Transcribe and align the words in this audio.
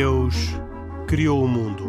Deus 0.00 0.36
criou 1.08 1.42
o 1.42 1.48
mundo. 1.48 1.88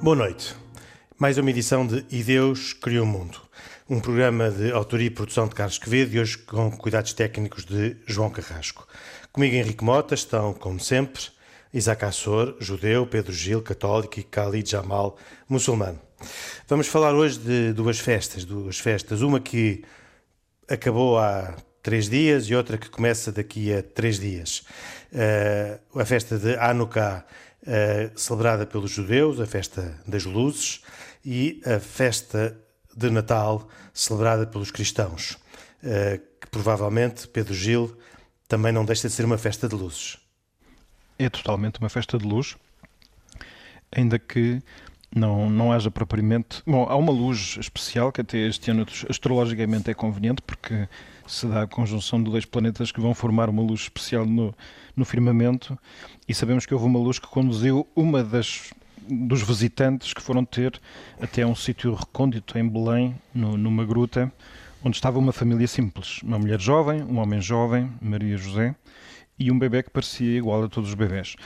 Boa 0.00 0.14
noite. 0.14 0.54
Mais 1.18 1.36
uma 1.36 1.50
edição 1.50 1.84
de 1.84 2.06
E 2.12 2.22
Deus 2.22 2.72
Criou 2.72 3.04
o 3.04 3.08
Mundo. 3.08 3.40
Um 3.90 3.98
programa 3.98 4.48
de 4.52 4.70
autoria 4.70 5.08
e 5.08 5.10
produção 5.10 5.48
de 5.48 5.56
Carlos 5.56 5.78
Quevedo 5.78 6.14
e 6.14 6.20
hoje 6.20 6.38
com 6.38 6.70
cuidados 6.70 7.12
técnicos 7.12 7.64
de 7.64 7.96
João 8.06 8.30
Carrasco. 8.30 8.86
Comigo 9.32 9.56
Henrique 9.56 9.82
Mota 9.82 10.14
estão, 10.14 10.54
como 10.54 10.78
sempre, 10.78 11.22
Isaac 11.76 12.06
Assor, 12.06 12.56
judeu, 12.58 13.06
Pedro 13.06 13.34
Gil, 13.34 13.60
católico 13.60 14.18
e 14.18 14.22
Khalid 14.22 14.70
Jamal, 14.70 15.18
muçulmano. 15.46 16.00
Vamos 16.66 16.86
falar 16.86 17.12
hoje 17.12 17.38
de 17.38 17.74
duas 17.74 17.98
festas, 17.98 18.46
duas 18.46 18.78
festas, 18.78 19.20
uma 19.20 19.38
que 19.38 19.84
acabou 20.66 21.18
há 21.18 21.54
três 21.82 22.08
dias 22.08 22.48
e 22.48 22.54
outra 22.54 22.78
que 22.78 22.88
começa 22.88 23.30
daqui 23.30 23.74
a 23.74 23.82
três 23.82 24.18
dias. 24.18 24.64
Uh, 25.12 26.00
a 26.00 26.04
festa 26.06 26.38
de 26.38 26.56
Hanukkah, 26.56 27.26
uh, 27.62 28.18
celebrada 28.18 28.64
pelos 28.64 28.90
judeus, 28.90 29.38
a 29.38 29.44
festa 29.44 30.00
das 30.06 30.24
luzes, 30.24 30.80
e 31.22 31.60
a 31.66 31.78
festa 31.78 32.56
de 32.96 33.10
Natal, 33.10 33.68
celebrada 33.92 34.46
pelos 34.46 34.70
cristãos, 34.70 35.32
uh, 35.82 36.18
que 36.40 36.48
provavelmente 36.50 37.28
Pedro 37.28 37.52
Gil 37.52 37.94
também 38.48 38.72
não 38.72 38.82
deixa 38.82 39.08
de 39.08 39.14
ser 39.14 39.26
uma 39.26 39.36
festa 39.36 39.68
de 39.68 39.74
luzes 39.74 40.24
é 41.18 41.28
totalmente 41.28 41.78
uma 41.80 41.88
festa 41.88 42.18
de 42.18 42.26
luz, 42.26 42.56
ainda 43.90 44.18
que 44.18 44.60
não, 45.14 45.48
não 45.48 45.72
haja 45.72 45.90
propriamente. 45.90 46.62
Bom, 46.66 46.86
há 46.88 46.96
uma 46.96 47.12
luz 47.12 47.56
especial 47.58 48.12
que 48.12 48.20
até 48.20 48.38
este 48.38 48.70
ano 48.70 48.86
astrologicamente 49.08 49.90
é 49.90 49.94
conveniente, 49.94 50.42
porque 50.42 50.88
se 51.26 51.46
dá 51.46 51.62
a 51.62 51.66
conjunção 51.66 52.22
de 52.22 52.30
dois 52.30 52.44
planetas 52.44 52.92
que 52.92 53.00
vão 53.00 53.14
formar 53.14 53.48
uma 53.48 53.62
luz 53.62 53.82
especial 53.82 54.26
no, 54.26 54.54
no 54.94 55.04
firmamento, 55.04 55.78
e 56.28 56.34
sabemos 56.34 56.66
que 56.66 56.74
houve 56.74 56.86
uma 56.86 56.98
luz 56.98 57.18
que 57.18 57.26
conduziu 57.26 57.86
uma 57.94 58.22
das 58.22 58.72
dos 59.08 59.40
visitantes 59.40 60.12
que 60.12 60.20
foram 60.20 60.44
ter 60.44 60.80
até 61.20 61.46
um 61.46 61.54
sítio 61.54 61.94
recôndito 61.94 62.58
em 62.58 62.68
Belém, 62.68 63.14
no, 63.32 63.56
numa 63.56 63.84
gruta, 63.84 64.32
onde 64.84 64.96
estava 64.96 65.18
uma 65.18 65.32
família 65.32 65.68
simples, 65.68 66.20
uma 66.22 66.38
mulher 66.38 66.60
jovem, 66.60 67.02
um 67.02 67.18
homem 67.18 67.40
jovem, 67.40 67.90
Maria 68.00 68.36
José, 68.36 68.74
e 69.38 69.50
um 69.50 69.58
bebê 69.58 69.82
que 69.82 69.90
parecia 69.90 70.38
igual 70.38 70.64
a 70.64 70.68
todos 70.68 70.90
os 70.90 70.94
bebés. 70.94 71.36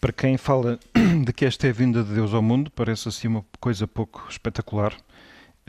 Para 0.00 0.12
quem 0.12 0.36
fala 0.36 0.78
de 1.24 1.32
que 1.32 1.44
esta 1.44 1.66
é 1.66 1.70
a 1.70 1.72
vinda 1.72 2.02
de 2.02 2.14
Deus 2.14 2.34
ao 2.34 2.42
mundo, 2.42 2.70
parece 2.70 3.08
assim 3.08 3.28
uma 3.28 3.44
coisa 3.60 3.86
pouco 3.86 4.26
espetacular. 4.28 4.94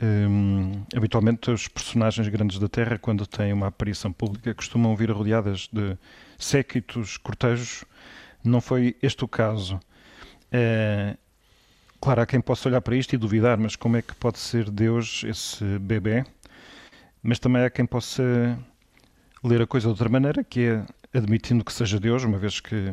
Um, 0.02 0.84
habitualmente, 0.94 1.50
os 1.50 1.68
personagens 1.68 2.26
grandes 2.28 2.58
da 2.58 2.68
Terra, 2.68 2.98
quando 2.98 3.26
têm 3.26 3.52
uma 3.52 3.68
aparição 3.68 4.12
pública, 4.12 4.52
costumam 4.52 4.96
vir 4.96 5.10
rodeadas 5.10 5.68
de 5.72 5.96
séquitos, 6.36 7.16
cortejos. 7.16 7.84
Não 8.42 8.60
foi 8.60 8.96
este 9.00 9.24
o 9.24 9.28
caso. 9.28 9.78
É, 10.50 11.16
claro, 12.00 12.22
há 12.22 12.26
quem 12.26 12.40
possa 12.40 12.68
olhar 12.68 12.80
para 12.80 12.96
isto 12.96 13.14
e 13.14 13.18
duvidar, 13.18 13.56
mas 13.56 13.76
como 13.76 13.96
é 13.96 14.02
que 14.02 14.14
pode 14.16 14.38
ser 14.38 14.68
Deus 14.70 15.24
esse 15.24 15.64
bebê? 15.78 16.24
Mas 17.22 17.38
também 17.38 17.62
há 17.62 17.70
quem 17.70 17.86
possa 17.86 18.58
ler 19.42 19.62
a 19.62 19.66
coisa 19.66 19.86
de 19.86 19.90
outra 19.90 20.08
maneira, 20.08 20.42
que 20.42 20.60
é 20.60 20.86
admitindo 21.14 21.64
que 21.64 21.72
seja 21.72 22.00
Deus, 22.00 22.24
uma 22.24 22.38
vez 22.38 22.60
que 22.60 22.92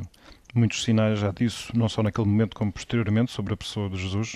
muitos 0.54 0.84
sinais 0.84 1.20
já 1.20 1.32
disso, 1.32 1.76
não 1.76 1.90
só 1.90 2.04
naquele 2.04 2.28
momento 2.28 2.56
como 2.56 2.72
posteriormente, 2.72 3.32
sobre 3.32 3.54
a 3.54 3.58
pessoa 3.58 3.90
de 3.90 3.98
Jesus, 3.98 4.36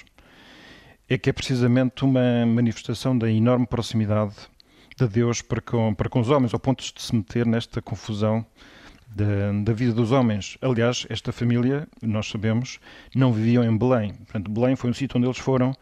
é 1.07 1.17
que 1.17 1.29
é 1.29 1.33
precisamente 1.33 2.03
uma 2.03 2.45
manifestação 2.45 3.17
da 3.17 3.29
enorme 3.29 3.67
proximidade 3.67 4.33
de 4.97 5.07
Deus 5.07 5.41
para 5.41 5.61
com, 5.61 5.93
para 5.93 6.09
com 6.09 6.19
os 6.19 6.29
homens, 6.29 6.53
ao 6.53 6.59
ponto 6.59 6.83
de 6.83 7.01
se 7.01 7.15
meter 7.15 7.45
nesta 7.45 7.81
confusão 7.81 8.45
da, 9.07 9.51
da, 9.63 9.73
vida 9.73 9.93
dos 9.93 10.11
homens. 10.11 10.57
Aliás, 10.61 11.05
esta 11.09 11.31
família, 11.31 11.87
nós 12.01 12.27
sabemos, 12.27 12.79
não 13.13 13.31
viviam 13.31 13.63
em 13.63 13.77
Belém. 13.77 14.13
Portanto, 14.13 14.49
Belém 14.49 14.75
foi 14.75 14.89
um 14.89 14.93
sítio 14.93 15.17
onde 15.17 15.27
eles 15.27 15.37
foram 15.37 15.75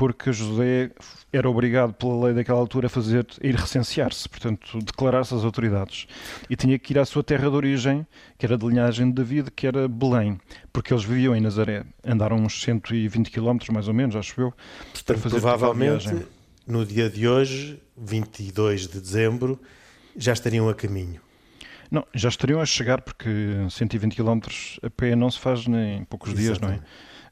porque 0.00 0.32
José 0.32 0.92
era 1.30 1.46
obrigado 1.50 1.92
pela 1.92 2.24
lei 2.24 2.32
daquela 2.32 2.58
altura 2.58 2.86
a 2.86 2.88
fazer 2.88 3.26
a 3.38 3.46
ir 3.46 3.54
recensear-se, 3.54 4.26
portanto, 4.30 4.78
declarar-se 4.78 5.34
às 5.34 5.44
autoridades. 5.44 6.06
E 6.48 6.56
tinha 6.56 6.78
que 6.78 6.94
ir 6.94 6.98
à 6.98 7.04
sua 7.04 7.22
terra 7.22 7.50
de 7.50 7.54
origem, 7.54 8.06
que 8.38 8.46
era 8.46 8.56
de 8.56 8.66
linhagem 8.66 9.08
de 9.08 9.12
David, 9.12 9.50
que 9.50 9.66
era 9.66 9.86
Belém, 9.86 10.40
porque 10.72 10.94
eles 10.94 11.04
viviam 11.04 11.36
em 11.36 11.40
Nazaré. 11.42 11.84
Andaram 12.02 12.38
uns 12.38 12.62
120 12.62 13.30
km, 13.30 13.58
mais 13.70 13.88
ou 13.88 13.92
menos, 13.92 14.16
acho 14.16 14.40
eu, 14.40 14.52
portanto, 14.52 15.04
para 15.04 15.18
fazer 15.18 15.38
provavelmente 15.38 16.26
no 16.66 16.86
dia 16.86 17.10
de 17.10 17.28
hoje, 17.28 17.78
22 17.94 18.88
de 18.88 19.02
dezembro, 19.02 19.60
já 20.16 20.32
estariam 20.32 20.66
a 20.66 20.74
caminho. 20.74 21.20
Não, 21.90 22.06
já 22.14 22.30
estariam 22.30 22.62
a 22.62 22.64
chegar, 22.64 23.02
porque 23.02 23.28
120 23.68 24.16
km 24.16 24.40
a 24.82 24.88
pé 24.88 25.14
não 25.14 25.30
se 25.30 25.38
faz 25.38 25.66
em 25.66 26.04
poucos 26.04 26.30
Exatamente. 26.30 26.48
dias, 26.48 26.58
não 26.58 26.70
é? 26.70 26.80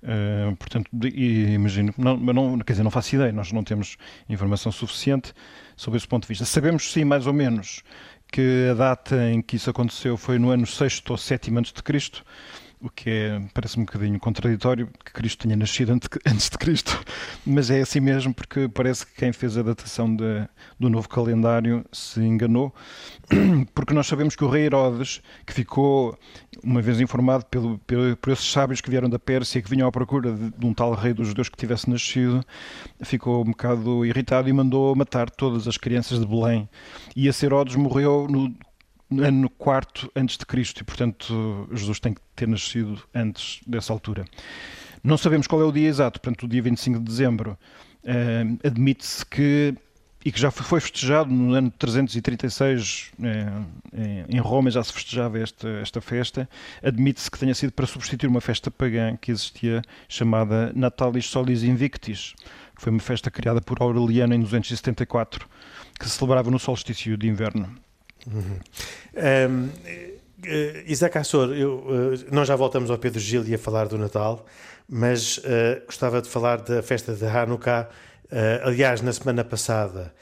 Uh, 0.02 0.54
portanto, 0.56 0.88
imagino, 1.12 1.92
não, 1.98 2.16
não, 2.16 2.58
quer 2.60 2.74
dizer, 2.74 2.84
não 2.84 2.90
faço 2.90 3.16
ideia, 3.16 3.32
nós 3.32 3.50
não 3.50 3.64
temos 3.64 3.96
informação 4.28 4.70
suficiente 4.70 5.32
sobre 5.76 5.96
esse 5.96 6.06
ponto 6.06 6.22
de 6.22 6.28
vista. 6.28 6.44
Sabemos 6.44 6.92
sim, 6.92 7.04
mais 7.04 7.26
ou 7.26 7.32
menos, 7.32 7.82
que 8.30 8.68
a 8.70 8.74
data 8.74 9.30
em 9.30 9.42
que 9.42 9.56
isso 9.56 9.70
aconteceu 9.70 10.16
foi 10.16 10.38
no 10.38 10.50
ano 10.50 10.66
6 10.66 11.02
ou 11.08 11.16
7 11.16 11.56
antes 11.56 11.72
de 11.72 11.82
Cristo, 11.82 12.24
o 12.80 12.88
que 12.88 13.10
é, 13.10 13.40
parece 13.52 13.78
um 13.78 13.84
bocadinho 13.84 14.18
contraditório 14.20 14.88
que 15.04 15.12
Cristo 15.12 15.42
tenha 15.42 15.56
nascido 15.56 15.92
antes 16.26 16.48
de 16.50 16.58
Cristo, 16.58 17.00
mas 17.44 17.70
é 17.70 17.80
assim 17.80 18.00
mesmo 18.00 18.32
porque 18.32 18.68
parece 18.68 19.04
que 19.04 19.14
quem 19.14 19.32
fez 19.32 19.56
a 19.56 19.62
datação 19.62 20.14
de, 20.14 20.48
do 20.78 20.88
novo 20.88 21.08
calendário 21.08 21.84
se 21.92 22.20
enganou, 22.20 22.74
porque 23.74 23.92
nós 23.92 24.06
sabemos 24.06 24.36
que 24.36 24.44
o 24.44 24.48
rei 24.48 24.66
Herodes, 24.66 25.20
que 25.44 25.52
ficou 25.52 26.16
uma 26.62 26.80
vez 26.80 27.00
informado 27.00 27.44
pelo, 27.46 27.78
pelo, 27.78 28.16
por 28.16 28.32
esses 28.32 28.50
sábios 28.50 28.80
que 28.80 28.90
vieram 28.90 29.08
da 29.08 29.18
Pérsia, 29.18 29.60
que 29.60 29.70
vinham 29.70 29.88
à 29.88 29.92
procura 29.92 30.32
de, 30.32 30.50
de 30.50 30.66
um 30.66 30.72
tal 30.72 30.94
rei 30.94 31.12
dos 31.12 31.28
judeus 31.28 31.48
que 31.48 31.56
tivesse 31.56 31.90
nascido, 31.90 32.44
ficou 33.02 33.42
um 33.42 33.50
bocado 33.50 34.04
irritado 34.04 34.48
e 34.48 34.52
mandou 34.52 34.94
matar 34.94 35.30
todas 35.30 35.66
as 35.66 35.76
crianças 35.76 36.20
de 36.20 36.26
Belém. 36.26 36.68
E 37.16 37.28
esse 37.28 37.44
Herodes 37.44 37.76
morreu 37.76 38.26
no 38.28 38.54
ano 39.10 39.48
quarto 39.50 40.10
antes 40.14 40.36
de 40.36 40.44
Cristo 40.44 40.80
e, 40.80 40.84
portanto, 40.84 41.68
Jesus 41.72 41.98
tem 41.98 42.12
que 42.12 42.20
ter 42.36 42.46
nascido 42.46 43.02
antes 43.14 43.60
dessa 43.66 43.92
altura. 43.92 44.24
Não 45.02 45.16
sabemos 45.16 45.46
qual 45.46 45.62
é 45.62 45.64
o 45.64 45.72
dia 45.72 45.88
exato, 45.88 46.20
portanto, 46.20 46.44
o 46.44 46.48
dia 46.48 46.62
25 46.62 46.98
de 46.98 47.04
dezembro. 47.04 47.58
Uh, 48.04 48.58
Admite-se 48.66 49.24
que, 49.24 49.74
e 50.24 50.32
que 50.32 50.40
já 50.40 50.50
foi 50.50 50.80
festejado 50.80 51.30
no 51.30 51.54
ano 51.54 51.70
336, 51.70 53.12
uh, 53.18 53.66
eh, 53.92 54.24
em 54.28 54.38
Roma 54.38 54.70
já 54.70 54.82
se 54.82 54.92
festejava 54.92 55.38
esta, 55.38 55.68
esta 55.80 56.00
festa, 56.00 56.48
admite-se 56.82 57.30
que 57.30 57.38
tenha 57.38 57.54
sido 57.54 57.72
para 57.72 57.86
substituir 57.86 58.28
uma 58.28 58.40
festa 58.40 58.70
pagã 58.70 59.16
que 59.16 59.30
existia 59.30 59.82
chamada 60.08 60.72
Natalis 60.74 61.26
Solis 61.26 61.62
Invictis, 61.62 62.34
que 62.76 62.82
foi 62.82 62.92
uma 62.92 63.00
festa 63.00 63.30
criada 63.30 63.60
por 63.60 63.80
Aureliano 63.80 64.34
em 64.34 64.40
274, 64.40 65.48
que 65.98 66.08
se 66.08 66.16
celebrava 66.16 66.50
no 66.50 66.58
solstício 66.58 67.16
de 67.16 67.28
inverno. 67.28 67.87
Uhum. 68.26 68.58
Um, 69.14 69.66
uh, 69.66 70.82
Isaac 70.86 71.16
Assor, 71.18 71.52
eu, 71.52 71.78
uh, 71.78 72.34
nós 72.34 72.48
já 72.48 72.56
voltamos 72.56 72.90
ao 72.90 72.98
Pedro 72.98 73.20
Gil 73.20 73.44
e 73.46 73.54
a 73.54 73.58
falar 73.58 73.86
do 73.86 73.98
Natal, 73.98 74.44
mas 74.88 75.38
uh, 75.38 75.84
gostava 75.86 76.20
de 76.20 76.28
falar 76.28 76.60
da 76.60 76.82
festa 76.82 77.14
de 77.14 77.24
Hanukkah. 77.24 77.88
aliás, 78.62 79.00
na 79.00 79.12
semana 79.12 79.42
passada, 79.42 80.12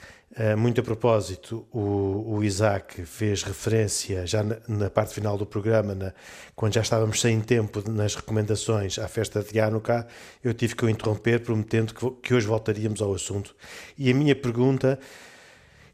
muito 0.58 0.80
a 0.80 0.84
propósito, 0.84 1.66
o, 1.72 2.36
o, 2.36 2.44
Isaac 2.44 3.06
fez 3.06 3.42
referência, 3.42 4.26
já 4.26 4.42
na, 4.44 4.56
na 4.68 4.90
parte 4.90 5.14
final 5.14 5.38
do 5.38 5.46
programa, 5.46 5.94
na, 5.94 6.12
quando 6.54 6.74
já 6.74 6.82
estávamos 6.82 7.22
sem 7.22 7.40
tempo 7.40 7.82
nas 7.90 8.14
recomendações 8.14 8.98
à 8.98 9.08
festa 9.08 9.42
de 9.42 9.58
Hanukkah, 9.58 10.06
eu 10.44 10.52
tive 10.52 10.76
que 10.76 10.84
o 10.84 10.90
interromper, 10.90 11.40
prometendo 11.40 11.94
que, 11.94 12.10
que 12.22 12.34
hoje 12.34 12.46
voltaríamos 12.46 13.00
ao 13.00 13.14
assunto. 13.14 13.56
E 13.96 14.10
a 14.10 14.14
minha 14.14 14.36
pergunta 14.36 14.98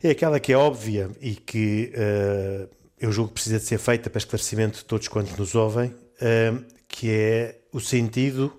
é 0.02 0.10
aquela 0.10 0.40
que 0.40 0.52
é 0.52 0.56
óbvia 0.56 1.10
e 1.20 1.34
que 1.34 1.93
uh, 1.94 2.69
eu 3.00 3.12
julgo 3.12 3.28
que 3.28 3.34
precisa 3.34 3.58
de 3.58 3.64
ser 3.64 3.78
feita 3.78 4.10
para 4.10 4.19
esclarecimento 4.19 4.78
de 4.78 4.84
todos 4.84 5.08
quantos 5.08 5.37
nos 5.37 5.54
ouvem, 5.54 5.88
uh, 5.90 6.64
que 6.88 7.10
é 7.10 7.60
o 7.72 7.81
sentido 7.81 8.52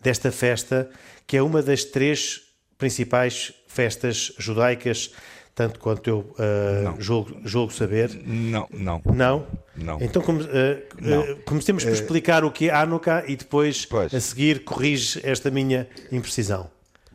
desta 0.00 0.30
festa, 0.30 0.88
que 1.26 1.36
é 1.36 1.42
uma 1.42 1.62
das 1.62 1.84
três 1.84 2.42
principais 2.78 3.52
festas 3.66 4.32
judaicas, 4.38 5.12
tanto 5.54 5.80
quanto 5.80 6.08
eu 6.08 6.18
uh, 6.18 7.00
julgo, 7.00 7.36
julgo, 7.44 7.72
saber. 7.72 8.10
Não, 8.24 8.68
não. 8.70 9.00
Não? 9.06 9.46
Não. 9.74 9.98
Então 10.00 10.20
come, 10.22 10.42
uh, 10.42 10.46
uh, 10.46 11.36
comecemos 11.44 11.82
por 11.82 11.92
explicar 11.92 12.44
o 12.44 12.50
que 12.50 12.68
é 12.68 12.74
Hanukkah 12.74 13.24
e 13.26 13.36
depois, 13.36 13.86
pois. 13.86 14.12
a 14.12 14.20
seguir, 14.20 14.64
corrige 14.64 15.20
esta 15.24 15.50
minha 15.50 15.88
imprecisão. 16.12 16.70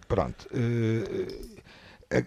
Pronto. 0.07 0.47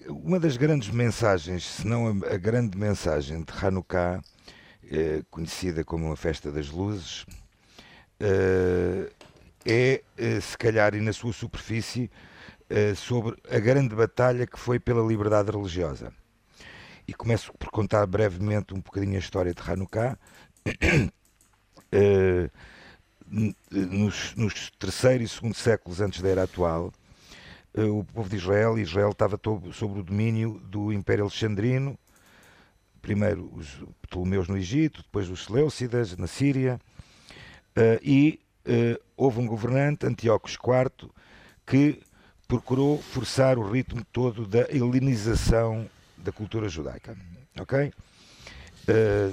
Uma 0.09 0.41
das 0.41 0.57
grandes 0.57 0.89
mensagens, 0.89 1.63
se 1.67 1.87
não 1.87 2.09
a, 2.09 2.39
grande 2.39 2.79
mensagem 2.79 3.43
de 3.43 3.53
Hanukkah, 3.53 4.23
eh, 4.91 5.23
conhecida 5.31 5.85
como 5.85 6.11
a 6.11 6.17
Festa 6.17 6.51
das 6.51 6.71
Luzes, 6.71 7.27
eh, 8.19 9.13
é, 9.67 10.03
eh, 10.17 10.41
se 10.41 10.57
calhar, 10.57 10.95
e 10.95 11.03
na 11.03 11.13
sua 11.13 11.35
superfície, 11.35 12.11
sobre 12.97 13.37
a 13.51 13.59
grande 13.59 13.95
batalha 13.95 14.47
que 14.47 14.59
foi 14.59 14.81
pela 14.81 15.07
liberdade 15.07 15.51
religiosa. 15.51 16.11
E 17.07 17.13
começo 17.13 17.53
por 17.59 17.71
contar 17.71 18.07
brevemente 18.07 18.73
um 18.73 18.81
bocadinho 18.81 19.17
a 19.17 19.19
história 19.19 19.53
de 19.53 19.63
Hanukkah. 19.71 20.19
nos, 23.71 24.35
nos 24.35 24.71
terceiro 24.79 25.23
e 25.23 25.29
segundo 25.29 25.55
séculos 25.55 26.01
antes 26.01 26.23
da 26.23 26.29
era 26.31 26.45
atual, 26.45 26.91
o 27.77 28.05
povo 28.05 28.29
de 28.29 28.37
Israel, 28.37 28.79
Israel 28.79 29.11
estava 29.11 29.39
sob 29.73 29.99
o 29.99 30.03
domínio 30.03 30.61
do 30.65 30.93
Império 30.93 31.25
Alexandrino, 31.25 31.99
primeiro 33.03 33.51
os 33.55 33.83
Ptolomeus 34.03 34.49
no 34.49 34.57
Egito, 34.57 35.03
depois 35.03 35.29
os 35.29 35.45
Seleucidas 35.45 36.17
na 36.17 36.27
Síria, 36.27 36.81
uh, 37.77 38.01
e 38.03 38.41
uh, 38.67 39.03
houve 39.17 39.41
um 39.41 39.47
governante, 39.47 40.07
Antíocos 40.07 40.53
IV, 40.53 41.11
que 41.67 42.01
procurou 42.47 43.03
forçar 43.03 43.59
o 43.59 43.71
ritmo 43.71 44.05
todo 44.13 44.47
da 44.47 44.71
helenização 44.71 45.89
da 46.17 46.31
cultura 46.31 46.69
judaica. 46.69 47.17
Ok? 47.59 47.93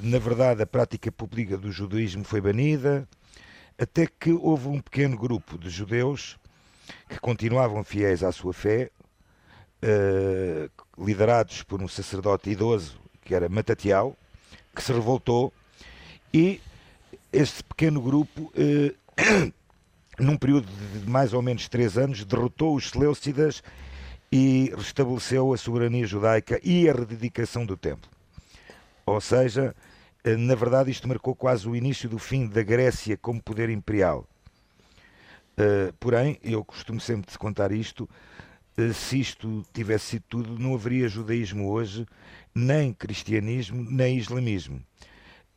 Na 0.02 0.18
verdade, 0.18 0.62
a 0.62 0.66
prática 0.66 1.12
pública 1.12 1.58
do 1.58 1.74
judaísmo 1.74 2.24
foi 2.24 2.40
banida, 2.40 3.06
até 3.78 4.08
que 4.08 4.32
houve 4.32 4.70
um 4.70 4.80
pequeno 4.80 5.18
grupo 5.18 5.58
de 5.58 5.70
judeus 5.70 6.40
que 7.10 7.20
continuavam 7.20 7.84
fiéis 7.84 8.24
à 8.24 8.32
sua 8.32 8.54
fé, 8.54 8.90
uh, 9.84 11.04
liderados 11.04 11.64
por 11.64 11.82
um 11.82 11.88
sacerdote 11.88 12.50
idoso 12.50 13.00
que 13.22 13.36
era 13.36 13.48
Matatiau, 13.48 14.16
que 14.76 14.82
se 14.82 14.92
revoltou 14.92 15.54
e 16.34 16.62
este 17.32 17.64
pequeno 17.64 18.02
grupo, 18.02 18.52
eh, 18.56 18.94
num 20.20 20.38
período 20.38 20.68
de 20.68 21.10
mais 21.10 21.34
ou 21.34 21.42
menos 21.42 21.68
três 21.68 21.98
anos, 21.98 22.26
derrotou 22.26 22.76
os 22.76 22.90
Seleucidas 22.90 23.64
e 24.32 24.74
restabeleceu 24.76 25.54
a 25.54 25.58
soberania 25.58 26.06
judaica 26.06 26.60
e 26.64 26.90
a 26.90 26.94
rededicação 26.94 27.66
do 27.66 27.78
templo. 27.78 28.10
Ou 29.06 29.20
seja, 29.20 29.76
eh, 30.24 30.36
na 30.36 30.56
verdade, 30.56 30.92
isto 30.92 31.08
marcou 31.08 31.36
quase 31.36 31.68
o 31.68 31.76
início 31.76 32.10
do 32.10 32.20
fim 32.20 32.48
da 32.48 32.64
Grécia 32.64 33.18
como 33.18 33.42
poder 33.42 33.70
imperial. 33.70 34.28
Uh, 35.62 35.94
porém, 36.00 36.40
eu 36.42 36.66
costumo 36.66 37.00
sempre 37.00 37.38
contar 37.38 37.72
isto: 37.72 38.10
uh, 38.80 38.94
se 38.94 39.20
isto 39.20 39.64
tivesse 39.72 40.06
sido 40.06 40.24
tudo, 40.28 40.58
não 40.58 40.74
haveria 40.74 41.08
judaísmo 41.08 41.70
hoje, 41.70 42.08
nem 42.54 42.92
cristianismo, 42.92 43.84
nem 43.84 44.18
islamismo. 44.18 44.82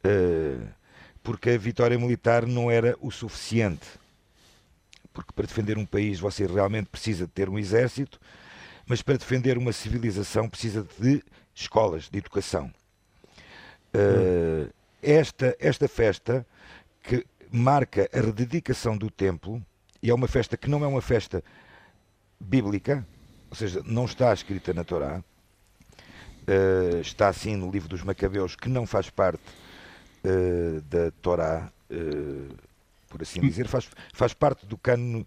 Uh, 0.05 0.69
porque 1.23 1.51
a 1.51 1.59
vitória 1.59 1.99
militar 1.99 2.47
não 2.47 2.71
era 2.71 2.95
o 3.01 3.11
suficiente. 3.11 3.87
Porque 5.11 5.33
para 5.33 5.47
defender 5.47 5.79
um 5.79 5.87
país 5.87 6.21
você 6.21 6.45
realmente 6.47 6.91
precisa 6.91 7.25
de 7.25 7.33
ter 7.33 7.49
um 7.49 7.59
exército, 7.59 8.21
mas 8.85 9.01
para 9.01 9.17
defender 9.17 9.57
uma 9.57 9.73
civilização 9.73 10.51
precisa 10.51 10.87
de 11.01 11.23
escolas, 11.55 12.11
de 12.11 12.19
educação. 12.19 12.71
Esta, 15.01 15.57
esta 15.61 15.87
festa 15.87 16.45
que 17.03 17.25
marca 17.51 18.11
a 18.13 18.21
rededicação 18.21 18.99
do 18.99 19.09
templo, 19.09 19.65
e 20.05 20.11
é 20.11 20.15
uma 20.15 20.29
festa 20.29 20.55
que 20.55 20.69
não 20.69 20.85
é 20.85 20.87
uma 20.87 21.01
festa 21.01 21.43
bíblica, 22.39 23.07
ou 23.49 23.57
seja, 23.57 23.83
não 23.87 24.05
está 24.05 24.35
escrita 24.35 24.75
na 24.75 24.85
Torá, 24.85 25.25
uh, 26.47 27.01
está 27.01 27.29
assim 27.29 27.57
no 27.57 27.71
livro 27.71 27.89
dos 27.89 28.03
Macabeus, 28.03 28.55
que 28.55 28.69
não 28.69 28.87
faz 28.87 29.09
parte 29.09 29.41
uh, 30.23 30.83
da 30.83 31.11
Torá, 31.23 31.73
uh, 31.91 32.55
por 33.09 33.23
assim 33.23 33.41
dizer, 33.41 33.67
faz, 33.67 33.89
faz 34.13 34.35
parte 34.35 34.67
do 34.67 34.77
cano 34.77 35.27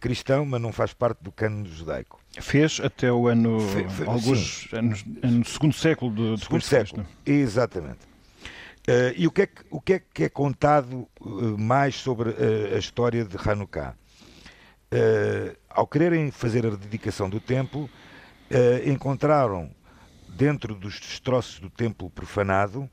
cristão, 0.00 0.46
mas 0.46 0.60
não 0.60 0.72
faz 0.72 0.94
parte 0.94 1.20
do 1.20 1.32
cano 1.32 1.66
judaico. 1.66 2.20
Fez 2.40 2.78
até 2.78 3.10
o 3.10 3.26
ano, 3.26 3.58
fe, 3.58 3.88
fe, 3.88 4.04
alguns 4.04 4.72
anos, 4.72 5.04
no 5.04 5.44
segundo 5.44 5.74
século 5.74 6.12
do 6.12 6.38
segundo 6.38 6.62
século, 6.62 7.04
exatamente. 7.26 7.98
Uh, 8.86 9.10
e 9.16 9.26
o 9.26 9.32
que, 9.32 9.42
é 9.42 9.46
que, 9.48 9.62
o 9.68 9.80
que, 9.80 9.92
é 9.94 9.98
que 9.98 10.24
é 10.24 10.28
contado 10.28 11.08
mais 11.58 11.96
sobre 11.96 12.30
a 12.72 12.78
história 12.78 13.24
de 13.24 13.36
Hanukkah? 13.36 13.96
Ao 15.68 15.86
quererem 15.86 16.30
fazer 16.30 16.66
a 16.66 16.70
dedicação 16.70 17.28
do 17.28 17.40
templo, 17.40 17.88
encontraram 18.86 19.70
dentro 20.28 20.74
dos 20.74 20.98
destroços 20.98 21.58
do 21.58 21.70
templo 21.70 22.10
profanado 22.10 22.88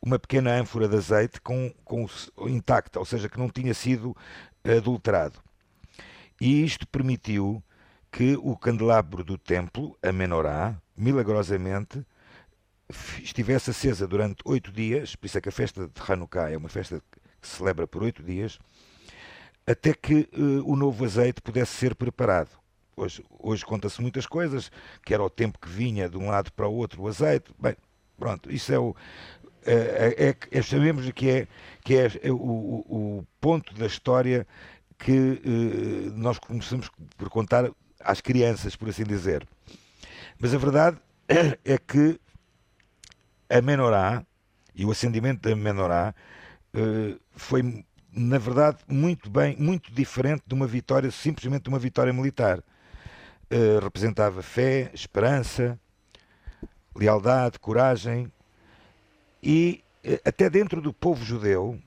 uma 0.00 0.18
pequena 0.18 0.52
ânfora 0.52 0.88
de 0.88 0.96
azeite 0.96 1.40
com, 1.40 1.72
com 1.84 2.06
intacta, 2.48 2.98
ou 2.98 3.04
seja, 3.04 3.28
que 3.28 3.38
não 3.38 3.50
tinha 3.50 3.74
sido 3.74 4.16
adulterado. 4.64 5.40
E 6.40 6.64
isto 6.64 6.86
permitiu 6.86 7.62
que 8.10 8.36
o 8.36 8.56
candelabro 8.56 9.24
do 9.24 9.36
templo, 9.36 9.98
a 10.02 10.12
menorá, 10.12 10.80
milagrosamente, 10.96 12.06
estivesse 13.20 13.70
acesa 13.70 14.06
durante 14.06 14.36
oito 14.44 14.72
dias, 14.72 15.14
por 15.16 15.26
isso 15.26 15.36
é 15.36 15.40
que 15.40 15.48
a 15.48 15.52
festa 15.52 15.88
de 15.88 16.12
Hanukkah 16.12 16.50
é 16.50 16.56
uma 16.56 16.68
festa 16.68 17.02
que 17.10 17.48
se 17.48 17.56
celebra 17.56 17.86
por 17.86 18.02
oito 18.02 18.22
dias, 18.22 18.58
até 19.68 19.92
que 19.92 20.28
uh, 20.32 20.62
o 20.64 20.74
novo 20.74 21.04
azeite 21.04 21.42
pudesse 21.42 21.72
ser 21.72 21.94
preparado. 21.94 22.50
Hoje, 22.96 23.22
hoje 23.38 23.64
conta-se 23.66 24.00
muitas 24.00 24.26
coisas, 24.26 24.72
que 25.04 25.12
era 25.12 25.22
o 25.22 25.28
tempo 25.28 25.58
que 25.58 25.68
vinha 25.68 26.08
de 26.08 26.16
um 26.16 26.28
lado 26.28 26.50
para 26.52 26.66
o 26.66 26.74
outro 26.74 27.02
o 27.02 27.08
azeite. 27.08 27.52
Bem, 27.60 27.76
pronto, 28.18 28.50
isso 28.50 28.72
é 28.72 28.78
o. 28.78 28.96
É, 29.66 30.30
é, 30.30 30.58
é, 30.58 30.62
sabemos 30.62 31.10
que 31.10 31.28
é, 31.28 31.48
que 31.84 31.96
é, 31.96 32.10
é 32.22 32.32
o, 32.32 32.36
o, 32.36 33.26
ponto 33.40 33.74
da 33.74 33.86
história 33.86 34.46
que 34.98 35.12
eh, 35.44 36.10
nós 36.14 36.38
começamos 36.38 36.90
por 37.16 37.28
contar 37.28 37.70
às 38.00 38.20
crianças, 38.20 38.74
por 38.74 38.88
assim 38.88 39.04
dizer. 39.04 39.46
Mas 40.38 40.54
a 40.54 40.58
verdade 40.58 40.96
é 41.64 41.76
que 41.76 42.18
a 43.50 43.60
menorá 43.60 44.24
e 44.74 44.84
o 44.86 44.90
acendimento 44.90 45.46
da 45.46 45.54
menorá 45.54 46.14
eh, 46.74 47.16
foi, 47.32 47.84
na 48.18 48.38
verdade, 48.38 48.78
muito 48.88 49.30
bem, 49.30 49.56
muito 49.56 49.92
diferente 49.92 50.42
de 50.46 50.54
uma 50.54 50.66
vitória, 50.66 51.10
simplesmente 51.10 51.62
de 51.62 51.68
uma 51.68 51.78
vitória 51.78 52.12
militar. 52.12 52.62
Eh, 53.50 53.78
representava 53.80 54.42
fé, 54.42 54.90
esperança, 54.92 55.80
lealdade, 56.94 57.58
coragem 57.58 58.30
e 59.42 59.82
uh, 60.04 60.20
até 60.22 60.50
dentro 60.50 60.82
do 60.82 60.92
povo 60.92 61.24
judeu, 61.24 61.80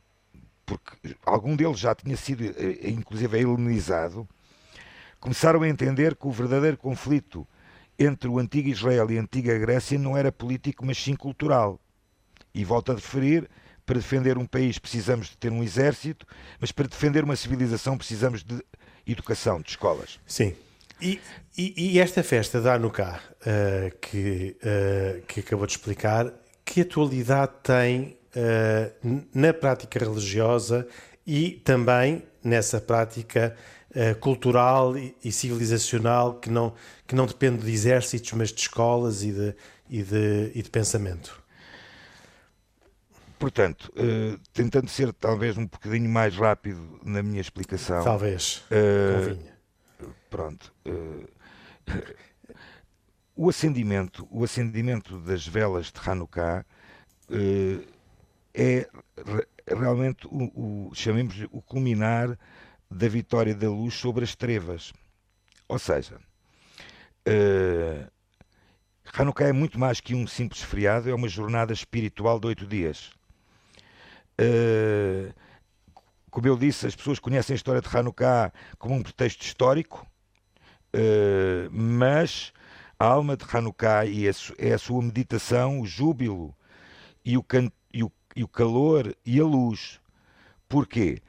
porque 0.65 1.15
algum 1.23 1.55
deles 1.55 1.77
já 1.77 1.93
tinha 1.93 2.17
sido 2.17 2.45
uh, 2.45 2.89
inclusive 2.89 3.37
helenizado, 3.39 4.27
começaram 5.19 5.61
a 5.61 5.69
entender 5.69 6.15
que 6.15 6.27
o 6.27 6.31
verdadeiro 6.31 6.77
conflito 6.77 7.47
entre 7.99 8.27
o 8.27 8.39
antigo 8.39 8.69
Israel 8.69 9.11
e 9.11 9.19
a 9.19 9.21
antiga 9.21 9.55
Grécia 9.59 9.99
não 9.99 10.17
era 10.17 10.31
político, 10.31 10.83
mas 10.83 10.97
sim 10.97 11.15
cultural. 11.15 11.79
E 12.55 12.65
volto 12.65 12.91
a 12.91 12.95
referir, 12.95 13.47
para 13.85 13.97
defender 13.97 14.37
um 14.37 14.45
país 14.45 14.77
precisamos 14.79 15.27
de 15.27 15.37
ter 15.37 15.51
um 15.51 15.63
exército, 15.63 16.25
mas 16.59 16.71
para 16.71 16.87
defender 16.87 17.23
uma 17.23 17.35
civilização 17.35 17.97
precisamos 17.97 18.43
de 18.43 18.61
educação, 19.07 19.61
de 19.61 19.69
escolas. 19.69 20.19
Sim. 20.25 20.55
E, 21.01 21.19
e, 21.57 21.95
e, 21.95 21.99
esta 21.99 22.21
festa 22.21 22.61
da 22.61 22.75
Hanukkah, 22.75 23.19
uh, 23.41 23.97
que, 23.99 24.55
uh, 24.61 25.21
que 25.23 25.39
acabou 25.39 25.65
de 25.65 25.73
explicar, 25.73 26.31
que 26.63 26.81
atualidade 26.81 27.53
tem 27.63 28.17
uh, 28.35 29.25
na 29.33 29.51
prática 29.51 29.97
religiosa 29.97 30.87
e 31.25 31.51
também 31.65 32.23
nessa 32.43 32.79
prática 32.79 33.55
cultural 34.21 34.97
e, 34.97 35.13
e, 35.21 35.33
civilizacional 35.33 36.35
que 36.35 36.49
não, 36.49 36.73
que 37.05 37.13
não 37.13 37.25
depende 37.25 37.65
de 37.65 37.71
exércitos, 37.71 38.31
mas 38.31 38.49
de 38.49 38.61
escolas 38.61 39.21
e 39.21 39.33
de, 39.33 39.53
e 39.89 40.01
de, 40.01 40.51
e 40.55 40.61
de 40.61 40.69
pensamento? 40.69 41.40
Portanto, 43.41 43.91
tentando 44.53 44.87
ser 44.87 45.11
talvez 45.13 45.57
um 45.57 45.65
bocadinho 45.65 46.09
mais 46.09 46.35
rápido 46.37 46.99
na 47.03 47.23
minha 47.23 47.41
explicação. 47.41 48.03
Talvez. 48.03 48.63
Convinha 48.69 49.51
pronto. 50.31 50.73
Uh, 50.85 51.27
o 53.35 53.49
acendimento, 53.49 54.27
o 54.31 54.43
acendimento 54.43 55.19
das 55.19 55.45
velas 55.45 55.91
de 55.91 56.09
Hanukkah 56.09 56.65
uh, 57.29 57.87
é 58.53 58.87
realmente 59.67 60.25
o, 60.27 60.89
o 60.89 60.95
chamemos 60.95 61.35
o 61.51 61.61
culminar 61.61 62.37
da 62.89 63.07
vitória 63.07 63.53
da 63.53 63.69
luz 63.69 63.93
sobre 63.93 64.23
as 64.23 64.35
trevas. 64.35 64.91
Ou 65.67 65.77
seja, 65.77 66.17
uh, 67.27 68.11
Hanukkah 69.13 69.47
é 69.47 69.53
muito 69.53 69.77
mais 69.77 69.99
que 69.99 70.15
um 70.15 70.25
simples 70.25 70.61
feriado, 70.61 71.09
é 71.09 71.13
uma 71.13 71.27
jornada 71.27 71.73
espiritual 71.73 72.39
de 72.39 72.47
oito 72.47 72.65
dias. 72.65 73.11
Uh, 74.41 75.33
como 76.31 76.47
eu 76.47 76.57
disse, 76.57 76.87
as 76.87 76.95
pessoas 76.95 77.19
conhecem 77.19 77.53
a 77.53 77.55
história 77.55 77.81
de 77.81 77.95
Hanukkah 77.95 78.51
como 78.79 78.95
um 78.95 79.03
pretexto 79.03 79.45
histórico, 79.45 80.07
Uh, 80.93 81.71
mas 81.71 82.51
a 82.99 83.05
alma 83.05 83.37
de 83.37 83.45
Hanukkah 83.49 84.05
e 84.05 84.27
é 84.27 84.73
a 84.73 84.77
sua 84.77 85.01
meditação, 85.01 85.79
o 85.79 85.85
júbilo 85.85 86.53
e 87.23 87.37
o, 87.37 87.43
can, 87.43 87.71
e, 87.93 88.03
o, 88.03 88.11
e 88.35 88.43
o 88.43 88.47
calor 88.47 89.15
e 89.25 89.39
a 89.39 89.43
luz. 89.43 90.01
Porquê? 90.67 91.21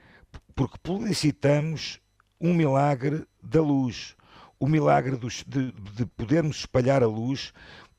Porque 0.55 0.77
publicitamos 0.83 2.01
um 2.41 2.53
milagre 2.53 3.25
da 3.41 3.63
luz, 3.63 4.17
o 4.59 4.67
milagre 4.67 5.17
dos, 5.17 5.45
de, 5.47 5.71
de, 5.71 6.07
podermos 6.07 6.59
espalhar 6.59 7.03
a 7.03 7.07
luz 7.07 7.53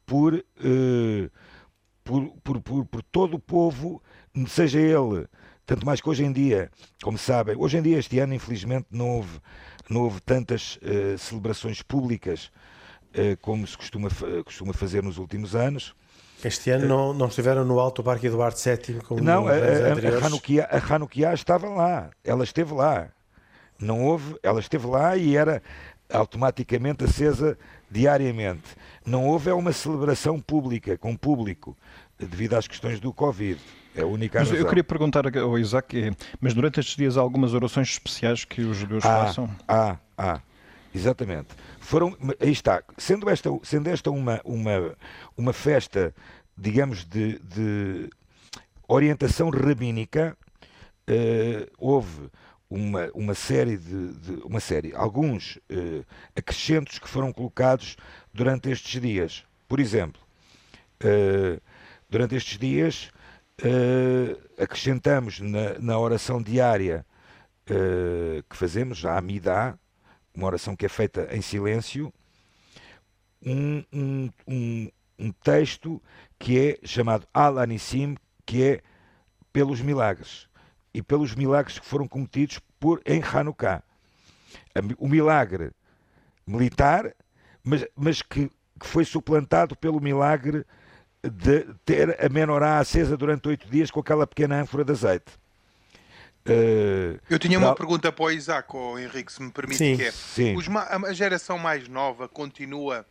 por, 0.06 0.34
uh, 0.34 1.32
por, 2.04 2.30
por, 2.44 2.62
por, 2.62 2.86
por 2.86 3.04
todo 3.04 3.36
o 3.36 3.40
povo, 3.40 4.04
seja 4.48 4.80
ele 4.80 5.28
tanto 5.66 5.86
mais 5.86 6.02
que 6.02 6.10
hoje 6.10 6.24
em 6.24 6.32
dia, 6.32 6.70
como 7.02 7.18
sabem, 7.18 7.56
hoje 7.58 7.78
em 7.78 7.82
dia, 7.82 7.98
este 7.98 8.20
ano, 8.20 8.34
infelizmente, 8.34 8.88
não 8.92 9.10
houve, 9.10 9.40
não 9.90 10.02
houve 10.02 10.20
tantas 10.22 10.78
uh, 10.78 11.18
celebrações 11.18 11.82
públicas 11.82 12.52
uh, 13.16 13.38
como 13.42 13.66
se 13.66 13.78
costuma, 13.78 14.10
costuma 14.44 14.74
fazer 14.74 15.02
nos 15.02 15.18
últimos 15.18 15.56
anos. 15.56 15.96
Este 16.44 16.72
ano 16.72 16.86
não, 16.86 17.14
não 17.14 17.28
estiveram 17.28 17.64
no 17.64 17.80
Alto 17.80 18.04
Parque 18.04 18.28
Eduardo 18.28 18.58
VII 18.58 19.00
como 19.02 19.24
Não, 19.24 19.48
a, 19.48 19.54
a, 19.54 20.26
Hanukkah, 20.26 20.68
a 20.70 20.96
Hanukkah 20.96 21.34
estava 21.34 21.70
lá, 21.70 22.10
ela 22.24 22.44
esteve 22.44 22.74
lá. 22.74 23.10
Não 23.80 24.04
houve, 24.04 24.36
ela 24.44 24.60
esteve 24.60 24.86
lá 24.86 25.16
e 25.16 25.38
era 25.38 25.64
automaticamente 26.12 27.06
acesa 27.06 27.58
diariamente. 27.90 28.76
Não 29.06 29.26
houve 29.26 29.50
é 29.50 29.54
uma 29.54 29.72
celebração 29.72 30.42
pública, 30.42 30.98
com 30.98 31.16
público, 31.16 31.78
devido 32.20 32.56
às 32.56 32.68
questões 32.68 33.00
do 33.00 33.14
Covid. 33.14 33.60
É 33.96 34.04
única 34.04 34.40
mas. 34.40 34.52
Eu 34.52 34.68
queria 34.68 34.84
perguntar 34.84 35.26
ao 35.38 35.58
Isaac, 35.58 36.16
mas 36.40 36.54
durante 36.54 36.80
estes 36.80 36.96
dias 36.96 37.18
há 37.18 37.22
algumas 37.22 37.54
orações 37.54 37.90
especiais 37.90 38.44
que 38.44 38.62
os 38.62 38.78
judeus 38.78 39.06
ah, 39.06 39.26
façam? 39.26 39.50
Ah, 39.68 39.98
ah, 40.18 40.42
exatamente. 40.94 41.50
Foram, 41.80 42.18
aí 42.40 42.52
está, 42.52 42.82
sendo 42.98 43.30
esta, 43.30 43.50
sendo 43.62 43.88
esta 43.88 44.10
uma, 44.10 44.42
uma, 44.44 44.96
uma 45.38 45.54
festa, 45.54 46.14
digamos, 46.58 47.04
de, 47.06 47.40
de 47.40 48.10
orientação 48.88 49.50
rabínica, 49.50 50.36
uh, 51.10 51.72
houve 51.78 52.30
uma, 52.70 53.10
uma 53.14 53.36
série 53.36 53.78
de, 53.78 54.14
de, 54.14 54.32
uma 54.44 54.60
série, 54.60 54.96
alguns 54.96 55.58
uh, 55.70 56.04
acrescentos 56.36 56.98
que 56.98 57.08
foram 57.08 57.32
colocados 57.32 57.96
durante 58.34 58.70
estes 58.70 59.00
dias. 59.00 59.44
Por 59.68 59.80
exemplo, 59.80 60.22
uh, 61.04 61.62
durante 62.10 62.36
estes 62.36 62.58
dias 62.58 63.12
uh, 63.62 64.62
acrescentamos 64.62 65.40
na, 65.40 65.78
na, 65.80 66.00
oração 66.00 66.42
diária 66.42 67.06
uh, 67.70 68.44
que 68.50 68.56
fazemos, 68.56 69.06
a 69.06 69.18
Amidá, 69.18 69.78
uma 70.34 70.48
oração 70.48 70.76
que 70.76 70.86
é 70.86 70.90
feita 70.90 71.28
em 71.32 71.42
silêncio, 71.42 72.12
um, 73.46 73.84
um, 73.94 74.30
um, 74.48 74.90
um 75.20 75.32
texto 75.32 76.02
que 76.40 76.60
é 76.60 76.80
chamado 76.86 77.28
Al-Anissim, 77.34 78.16
que 78.46 78.64
é 78.64 78.82
pelos 79.52 79.82
milagres 79.82 80.48
e 80.94 81.02
pelos 81.02 81.36
milagres 81.36 81.80
que 81.80 81.86
foram 81.86 82.08
cometidos 82.08 82.60
por, 82.80 83.02
em 83.06 83.22
Hanukkah. 83.22 83.84
O 84.98 85.08
milagre 85.08 85.72
militar, 86.46 87.14
mas, 87.64 87.86
mas 87.96 88.22
que, 88.22 88.50
que 88.80 88.88
foi 88.88 89.06
suplantado 89.06 89.76
pelo 89.76 90.00
milagre 90.00 90.66
de 91.24 91.66
ter 91.86 92.24
a 92.24 92.30
menorá 92.30 92.80
acesa 92.80 93.16
durante 93.16 93.48
oito 93.48 93.68
dias 93.70 93.90
com 93.90 94.00
aquela 94.00 94.28
pequena 94.28 94.62
ânfora 94.62 94.84
de 94.84 94.92
azeite. 94.92 95.32
Uh, 96.46 97.18
eu 97.30 97.40
tinha 97.40 97.58
uma 97.58 97.74
pergunta 97.74 98.12
para 98.12 98.26
o 98.26 98.32
Isaac, 98.32 98.76
ou 98.76 99.00
Henrique, 99.00 99.32
se 99.32 99.42
me 99.42 99.50
permite, 99.50 99.78
sim, 99.78 99.96
que 99.96 100.04
é, 100.04 100.12
sim. 100.12 100.56
Os, 100.58 100.68
a 100.68 101.14
geração 101.14 101.58
mais 101.58 101.88
nova 101.88 102.28
continua 102.28 103.06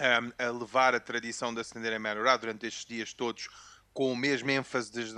um, 0.00 0.32
a 0.42 0.50
levar 0.50 0.94
a 0.94 1.00
tradição 1.00 1.52
de 1.52 1.60
acender 1.60 1.92
a 1.92 1.98
menorá 1.98 2.36
durante 2.38 2.66
estes 2.66 2.86
dias 2.86 3.12
todos 3.12 3.48
com 3.92 4.12
o 4.12 4.16
mesmo 4.16 4.50
ênfase 4.50 4.92
das 4.92 5.08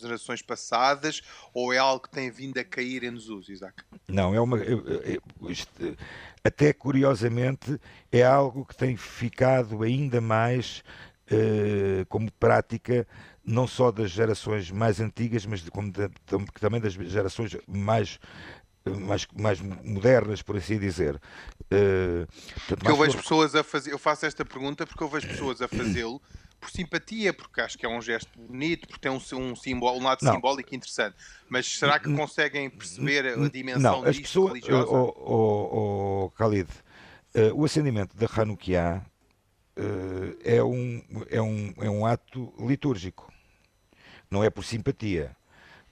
gerações 0.00 0.40
passadas 0.40 1.20
ou 1.52 1.72
é 1.72 1.78
algo 1.78 2.04
que 2.04 2.10
tem 2.10 2.30
vindo 2.30 2.56
a 2.58 2.64
cair 2.64 3.04
em 3.04 3.12
desuso, 3.12 3.52
Isaac? 3.52 3.82
Não, 4.08 4.34
é 4.34 4.40
uma. 4.40 4.58
Isto, 5.50 5.96
até 6.42 6.72
curiosamente, 6.72 7.78
é 8.10 8.22
algo 8.22 8.64
que 8.64 8.74
tem 8.74 8.96
ficado 8.96 9.82
ainda 9.82 10.20
mais 10.20 10.82
eh, 10.82 11.11
como 12.08 12.30
prática 12.32 13.06
não 13.44 13.66
só 13.66 13.90
das 13.90 14.10
gerações 14.10 14.70
mais 14.70 15.00
antigas, 15.00 15.44
mas 15.46 15.64
também 16.60 16.80
das 16.80 16.92
gerações 16.92 17.56
mais 17.66 18.18
mais, 18.84 19.26
mais 19.32 19.60
modernas, 19.60 20.42
por 20.42 20.56
assim 20.56 20.78
dizer. 20.78 21.20
Uh, 21.64 22.26
porque 22.66 22.88
eu 22.88 22.96
vejo 22.96 23.12
por... 23.12 23.22
pessoas 23.22 23.54
a 23.54 23.62
fazer, 23.62 23.92
eu 23.92 23.98
faço 23.98 24.26
esta 24.26 24.44
pergunta 24.44 24.86
porque 24.86 25.02
eu 25.02 25.08
vejo 25.08 25.28
pessoas 25.28 25.62
a 25.62 25.68
fazê-lo 25.68 26.20
por 26.60 26.70
simpatia, 26.70 27.32
porque 27.32 27.60
acho 27.60 27.76
que 27.76 27.84
é 27.84 27.88
um 27.88 28.00
gesto 28.00 28.30
bonito, 28.38 28.86
porque 28.86 29.00
tem 29.00 29.10
um, 29.10 29.20
um, 29.36 29.56
simbolo, 29.56 29.98
um 29.98 30.04
lado 30.04 30.22
não. 30.22 30.34
simbólico 30.34 30.74
interessante. 30.74 31.16
Mas 31.48 31.66
será 31.66 31.98
que 31.98 32.12
conseguem 32.14 32.70
perceber 32.70 33.26
a 33.26 33.48
dimensão 33.48 34.02
não, 34.02 34.08
as 34.08 34.18
pessoas, 34.18 34.52
religiosa? 34.52 34.88
Oh, 34.88 35.12
oh, 35.16 36.24
oh, 36.26 36.32
Khalid, 36.38 36.68
uh, 37.34 37.54
o 37.54 37.64
acendimento 37.64 38.16
da 38.16 38.28
Hanukkah 38.36 39.04
é, 40.44 40.62
um, 40.62 41.02
é, 41.30 41.40
um, 41.40 41.74
é 41.78 41.90
um 41.90 42.06
ato 42.06 42.52
litúrgico, 42.58 43.32
não 44.30 44.42
é 44.44 44.50
por 44.50 44.64
simpatia. 44.64 45.36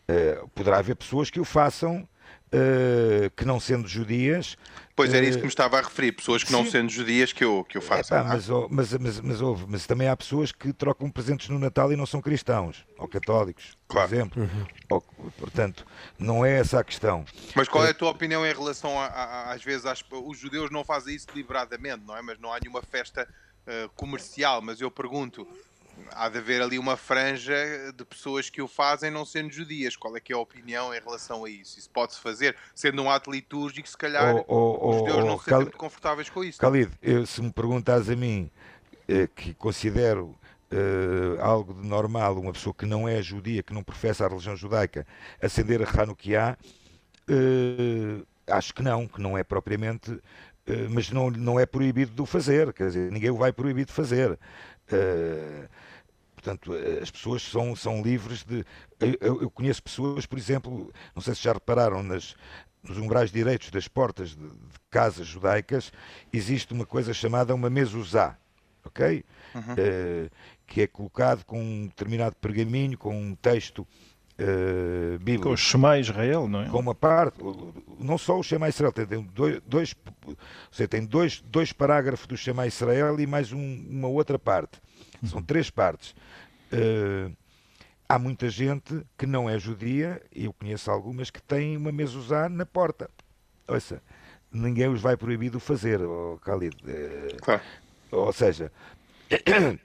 Uh, 0.08 0.48
poderá 0.48 0.78
haver 0.78 0.96
pessoas 0.96 1.30
que 1.30 1.40
o 1.40 1.44
façam 1.44 2.08
Uh, 2.52 3.30
que 3.36 3.44
não 3.44 3.60
sendo 3.60 3.86
judias. 3.86 4.56
Pois 4.96 5.14
era 5.14 5.24
isso 5.24 5.38
que 5.38 5.44
me 5.44 5.48
estava 5.48 5.78
a 5.78 5.82
referir, 5.82 6.10
pessoas 6.10 6.42
que 6.42 6.50
não 6.50 6.66
sendo 6.66 6.90
judias 6.90 7.32
que 7.32 7.44
eu, 7.44 7.64
que 7.64 7.78
eu 7.78 7.82
faço. 7.82 8.12
É, 8.12 8.24
mas, 8.24 8.48
mas, 8.68 8.92
mas, 8.94 9.20
mas, 9.20 9.40
houve, 9.40 9.66
mas 9.68 9.86
também 9.86 10.08
há 10.08 10.16
pessoas 10.16 10.50
que 10.50 10.72
trocam 10.72 11.08
presentes 11.08 11.48
no 11.48 11.60
Natal 11.60 11.92
e 11.92 11.96
não 11.96 12.06
são 12.06 12.20
cristãos, 12.20 12.84
ou 12.98 13.06
católicos, 13.06 13.76
por 13.86 13.94
claro. 13.94 14.12
exemplo. 14.12 14.42
Uhum. 14.42 14.66
Ou, 14.90 15.00
portanto, 15.38 15.86
não 16.18 16.44
é 16.44 16.58
essa 16.58 16.80
a 16.80 16.84
questão. 16.84 17.24
Mas 17.54 17.68
qual 17.68 17.84
é 17.84 17.90
a 17.90 17.94
tua 17.94 18.10
opinião 18.10 18.44
em 18.44 18.52
relação 18.52 18.98
a, 18.98 19.06
a 19.06 19.52
às 19.52 19.62
vezes, 19.62 19.86
às, 19.86 20.04
os 20.10 20.36
judeus 20.36 20.72
não 20.72 20.82
fazem 20.82 21.14
isso 21.14 21.28
deliberadamente, 21.28 22.02
não 22.04 22.16
é? 22.16 22.22
Mas 22.22 22.36
não 22.40 22.52
há 22.52 22.58
nenhuma 22.58 22.82
festa 22.82 23.28
uh, 23.66 23.88
comercial, 23.90 24.60
mas 24.62 24.80
eu 24.80 24.90
pergunto, 24.90 25.46
há 26.12 26.28
de 26.28 26.38
haver 26.38 26.62
ali 26.62 26.78
uma 26.78 26.96
franja 26.96 27.54
de 27.94 28.04
pessoas 28.04 28.48
que 28.50 28.62
o 28.62 28.68
fazem 28.68 29.10
não 29.10 29.24
sendo 29.24 29.50
judias. 29.50 29.96
Qual 29.96 30.16
é 30.16 30.20
que 30.20 30.32
é 30.32 30.36
a 30.36 30.38
opinião 30.38 30.94
em 30.94 31.00
relação 31.00 31.44
a 31.44 31.50
isso? 31.50 31.78
Isso 31.78 31.90
pode-se 31.90 32.20
fazer, 32.20 32.56
sendo 32.74 33.02
um 33.02 33.10
ato 33.10 33.30
litúrgico, 33.30 33.88
se 33.88 33.96
calhar 33.96 34.34
oh, 34.36 34.44
oh, 34.48 34.90
os 34.90 34.96
judeus 34.96 35.16
oh, 35.16 35.26
não 35.26 35.38
se 35.38 35.44
sentem 35.44 35.72
confortáveis 35.72 36.30
com 36.30 36.44
isso. 36.44 36.60
Khalid, 36.60 36.90
eu, 37.02 37.26
se 37.26 37.40
me 37.42 37.52
perguntas 37.52 38.08
a 38.08 38.16
mim, 38.16 38.50
eh, 39.08 39.28
que 39.34 39.54
considero 39.54 40.38
eh, 40.70 41.40
algo 41.40 41.74
de 41.74 41.86
normal, 41.86 42.38
uma 42.38 42.52
pessoa 42.52 42.72
que 42.72 42.86
não 42.86 43.08
é 43.08 43.20
judia, 43.20 43.62
que 43.62 43.72
não 43.72 43.82
professa 43.82 44.24
a 44.24 44.28
religião 44.28 44.54
judaica, 44.56 45.06
acender 45.42 45.82
a 45.82 46.02
Hanukkah, 46.02 46.56
eh, 47.28 48.22
acho 48.46 48.74
que 48.74 48.82
não, 48.82 49.06
que 49.06 49.20
não 49.20 49.36
é 49.36 49.42
propriamente 49.42 50.12
eh, 50.12 50.18
mas 50.90 51.10
não, 51.10 51.30
não 51.30 51.58
é 51.58 51.66
proibido 51.66 52.12
de 52.12 52.22
o 52.22 52.26
fazer, 52.26 52.72
quer 52.72 52.88
dizer, 52.88 53.10
ninguém 53.10 53.30
o 53.30 53.36
vai 53.36 53.52
proibir 53.52 53.86
de 53.86 53.92
fazer. 53.92 54.32
Uh, 54.32 55.68
portanto, 56.34 56.74
eh, 56.74 57.00
as 57.02 57.10
pessoas 57.10 57.42
são, 57.42 57.76
são 57.76 58.02
livres 58.02 58.44
de. 58.44 58.64
Eu, 59.20 59.42
eu, 59.42 59.50
conheço 59.50 59.82
pessoas, 59.82 60.26
por 60.26 60.38
exemplo, 60.38 60.92
não 61.14 61.22
sei 61.22 61.34
se 61.34 61.42
já 61.42 61.52
repararam, 61.52 62.02
nas, 62.02 62.34
nos 62.82 62.98
umbrais 62.98 63.30
direitos 63.30 63.70
das 63.70 63.86
portas 63.88 64.30
de, 64.30 64.48
de 64.48 64.80
casas 64.90 65.26
judaicas, 65.26 65.92
existe 66.32 66.72
uma 66.72 66.86
coisa 66.86 67.12
chamada 67.12 67.54
uma 67.54 67.70
mezuzá, 67.70 68.36
ok? 68.84 69.24
Uhum. 69.54 69.60
Uh, 69.60 70.30
que 70.66 70.82
é 70.82 70.86
colocado 70.86 71.44
com 71.44 71.60
um 71.60 71.86
determinado 71.86 72.36
pergaminho, 72.36 72.96
com 72.96 73.14
um 73.14 73.34
texto 73.34 73.86
uh, 74.40 75.18
bíblico. 75.18 75.44
Com 75.44 75.54
o 75.54 75.56
Shema 75.56 75.98
Israel, 75.98 76.48
não 76.48 76.62
é? 76.62 76.68
Com 76.68 76.78
uma 76.78 76.94
parte, 76.94 77.38
não 77.98 78.16
só 78.16 78.38
o 78.38 78.42
Shema 78.42 78.68
Israel, 78.68 78.92
tem, 78.92 79.06
dois, 79.34 79.60
dois, 79.66 79.94
seja, 80.70 80.88
tem 80.88 81.04
dois, 81.04 81.42
dois 81.46 81.72
parágrafos 81.72 82.26
do 82.26 82.36
Shema 82.36 82.66
Israel 82.66 83.18
e 83.20 83.26
mais 83.26 83.52
um, 83.52 83.86
uma 83.88 84.08
outra 84.08 84.38
parte. 84.38 84.80
São 85.24 85.42
três 85.42 85.70
partes. 85.70 86.14
Uh, 86.72 87.34
há 88.08 88.18
muita 88.18 88.48
gente 88.48 89.04
que 89.16 89.26
não 89.26 89.48
é 89.48 89.58
judia, 89.58 90.22
e 90.34 90.46
eu 90.46 90.52
conheço 90.52 90.90
algumas 90.90 91.30
que 91.30 91.42
têm 91.42 91.76
uma 91.76 91.92
mezuzá 91.92 92.48
na 92.48 92.64
porta. 92.64 93.08
Ouça, 93.68 94.02
ninguém 94.50 94.88
os 94.88 95.00
vai 95.00 95.16
proibir 95.16 95.50
de 95.50 95.60
fazer, 95.60 96.00
oh, 96.02 96.38
Khalid. 96.44 96.76
Uh, 96.82 97.36
claro. 97.40 97.62
Ou 98.10 98.32
seja, 98.32 98.72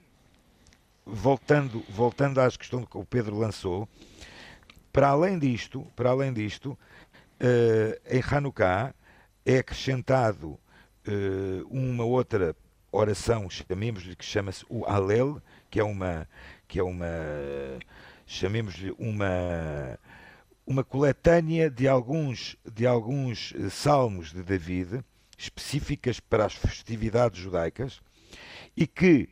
voltando, 1.06 1.84
voltando 1.88 2.40
às 2.40 2.56
questões 2.56 2.86
que 2.86 2.98
o 2.98 3.04
Pedro 3.04 3.38
lançou, 3.38 3.88
para 4.96 5.08
além 5.08 5.38
disto, 5.38 5.86
para 5.94 6.08
além 6.08 6.32
disto, 6.32 6.70
uh, 6.70 8.00
em 8.08 8.22
Hanukkah 8.22 8.94
é 9.44 9.58
acrescentado 9.58 10.52
uh, 10.52 11.68
uma 11.68 12.02
outra 12.02 12.56
oração, 12.90 13.50
chamemos-lhe 13.50 14.16
que 14.16 14.24
chama-se 14.24 14.64
o 14.70 14.86
Alel, 14.86 15.42
que 15.68 15.78
é 15.78 15.84
uma 15.84 16.26
que 16.66 16.78
é 16.78 16.82
uma 16.82 17.06
chamemos-lhe 18.26 18.90
uma 18.98 19.98
uma 20.66 20.82
coletânea 20.82 21.68
de 21.68 21.86
alguns 21.86 22.56
de 22.64 22.86
alguns 22.86 23.52
eh, 23.54 23.68
salmos 23.68 24.32
de 24.32 24.42
David 24.42 25.04
específicas 25.36 26.20
para 26.20 26.46
as 26.46 26.54
festividades 26.54 27.38
judaicas 27.38 28.00
e 28.74 28.86
que 28.86 29.28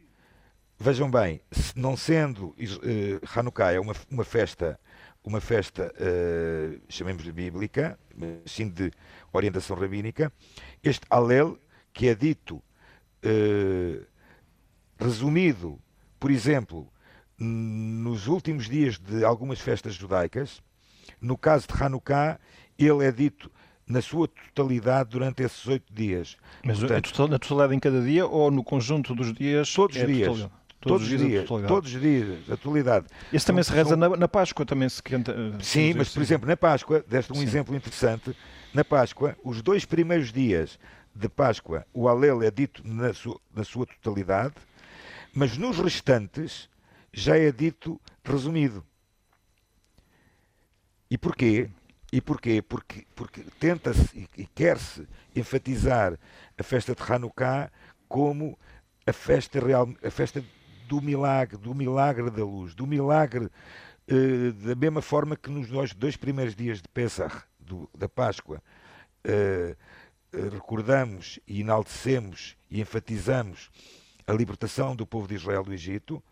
vejam 0.78 1.11
bem, 1.11 1.40
não 1.75 1.97
sendo 1.97 2.49
uh, 2.49 2.54
Hanukkah 3.35 3.73
é 3.73 3.80
uma, 3.80 3.94
uma 4.11 4.25
festa 4.25 4.78
uma 5.25 5.40
festa, 5.40 5.93
uh, 5.95 6.81
chamemos-lhe 6.88 7.33
bíblica, 7.33 7.99
sim 8.45 8.69
de 8.69 8.93
orientação 9.33 9.75
rabínica, 9.75 10.31
este 10.83 11.07
Alel, 11.09 11.59
que 11.93 12.09
é 12.09 12.14
dito, 12.14 12.57
uh, 12.57 14.07
resumido, 14.99 15.81
por 16.21 16.31
exemplo, 16.31 16.87
nos 17.38 18.26
últimos 18.26 18.69
dias 18.69 18.99
de 18.99 19.25
algumas 19.25 19.61
festas 19.61 19.95
judaicas, 19.95 20.62
no 21.21 21.38
caso 21.38 21.66
de 21.66 21.83
Hanukkah, 21.83 22.38
ele 22.78 23.04
é 23.04 23.11
dito 23.11 23.50
na 23.87 24.00
sua 24.00 24.28
totalidade 24.28 25.11
durante 25.11 25.43
esses 25.43 25.66
oito 25.66 25.93
dias. 25.93 26.37
Mas 26.64 26.78
Portanto, 26.78 27.28
na 27.28 27.38
totalidade 27.38 27.75
em 27.75 27.81
cada 27.81 28.00
dia 28.02 28.26
ou 28.26 28.50
no 28.50 28.62
conjunto 28.62 29.14
dos 29.14 29.33
dias? 29.33 29.73
Todos 29.73 29.97
os 29.97 30.02
é 30.02 30.07
dias. 30.07 30.28
Totalidade? 30.28 30.63
Todos, 30.88 31.11
os 31.11 31.19
dias, 31.19 31.49
todos 31.49 31.95
os 31.95 32.00
dias, 32.00 32.50
atualidade. 32.50 33.07
Esse 33.33 33.47
também 33.47 33.64
se 33.64 33.73
reza 33.73 33.91
são... 33.91 33.97
na, 33.97 34.09
na, 34.11 34.29
Páscoa, 34.29 34.67
também 34.67 34.88
se 34.88 35.03
canta. 35.03 35.33
Eh, 35.33 35.62
Sim, 35.62 35.95
mas 35.95 36.11
por 36.11 36.23
exemplo, 36.23 36.47
na 36.47 36.57
Páscoa, 36.57 37.05
deste 37.09 37.33
um 37.33 37.37
Sim. 37.37 37.43
exemplo 37.43 37.75
interessante, 37.75 38.37
na 38.73 38.85
Páscoa, 38.85 39.37
os 39.43 39.62
dois 39.62 39.85
primeiros 39.85 40.31
dias 40.31 40.79
de 41.14 41.29
Páscoa, 41.29 41.87
o 41.93 42.09
Alel 42.09 42.43
é 42.43 42.50
dito 42.50 42.83
na 42.87 43.14
sua, 43.14 43.41
na 43.55 43.64
sua 43.64 43.87
totalidade, 43.87 44.55
mas 45.33 45.57
nos 45.57 45.79
restantes 45.79 46.69
já 47.12 47.38
é 47.38 47.50
dito 47.50 48.00
resumido. 48.25 48.85
E 51.11 51.17
porquê? 51.17 51.71
E 52.12 52.21
porquê? 52.21 52.61
Porque, 52.61 53.07
porque 53.14 53.43
tenta-se 53.59 54.29
e 54.37 54.47
quer-se 54.47 55.07
enfatizar 55.35 56.19
a 56.59 56.62
festa 56.62 56.95
de 56.95 57.03
Hanukkah 57.03 57.71
como 58.09 58.59
a 59.07 59.12
festa 59.12 59.61
real, 59.61 59.88
a 60.03 60.11
festa 60.11 60.43
do 60.88 61.00
milagre, 61.00 61.57
do 61.57 61.75
milagre 61.75 62.31
da 62.31 62.45
luz, 62.45 62.75
do 62.75 62.87
milagre 62.87 63.47
uh, 63.47 64.53
da 64.53 64.75
mesma 64.75 65.03
forma 65.03 65.37
que 65.37 65.50
nos 65.50 65.95
dois 65.95 66.17
primeiros 66.17 66.55
dias 66.55 66.81
de 66.81 66.88
Pesach, 66.88 67.43
do, 67.59 67.88
da 67.97 68.09
Páscoa, 68.09 68.62
uh, 69.26 69.76
recordamos 70.53 71.38
e 71.47 71.61
enaltecemos 71.61 72.57
e 72.71 72.81
enfatizamos 72.81 73.71
a 74.26 74.33
libertação 74.33 74.97
do 74.97 75.07
povo 75.07 75.29
de 75.29 75.35
Israel 75.35 75.62
do 75.62 75.73
Egito, 75.73 76.23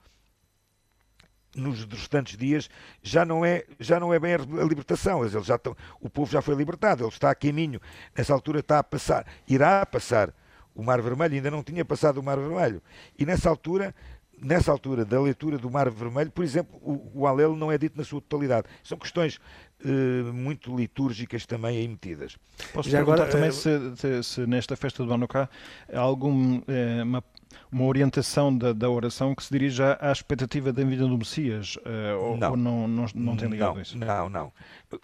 nos 1.55 1.85
restantes 1.85 2.37
dias 2.37 2.71
já 3.03 3.25
não 3.25 3.45
é 3.45 3.65
já 3.79 4.01
não 4.01 4.13
é 4.13 4.19
bem 4.19 4.35
a 4.35 4.65
libertação 4.65 5.23
eles 5.23 5.33
já 5.45 5.57
estão, 5.57 5.77
o 6.01 6.09
povo 6.09 6.33
já 6.33 6.41
foi 6.41 6.55
libertado 6.55 7.05
ele 7.05 7.11
está 7.11 7.31
a 7.31 7.35
caminho 7.35 7.81
nessa 8.17 8.33
altura 8.33 8.61
está 8.61 8.79
a 8.79 8.85
passar 8.85 9.27
irá 9.47 9.85
passar 9.85 10.33
o 10.75 10.83
Mar 10.83 11.03
Vermelho 11.03 11.35
ainda 11.35 11.51
não 11.51 11.63
tinha 11.63 11.85
passado 11.85 12.19
o 12.19 12.23
Mar 12.23 12.39
Vermelho 12.39 12.83
e 13.19 13.27
nessa 13.27 13.51
altura 13.51 13.95
nessa 14.43 14.73
altura 14.73 15.05
da 15.05 15.21
leitura 15.21 15.57
do 15.57 15.71
Mar 15.71 15.89
Vermelho, 15.89 16.31
por 16.31 16.45
exemplo, 16.45 16.79
o, 16.83 17.21
o 17.23 17.27
Alelo 17.27 17.57
não 17.57 17.71
é 17.71 17.79
dito 17.79 17.97
na 17.97 18.05
sua 18.05 18.21
totalidade. 18.21 18.67
São 18.83 18.99
questões 18.99 19.39
uh, 19.85 20.33
muito 20.33 20.75
litúrgicas 20.77 21.47
também 21.47 21.79
aí 21.79 21.89
metidas. 21.89 22.37
Posso 22.73 22.91
Já 22.91 22.99
perguntar 22.99 23.25
agora, 23.25 23.31
também 23.31 23.51
uh, 23.51 23.53
se, 23.53 23.97
se, 23.97 24.23
se, 24.23 24.47
nesta 24.47 24.77
festa 24.77 25.05
do 25.05 25.13
Hanukkah 25.13 25.49
há 25.93 26.01
alguma 26.01 26.59
uh, 26.59 27.23
uma, 27.71 27.85
orientação 27.85 28.57
da, 28.57 28.73
da, 28.73 28.91
oração 28.91 29.35
que 29.35 29.45
se 29.45 29.53
dirige 29.53 29.83
à, 29.83 29.97
à 30.01 30.13
expectativa 30.13 30.73
da 30.73 30.83
vida 30.85 31.07
do 31.07 31.17
Messias? 31.17 31.79
ou 32.21 32.37
não, 32.37 32.51
ou 32.51 32.57
não, 32.57 32.89
não, 32.89 33.07
não 33.15 33.37
tem 33.37 33.49
ligado 33.49 33.75
não, 33.75 33.83
isso? 33.83 33.97
Não, 33.97 34.29
não. 34.29 34.53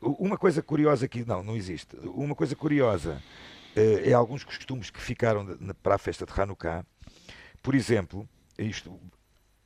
Uma 0.00 0.36
coisa 0.36 0.62
curiosa 0.62 1.06
que 1.06 1.24
não, 1.24 1.42
não 1.42 1.56
existe. 1.56 1.96
Uma 2.04 2.34
coisa 2.34 2.56
curiosa 2.56 3.22
é 3.76 4.12
alguns 4.12 4.44
costumes 4.44 4.90
que 4.90 5.00
ficaram 5.00 5.44
de, 5.44 5.74
para 5.82 5.94
a 5.94 5.98
festa 5.98 6.24
de 6.24 6.40
Hanukkah. 6.40 6.84
Por 7.62 7.74
exemplo, 7.74 8.26
isto 8.58 8.98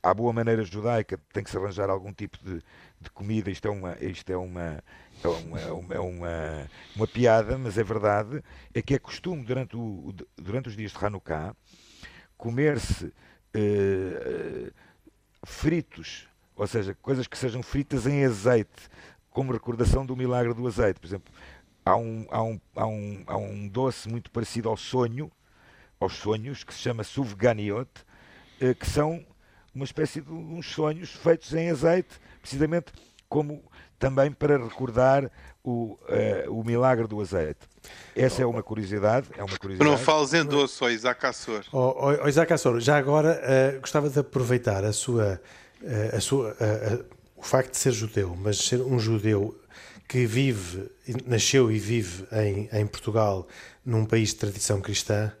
à 0.03 0.13
boa 0.13 0.33
maneira 0.33 0.63
judaica 0.65 1.17
tem 1.31 1.43
que 1.43 1.49
se 1.49 1.57
arranjar 1.57 1.89
algum 1.89 2.11
tipo 2.11 2.37
de, 2.43 2.61
de 2.99 3.09
comida. 3.09 3.49
Isto 3.49 3.69
é 3.69 3.71
uma, 3.71 3.97
isto 4.01 4.29
é 4.29 4.37
uma, 4.37 4.83
é 5.23 5.27
uma, 5.27 5.59
é 5.59 5.71
uma, 5.71 5.93
é 5.95 5.99
uma, 5.99 6.69
uma, 6.95 7.07
piada, 7.07 7.57
mas 7.57 7.77
é 7.77 7.83
verdade. 7.83 8.43
É 8.73 8.81
que 8.81 8.93
é 8.93 8.99
costume 8.99 9.43
durante, 9.45 9.77
o, 9.77 10.13
durante 10.35 10.67
os 10.67 10.75
dias 10.75 10.91
de 10.91 11.03
Hanukkah 11.03 11.55
comer-se 12.37 13.13
eh, 13.53 14.71
fritos, 15.45 16.27
ou 16.55 16.67
seja, 16.67 16.93
coisas 17.01 17.25
que 17.25 17.37
sejam 17.37 17.63
fritas 17.63 18.05
em 18.05 18.25
azeite, 18.25 18.89
como 19.29 19.53
recordação 19.53 20.05
do 20.05 20.15
milagre 20.17 20.53
do 20.53 20.67
azeite. 20.67 20.99
Por 20.99 21.07
exemplo, 21.07 21.33
há 21.85 21.95
um, 21.95 22.27
há 22.29 22.43
um, 22.43 22.61
há 22.75 22.87
um, 22.87 23.23
há 23.27 23.37
um 23.37 23.67
doce 23.69 24.09
muito 24.09 24.29
parecido 24.29 24.67
ao 24.67 24.75
sonho, 24.75 25.31
aos 25.97 26.13
sonhos, 26.17 26.65
que 26.65 26.73
se 26.73 26.81
chama 26.81 27.05
suvganiot, 27.05 27.89
eh, 28.59 28.73
que 28.73 28.85
são 28.85 29.25
uma 29.73 29.85
espécie 29.85 30.21
de 30.21 30.31
uns 30.31 30.71
sonhos 30.71 31.11
feitos 31.11 31.53
em 31.53 31.69
azeite, 31.69 32.19
precisamente 32.41 32.91
como 33.27 33.63
também 33.97 34.31
para 34.31 34.57
recordar 34.57 35.31
o, 35.63 35.97
uh, 36.47 36.51
o 36.51 36.63
milagre 36.63 37.07
do 37.07 37.19
azeite. 37.21 37.61
Essa 38.15 38.43
é 38.43 38.45
uma 38.45 38.61
curiosidade. 38.61 39.27
É 39.37 39.43
uma 39.43 39.57
curiosidade. 39.57 39.89
Não 39.89 39.97
fales 39.97 40.33
em 40.33 40.43
doce, 40.43 40.83
ó 40.83 40.89
Isaac 40.89 41.25
Assor. 41.25 41.63
Oh, 41.71 41.95
oh, 41.97 42.23
oh 42.23 42.27
Isaac 42.27 42.51
Assor, 42.53 42.79
já 42.79 42.97
agora 42.97 43.41
uh, 43.41 43.79
gostava 43.79 44.09
de 44.09 44.19
aproveitar 44.19 44.83
a 44.83 44.93
sua, 44.93 45.41
uh, 45.81 46.15
a 46.15 46.19
sua, 46.19 46.55
o 47.35 47.43
facto 47.43 47.71
de 47.71 47.77
ser 47.77 47.91
judeu, 47.91 48.35
mas 48.35 48.57
ser 48.57 48.81
um 48.81 48.99
judeu 48.99 49.57
que 50.07 50.25
vive, 50.25 50.91
nasceu 51.25 51.71
e 51.71 51.79
vive 51.79 52.27
em, 52.33 52.69
em 52.71 52.85
Portugal, 52.85 53.47
num 53.85 54.05
país 54.05 54.29
de 54.29 54.35
tradição 54.35 54.79
cristã, 54.79 55.31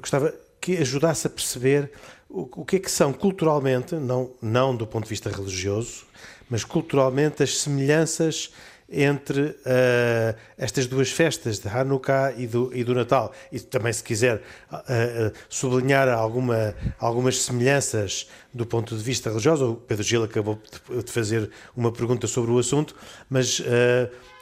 gostava 0.00 0.34
que 0.60 0.76
ajudasse 0.76 1.26
a 1.26 1.30
perceber 1.30 1.90
o, 2.30 2.64
que 2.64 2.76
é 2.76 2.78
que 2.78 2.90
são 2.90 3.12
culturalmente, 3.12 3.96
não, 3.96 4.30
não 4.40 4.74
do 4.74 4.86
ponto 4.86 5.04
de 5.04 5.10
vista 5.10 5.28
religioso, 5.28 6.04
mas 6.48 6.64
culturalmente 6.64 7.42
as 7.42 7.58
semelhanças 7.58 8.52
entre 8.90 9.40
uh, 9.40 10.36
estas 10.58 10.86
duas 10.86 11.10
festas 11.10 11.60
de 11.60 11.68
Hanukkah 11.68 12.32
e 12.36 12.46
do, 12.46 12.74
e 12.74 12.82
do 12.82 12.94
Natal. 12.94 13.32
E 13.52 13.60
também, 13.60 13.92
se 13.92 14.02
quiser 14.02 14.42
uh, 14.72 15.32
sublinhar 15.48 16.08
alguma, 16.08 16.74
algumas 16.98 17.40
semelhanças 17.42 18.28
do 18.52 18.66
ponto 18.66 18.96
de 18.96 19.02
vista 19.02 19.30
religioso, 19.30 19.72
o 19.72 19.76
Pedro 19.76 20.02
Gil 20.02 20.24
acabou 20.24 20.60
de 21.04 21.12
fazer 21.12 21.50
uma 21.76 21.92
pergunta 21.92 22.26
sobre 22.26 22.50
o 22.50 22.58
assunto, 22.58 22.96
mas 23.28 23.62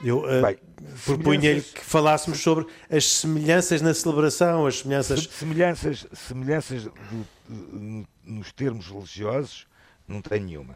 eu 0.03 0.25
propunha-lhe 1.05 1.61
que 1.61 1.85
falássemos 1.85 2.41
sobre 2.41 2.67
as 2.91 3.05
semelhanças 3.05 3.83
na 3.83 3.93
celebração, 3.93 4.65
as 4.65 4.79
semelhanças. 4.79 5.29
Semelhanças, 5.31 6.07
semelhanças 6.15 6.85
do, 6.85 8.07
nos 8.25 8.51
termos 8.53 8.89
religiosos, 8.89 9.67
não 10.07 10.23
tem 10.23 10.41
nenhuma. 10.41 10.75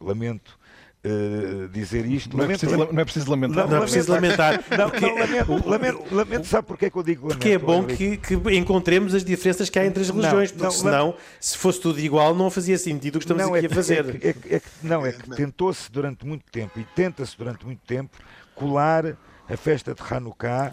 Lamento 0.00 0.58
Uh, 1.04 1.68
dizer 1.68 2.06
isto. 2.06 2.36
Não, 2.36 2.44
é 2.44 2.46
lamento, 2.46 2.64
é 2.64 2.68
preciso, 2.68 2.92
não 2.92 3.00
é 3.00 3.04
preciso 3.04 3.30
lamentar. 3.30 3.56
Não, 3.56 3.64
não, 3.64 3.70
não 3.70 3.76
é 3.78 3.80
preciso 3.80 4.12
lamentar. 4.12 4.64
Não, 4.78 4.88
porque, 4.88 5.06
não 5.06 5.18
lamento, 5.18 5.68
lamento, 5.68 6.14
lamento, 6.14 6.46
sabe 6.46 6.68
porquê 6.68 6.88
que 6.88 6.96
eu 6.96 7.02
digo 7.02 7.22
lamento? 7.22 7.38
Porque 7.38 7.50
é 7.50 7.58
bom 7.58 7.84
que, 7.84 8.16
que, 8.18 8.34
encontremos 8.56 9.12
as 9.12 9.24
diferenças 9.24 9.68
que 9.68 9.80
há 9.80 9.84
entre 9.84 10.00
as 10.00 10.10
religiões, 10.10 10.52
porque 10.52 10.70
senão, 10.70 11.16
se 11.40 11.58
fosse 11.58 11.80
tudo 11.80 11.98
igual, 11.98 12.36
não 12.36 12.48
fazia 12.50 12.78
sentido 12.78 13.16
o 13.16 13.18
que 13.18 13.24
estamos 13.24 13.42
aqui 13.42 13.66
é 13.66 13.68
a 13.68 13.74
fazer. 13.74 14.20
É, 14.22 14.28
é, 14.28 14.56
é, 14.56 14.62
não, 14.80 15.04
é 15.04 15.10
que 15.10 15.28
tentou-se 15.30 15.90
durante 15.90 16.24
muito 16.24 16.44
tempo 16.52 16.78
e 16.78 16.84
tenta-se 16.94 17.36
durante 17.36 17.66
muito 17.66 17.80
tempo 17.84 18.16
colar 18.54 19.16
a 19.48 19.56
festa 19.56 19.94
de 19.94 20.02
Hanukkah 20.08 20.72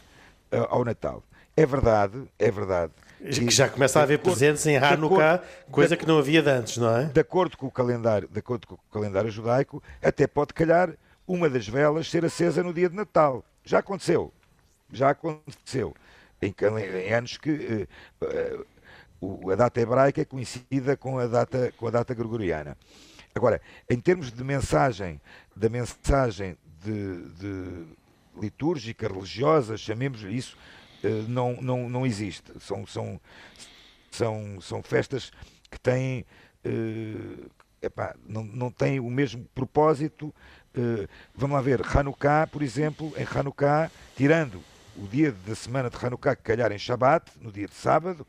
uh, 0.51 0.57
ao 0.69 0.85
Natal. 0.85 1.23
É 1.57 1.65
verdade, 1.65 2.21
é 2.37 2.51
verdade. 2.51 2.93
Que 3.19 3.51
já 3.51 3.67
começa 3.67 3.99
a 3.99 4.03
haver 4.03 4.19
presentes 4.19 4.65
em 4.65 4.77
Hanukkah, 4.77 5.43
coisa 5.69 5.97
que 5.97 6.07
não 6.07 6.17
havia 6.17 6.41
de 6.41 6.49
antes, 6.49 6.77
não 6.77 6.95
é? 6.95 7.05
De 7.05 7.19
acordo 7.19 7.57
com 7.57 7.67
o 7.67 7.71
calendário, 7.71 8.29
de 8.29 8.39
acordo 8.39 8.65
com 8.65 8.75
o 8.75 8.79
calendário 8.91 9.29
judaico, 9.29 9.83
até 10.01 10.25
pode 10.25 10.53
calhar 10.53 10.93
uma 11.27 11.49
das 11.49 11.67
velas 11.67 12.09
ser 12.09 12.23
acesa 12.23 12.63
no 12.63 12.73
dia 12.73 12.89
de 12.89 12.95
Natal. 12.95 13.43
Já 13.63 13.79
aconteceu. 13.79 14.33
Já 14.91 15.09
aconteceu. 15.09 15.93
Em, 16.41 16.55
em 17.05 17.13
anos 17.13 17.37
que 17.37 17.87
uh, 18.21 18.65
uh, 19.21 19.51
a 19.51 19.55
data 19.55 19.81
hebraica 19.81 20.21
é 20.21 20.25
coincidida 20.25 20.95
com 20.95 21.19
a 21.19 21.27
data, 21.27 21.73
com 21.77 21.87
a 21.87 21.91
data 21.91 22.13
gregoriana. 22.13 22.77
Agora, 23.35 23.61
em 23.89 23.99
termos 23.99 24.31
de 24.31 24.43
mensagem, 24.43 25.21
da 25.55 25.69
mensagem 25.69 26.57
de, 26.83 27.21
de 27.33 27.85
litúrgica, 28.39 29.07
religiosa, 29.07 29.77
chamemos 29.77 30.23
isso, 30.23 30.57
não, 31.27 31.61
não, 31.61 31.89
não 31.89 32.05
existe. 32.05 32.51
São, 32.59 32.85
são, 32.85 33.19
são, 34.11 34.61
são 34.61 34.83
festas 34.83 35.31
que 35.69 35.79
têm. 35.79 36.25
Uh, 36.65 37.49
epá, 37.81 38.15
não, 38.27 38.43
não 38.43 38.71
têm 38.71 38.99
o 38.99 39.09
mesmo 39.09 39.45
propósito. 39.55 40.33
Uh, 40.75 41.07
vamos 41.33 41.55
lá 41.55 41.61
ver, 41.61 41.81
Hanukkah, 41.85 42.47
por 42.47 42.61
exemplo, 42.61 43.13
em 43.17 43.25
Hanukkah, 43.25 43.89
tirando 44.15 44.61
o 44.95 45.07
dia 45.07 45.31
da 45.31 45.55
semana 45.55 45.89
de 45.89 45.97
Hanukkah 46.05 46.35
que 46.35 46.43
calhar 46.43 46.71
em 46.71 46.77
Shabat, 46.77 47.31
no 47.41 47.51
dia 47.51 47.67
de 47.67 47.75
sábado, 47.75 48.27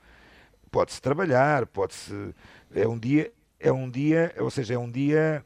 pode-se 0.70 1.00
trabalhar, 1.00 1.66
pode-se. 1.66 2.34
É 2.74 2.86
um 2.86 2.98
dia, 2.98 3.32
é 3.58 3.72
um 3.72 3.90
dia, 3.90 4.32
ou 4.38 4.50
seja, 4.50 4.74
é 4.74 4.78
um 4.78 4.90
dia, 4.90 5.44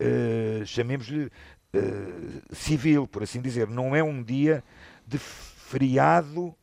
uh, 0.00 0.64
chamemos-lhe 0.64 1.26
uh, 1.26 2.54
civil, 2.54 3.06
por 3.06 3.22
assim 3.22 3.40
dizer. 3.40 3.68
Não 3.68 3.94
é 3.94 4.02
um 4.02 4.22
dia 4.22 4.62
de 5.06 5.18
feriado 5.18 6.54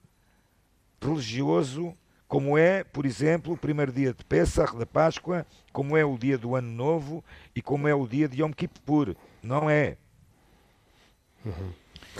religioso, 1.01 1.95
como 2.27 2.57
é, 2.57 2.83
por 2.83 3.05
exemplo, 3.05 3.53
o 3.53 3.57
primeiro 3.57 3.91
dia 3.91 4.13
de 4.13 4.23
Pesach, 4.25 4.75
da 4.75 4.85
Páscoa, 4.85 5.45
como 5.71 5.95
é 5.95 6.03
o 6.03 6.17
dia 6.17 6.37
do 6.37 6.55
Ano 6.55 6.71
Novo 6.71 7.23
e 7.55 7.61
como 7.61 7.87
é 7.87 7.95
o 7.95 8.05
dia 8.05 8.27
de 8.27 8.41
Yom 8.41 8.51
Kippur. 8.51 9.15
Não 9.41 9.69
é. 9.69 9.97
Uhum. 11.45 11.71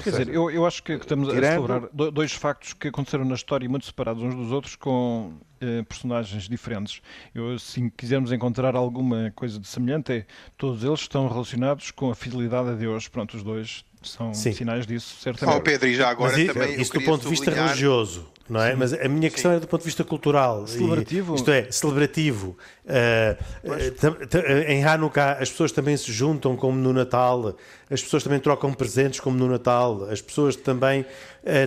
Quer 0.04 0.12
dizer, 0.12 0.30
eu, 0.30 0.50
eu 0.50 0.66
acho 0.66 0.84
que 0.84 0.94
estamos 0.94 1.28
tirando... 1.30 1.72
a 1.72 1.80
celebrar 1.80 2.12
dois 2.12 2.32
factos 2.32 2.74
que 2.74 2.88
aconteceram 2.88 3.26
na 3.26 3.36
história 3.36 3.68
muito 3.68 3.86
separados 3.86 4.24
uns 4.24 4.36
dos 4.36 4.52
outros, 4.52 4.76
com 4.76 5.34
eh, 5.60 5.84
personagens 5.84 6.48
diferentes. 6.48 7.02
Eu, 7.34 7.58
se 7.58 7.90
quisermos 7.98 8.32
encontrar 8.32 8.76
alguma 8.76 9.32
coisa 9.36 9.60
de 9.60 9.68
semelhante, 9.68 10.12
é, 10.12 10.26
todos 10.58 10.84
eles 10.84 11.00
estão 11.00 11.28
relacionados 11.28 11.92
com 11.92 12.12
a 12.12 12.16
fidelidade 12.16 12.70
a 12.70 12.74
Deus. 12.74 13.08
Pronto, 13.08 13.36
os 13.36 13.44
dois 13.44 13.84
são 14.04 14.34
Sim. 14.34 14.52
sinais 14.52 14.86
disso, 14.86 15.16
certamente. 15.20 15.58
Oh, 15.58 15.62
Pedro, 15.62 15.88
e 15.88 15.96
já 15.96 16.10
agora 16.10 16.38
Mas, 16.38 16.48
também. 16.48 16.80
Isso 16.80 16.94
do 16.94 17.02
ponto 17.02 17.24
de 17.24 17.30
vista 17.30 17.50
religioso, 17.50 18.30
não 18.50 18.62
é? 18.62 18.72
Sim. 18.72 18.78
Mas 18.78 18.94
a 18.94 19.08
minha 19.08 19.30
questão 19.30 19.52
Sim. 19.52 19.58
é 19.58 19.60
do 19.60 19.68
ponto 19.68 19.82
de 19.82 19.86
vista 19.86 20.04
cultural. 20.04 20.66
Celebrativo. 20.68 21.34
E, 21.34 21.36
isto 21.36 21.52
é, 21.52 21.72
celebrativo. 21.72 22.58
Uh, 22.86 24.68
em 24.68 24.84
Hanukkah 24.84 25.34
as 25.34 25.50
pessoas 25.50 25.72
também 25.72 25.98
se 25.98 26.12
juntam 26.12 26.56
como 26.56 26.78
no 26.78 26.94
Natal, 26.94 27.56
as 27.90 28.02
pessoas 28.02 28.24
também 28.24 28.40
trocam 28.40 28.74
presentes 28.74 29.20
como 29.20 29.38
no 29.38 29.48
Natal, 29.48 30.06
as 30.10 30.22
pessoas 30.22 30.56
também 30.56 31.02
uh, 31.02 31.06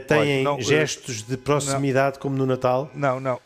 têm 0.07 0.43
não, 0.43 0.61
gestos 0.61 1.23
de 1.23 1.37
proximidade 1.37 2.16
não, 2.16 2.23
como 2.23 2.37
no 2.37 2.47
Natal. 2.47 2.90
Não, 2.95 3.21
não. 3.21 3.40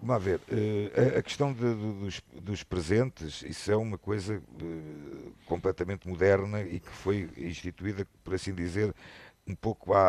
Vamos 0.00 0.22
ver, 0.22 0.38
uh, 0.38 1.18
a 1.18 1.22
questão 1.22 1.52
de, 1.52 1.74
de, 1.74 1.92
dos, 1.94 2.22
dos, 2.40 2.62
presentes, 2.62 3.42
isso 3.42 3.70
é 3.72 3.76
uma 3.76 3.98
coisa 3.98 4.40
completamente 5.44 6.08
moderna 6.08 6.62
e 6.62 6.78
que 6.78 6.90
foi 6.90 7.28
instituída, 7.36 8.06
por 8.22 8.34
assim 8.34 8.54
dizer, 8.54 8.94
um 9.46 9.54
pouco 9.54 9.92
à, 9.92 10.00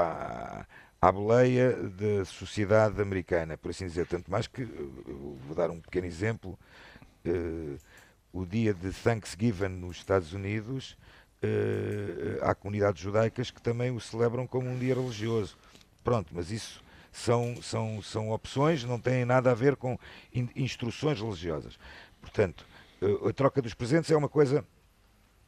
à 0.61 0.65
boleia 1.11 1.73
da 1.73 2.25
sociedade 2.25 3.01
americana, 3.01 3.57
por 3.57 3.71
assim 3.71 3.85
dizer. 3.85 4.07
Tanto 4.07 4.29
mais 4.31 4.47
que, 4.47 4.63
uh, 4.63 5.37
vou 5.47 5.55
dar 5.55 5.69
um 5.69 5.79
pequeno 5.79 6.07
exemplo, 6.07 6.57
o 8.33 8.45
dia 8.45 8.73
de 8.73 8.91
Thanksgiving 8.91 9.69
nos 9.69 9.95
Estados 9.95 10.33
Unidos, 10.33 10.97
há 12.41 12.53
comunidades 12.53 13.01
judaicas 13.01 13.49
que 13.49 13.61
também 13.61 13.91
o 13.91 13.99
celebram 13.99 14.45
como 14.45 14.69
um 14.69 14.77
dia 14.77 14.93
religioso. 14.93 15.57
Pronto, 16.03 16.33
mas 16.33 16.51
isso 16.51 16.83
são, 17.13 17.61
são, 17.61 18.01
são 18.01 18.31
opções, 18.31 18.83
não 18.83 18.99
têm 18.99 19.23
nada 19.23 19.51
a 19.51 19.53
ver 19.53 19.75
com 19.75 19.97
in, 20.33 20.49
instruções 20.55 21.21
religiosas. 21.21 21.77
Portanto, 22.19 22.65
eh, 23.01 23.29
a 23.29 23.31
troca 23.31 23.61
dos 23.61 23.75
presentes 23.75 24.09
é 24.09 24.17
uma 24.17 24.27
coisa, 24.27 24.65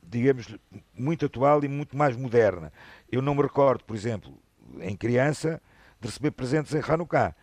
digamos, 0.03 0.55
muito 0.93 1.25
atual 1.25 1.63
e 1.63 1.67
muito 1.67 1.97
mais 1.97 2.15
moderna. 2.15 2.71
Eu 3.11 3.21
não 3.21 3.33
me 3.33 3.41
recordo, 3.41 3.83
por 3.83 3.95
exemplo, 3.95 4.37
em 4.81 4.95
criança, 4.95 5.61
de 5.99 6.07
receber 6.07 6.31
presentes 6.31 6.73
em 6.73 6.81
Hanukkah. 6.81 7.35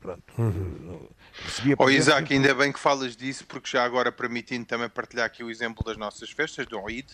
Pronto. 0.00 0.22
Uhum. 0.38 1.08
Recebia 1.42 1.74
oh, 1.78 1.90
Isaac, 1.90 2.32
ainda 2.32 2.54
bem 2.54 2.72
que 2.72 2.78
falas 2.78 3.16
disso, 3.16 3.44
porque 3.46 3.68
já 3.68 3.84
agora 3.84 4.12
permitindo 4.12 4.64
também 4.64 4.88
partilhar 4.88 5.26
aqui 5.26 5.42
o 5.42 5.50
exemplo 5.50 5.84
das 5.84 5.96
nossas 5.96 6.30
festas 6.30 6.66
do 6.66 6.88
Eid, 6.88 7.08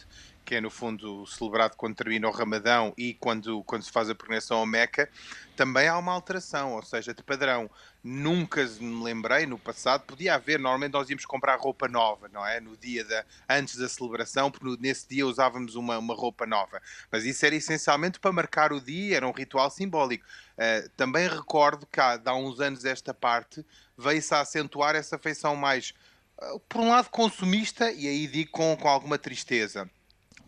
que 0.44 0.56
é 0.56 0.60
no 0.60 0.70
fundo 0.70 1.26
celebrado 1.26 1.76
quando 1.76 1.96
termina 1.96 2.28
o 2.28 2.32
Ramadão 2.32 2.92
e 2.96 3.14
quando, 3.14 3.62
quando 3.64 3.82
se 3.82 3.90
faz 3.90 4.10
a 4.10 4.14
peregrinação 4.14 4.58
ao 4.58 4.66
Meca, 4.66 5.08
também 5.56 5.88
há 5.88 5.96
uma 5.96 6.12
alteração, 6.12 6.74
ou 6.74 6.82
seja, 6.82 7.14
de 7.14 7.22
padrão. 7.22 7.70
Nunca 8.04 8.64
me 8.80 9.04
lembrei 9.04 9.46
no 9.46 9.56
passado, 9.56 10.02
podia 10.02 10.34
haver, 10.34 10.58
normalmente 10.58 10.92
nós 10.92 11.08
íamos 11.08 11.24
comprar 11.24 11.56
roupa 11.56 11.86
nova, 11.86 12.28
não 12.28 12.44
é? 12.44 12.58
No 12.58 12.76
dia 12.76 13.04
da, 13.04 13.24
antes 13.48 13.76
da 13.76 13.88
celebração, 13.88 14.50
porque 14.50 14.76
nesse 14.80 15.08
dia 15.08 15.24
usávamos 15.24 15.76
uma, 15.76 15.98
uma 15.98 16.14
roupa 16.14 16.44
nova. 16.44 16.82
Mas 17.12 17.24
isso 17.24 17.46
era 17.46 17.54
essencialmente 17.54 18.18
para 18.18 18.32
marcar 18.32 18.72
o 18.72 18.80
dia, 18.80 19.18
era 19.18 19.28
um 19.28 19.30
ritual 19.30 19.70
simbólico. 19.70 20.24
Uh, 20.58 20.88
também 20.96 21.28
recordo 21.28 21.86
que 21.86 22.00
há, 22.00 22.20
há 22.24 22.34
uns 22.34 22.58
anos 22.58 22.84
esta 22.84 23.14
parte 23.14 23.64
veio-se 23.96 24.34
a 24.34 24.40
acentuar 24.40 24.96
essa 24.96 25.16
feição 25.16 25.54
mais, 25.54 25.94
uh, 26.40 26.58
por 26.68 26.80
um 26.80 26.88
lado, 26.88 27.08
consumista, 27.08 27.92
e 27.92 28.08
aí 28.08 28.26
digo 28.26 28.50
com, 28.50 28.76
com 28.76 28.88
alguma 28.88 29.16
tristeza 29.16 29.88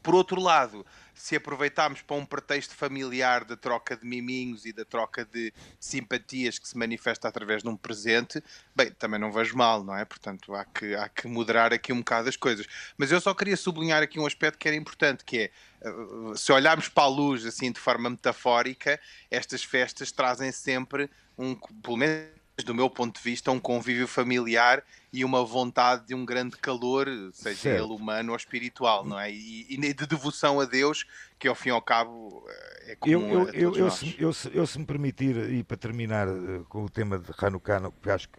por 0.04 0.14
outro 0.14 0.38
lado, 0.38 0.84
se 1.14 1.36
aproveitarmos 1.36 2.02
para 2.02 2.16
um 2.16 2.26
pretexto 2.26 2.74
familiar 2.74 3.44
da 3.44 3.56
troca 3.56 3.96
de 3.96 4.04
miminhos 4.04 4.66
e 4.66 4.72
da 4.72 4.84
troca 4.84 5.24
de 5.24 5.52
simpatias 5.78 6.58
que 6.58 6.68
se 6.68 6.76
manifesta 6.76 7.28
através 7.28 7.62
de 7.62 7.68
um 7.68 7.76
presente, 7.76 8.42
bem, 8.74 8.90
também 8.90 9.20
não 9.20 9.30
vejo 9.30 9.56
mal, 9.56 9.84
não 9.84 9.96
é? 9.96 10.04
Portanto, 10.04 10.54
há 10.54 10.64
que, 10.64 10.94
há 10.94 11.08
que 11.08 11.28
moderar 11.28 11.72
aqui 11.72 11.92
um 11.92 11.98
bocado 11.98 12.28
as 12.28 12.36
coisas. 12.36 12.66
Mas 12.98 13.12
eu 13.12 13.20
só 13.20 13.32
queria 13.32 13.56
sublinhar 13.56 14.02
aqui 14.02 14.18
um 14.18 14.26
aspecto 14.26 14.58
que 14.58 14.68
era 14.68 14.76
importante, 14.76 15.24
que 15.24 15.38
é, 15.38 15.50
eh, 15.80 15.92
se 16.36 16.52
olharmos 16.52 16.88
para 16.88 17.04
a 17.04 17.08
luz, 17.08 17.46
assim, 17.46 17.70
de 17.70 17.80
forma 17.80 18.10
metafórica, 18.10 19.00
estas 19.30 19.62
festas 19.62 20.10
trazem 20.10 20.50
sempre 20.50 21.08
um, 21.38 21.54
pelo 21.54 21.96
menos 21.96 22.43
do 22.62 22.74
meu 22.74 22.88
ponto 22.88 23.16
de 23.16 23.22
vista, 23.22 23.50
um 23.50 23.58
convívio 23.58 24.06
familiar 24.06 24.84
e 25.12 25.24
uma 25.24 25.44
vontade 25.44 26.06
de 26.06 26.14
um 26.14 26.24
grande 26.24 26.56
calor, 26.56 27.08
seja 27.32 27.58
certo. 27.58 27.84
ele 27.84 27.92
humano 27.92 28.30
ou 28.30 28.36
espiritual, 28.36 29.04
não 29.04 29.18
é? 29.18 29.32
E, 29.32 29.66
e, 29.68 29.76
de 29.76 30.06
devoção 30.06 30.60
a 30.60 30.64
Deus, 30.64 31.04
que 31.38 31.48
ao 31.48 31.54
fim 31.54 31.70
e 31.70 31.72
ao 31.72 31.82
cabo 31.82 32.44
eh, 32.48 32.92
é 32.92 32.96
comum 32.96 33.30
eu, 33.30 33.48
eu, 33.48 33.52
eu, 33.52 33.76
eu, 33.76 33.90
se, 33.90 34.16
eu, 34.18 34.32
se, 34.32 34.50
eu, 34.54 34.66
se 34.66 34.78
me 34.78 34.86
permitir, 34.86 35.36
e 35.50 35.64
para 35.64 35.76
terminar 35.76 36.28
uh, 36.28 36.64
com 36.68 36.84
o 36.84 36.88
tema 36.88 37.18
de 37.18 37.32
Hanukkah, 37.36 37.90
que 38.00 38.10
acho 38.10 38.28
que 38.28 38.38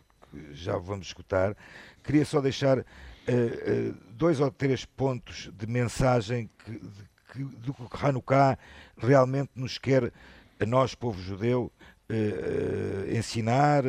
já 0.53 0.77
vamos 0.77 1.07
escutar, 1.07 1.55
queria 2.03 2.25
só 2.25 2.39
deixar 2.39 2.79
uh, 2.79 2.81
uh, 2.81 3.97
dois 4.11 4.39
ou 4.39 4.49
três 4.49 4.85
pontos 4.85 5.49
de 5.53 5.67
mensagem 5.67 6.49
que, 6.63 6.71
de, 6.71 7.09
que, 7.33 7.43
do 7.43 7.73
que 7.73 8.05
Hanukkah 8.05 8.57
realmente 8.97 9.51
nos 9.55 9.77
quer, 9.77 10.11
a 10.59 10.65
nós, 10.65 10.95
povo 10.95 11.21
judeu, 11.21 11.71
uh, 12.09 13.15
ensinar 13.15 13.83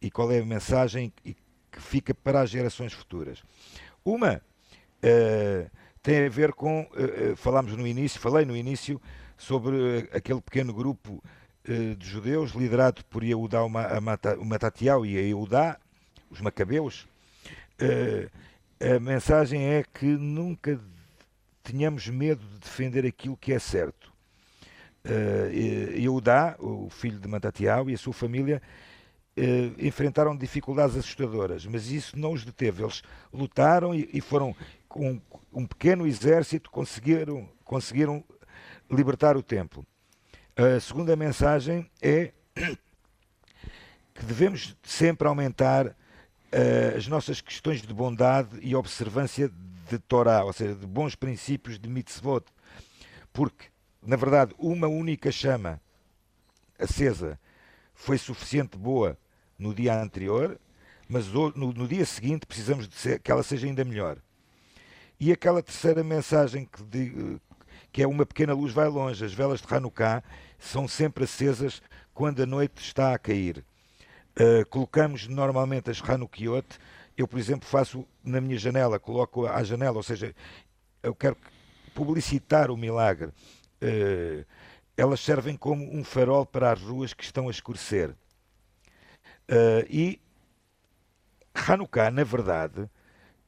e 0.00 0.10
qual 0.10 0.30
é 0.32 0.38
a 0.38 0.44
mensagem 0.44 1.12
que 1.22 1.36
fica 1.72 2.14
para 2.14 2.40
as 2.40 2.50
gerações 2.50 2.92
futuras. 2.92 3.42
Uma 4.04 4.36
uh, 4.36 5.70
tem 6.02 6.24
a 6.24 6.28
ver 6.28 6.52
com, 6.52 6.88
falámos 7.36 7.76
no 7.76 7.86
início, 7.86 8.18
falei 8.20 8.46
no 8.46 8.56
início 8.56 9.00
sobre 9.36 10.08
aquele 10.12 10.40
pequeno 10.40 10.72
grupo 10.72 11.22
de 11.64 12.08
judeus 12.08 12.52
liderado 12.52 13.04
por 13.06 13.22
Yehudá 13.22 13.62
o 13.62 14.44
Matatiel 14.44 15.04
e 15.04 15.16
Yehudá, 15.16 15.76
os 16.30 16.40
macabeus. 16.40 17.06
a 18.80 18.98
mensagem 19.00 19.62
é 19.66 19.82
que 19.82 20.06
nunca 20.06 20.80
tenhamos 21.62 22.08
medo 22.08 22.42
de 22.46 22.58
defender 22.60 23.04
aquilo 23.04 23.36
que 23.36 23.52
é 23.52 23.58
certo 23.58 24.10
Eudá, 25.94 26.56
o 26.58 26.88
filho 26.90 27.18
de 27.18 27.28
Matatiao, 27.28 27.88
e 27.88 27.94
a 27.94 27.98
sua 27.98 28.12
família 28.12 28.60
uh, 29.38 29.86
enfrentaram 29.86 30.36
dificuldades 30.36 30.96
assustadoras, 30.96 31.64
mas 31.66 31.90
isso 31.90 32.18
não 32.18 32.32
os 32.32 32.44
deteve. 32.44 32.82
Eles 32.82 33.02
lutaram 33.32 33.94
e, 33.94 34.20
foram 34.20 34.54
com 34.88 35.20
um 35.52 35.66
pequeno 35.66 36.06
exército 36.06 36.70
conseguiram, 36.70 37.48
conseguiram 37.64 38.24
libertar 38.90 39.36
o 39.36 39.42
templo. 39.42 39.86
A 40.56 40.80
segunda 40.80 41.14
mensagem 41.14 41.88
é 42.02 42.32
que 44.14 44.24
devemos 44.24 44.76
sempre 44.82 45.28
aumentar 45.28 45.86
uh, 45.86 46.96
as 46.96 47.06
nossas 47.06 47.40
questões 47.40 47.80
de 47.82 47.94
bondade 47.94 48.58
e 48.60 48.74
observância 48.74 49.50
de 49.88 49.98
Torá, 50.00 50.44
ou 50.44 50.52
seja, 50.52 50.74
de 50.74 50.86
bons 50.86 51.14
princípios 51.14 51.78
de 51.78 51.88
mitzvot, 51.88 52.44
porque 53.32 53.66
na 54.08 54.16
verdade, 54.16 54.54
uma 54.58 54.88
única 54.88 55.30
chama 55.30 55.78
acesa 56.78 57.38
foi 57.92 58.16
suficiente 58.16 58.78
boa 58.78 59.18
no 59.58 59.74
dia 59.74 60.00
anterior, 60.00 60.58
mas 61.06 61.26
no, 61.26 61.86
dia 61.86 62.06
seguinte 62.06 62.46
precisamos 62.46 62.88
de 62.88 62.94
ser, 62.94 63.20
que 63.20 63.30
ela 63.30 63.42
seja 63.42 63.66
ainda 63.66 63.84
melhor. 63.84 64.16
E 65.20 65.30
aquela 65.30 65.62
terceira 65.62 66.02
mensagem 66.02 66.64
que, 66.64 66.82
de, 66.84 67.38
que 67.92 68.02
é 68.02 68.08
uma 68.08 68.24
pequena 68.24 68.54
luz 68.54 68.72
vai 68.72 68.88
longe. 68.88 69.22
As 69.22 69.34
velas 69.34 69.60
de 69.60 69.66
Hanukkah 69.74 70.24
são 70.58 70.88
sempre 70.88 71.24
acesas 71.24 71.82
quando 72.14 72.42
a 72.42 72.46
noite 72.46 72.80
está 72.80 73.12
a 73.12 73.18
cair. 73.18 73.62
Uh, 74.40 74.66
colocamos 74.70 75.28
normalmente 75.28 75.90
as 75.90 76.00
Hanukkot, 76.00 76.78
eu, 77.14 77.28
por 77.28 77.38
exemplo, 77.38 77.68
faço 77.68 78.06
na 78.24 78.40
minha 78.40 78.56
janela, 78.56 78.98
coloco 78.98 79.46
à 79.46 79.62
janela, 79.62 79.98
ou 79.98 80.02
seja, 80.02 80.34
eu 81.02 81.14
quero 81.14 81.36
publicitar 81.94 82.70
o 82.70 82.76
milagre. 82.76 83.32
Uh, 83.82 84.44
elas 84.96 85.20
servem 85.20 85.56
como 85.56 85.96
um 85.96 86.02
farol 86.02 86.44
para 86.44 86.72
as 86.72 86.80
ruas 86.80 87.14
que 87.14 87.22
estão 87.22 87.48
a 87.48 87.50
escurecer. 87.50 88.10
Uh, 89.48 89.86
e 89.88 90.20
Hanukkah, 91.54 92.10
na 92.10 92.24
verdade, 92.24 92.88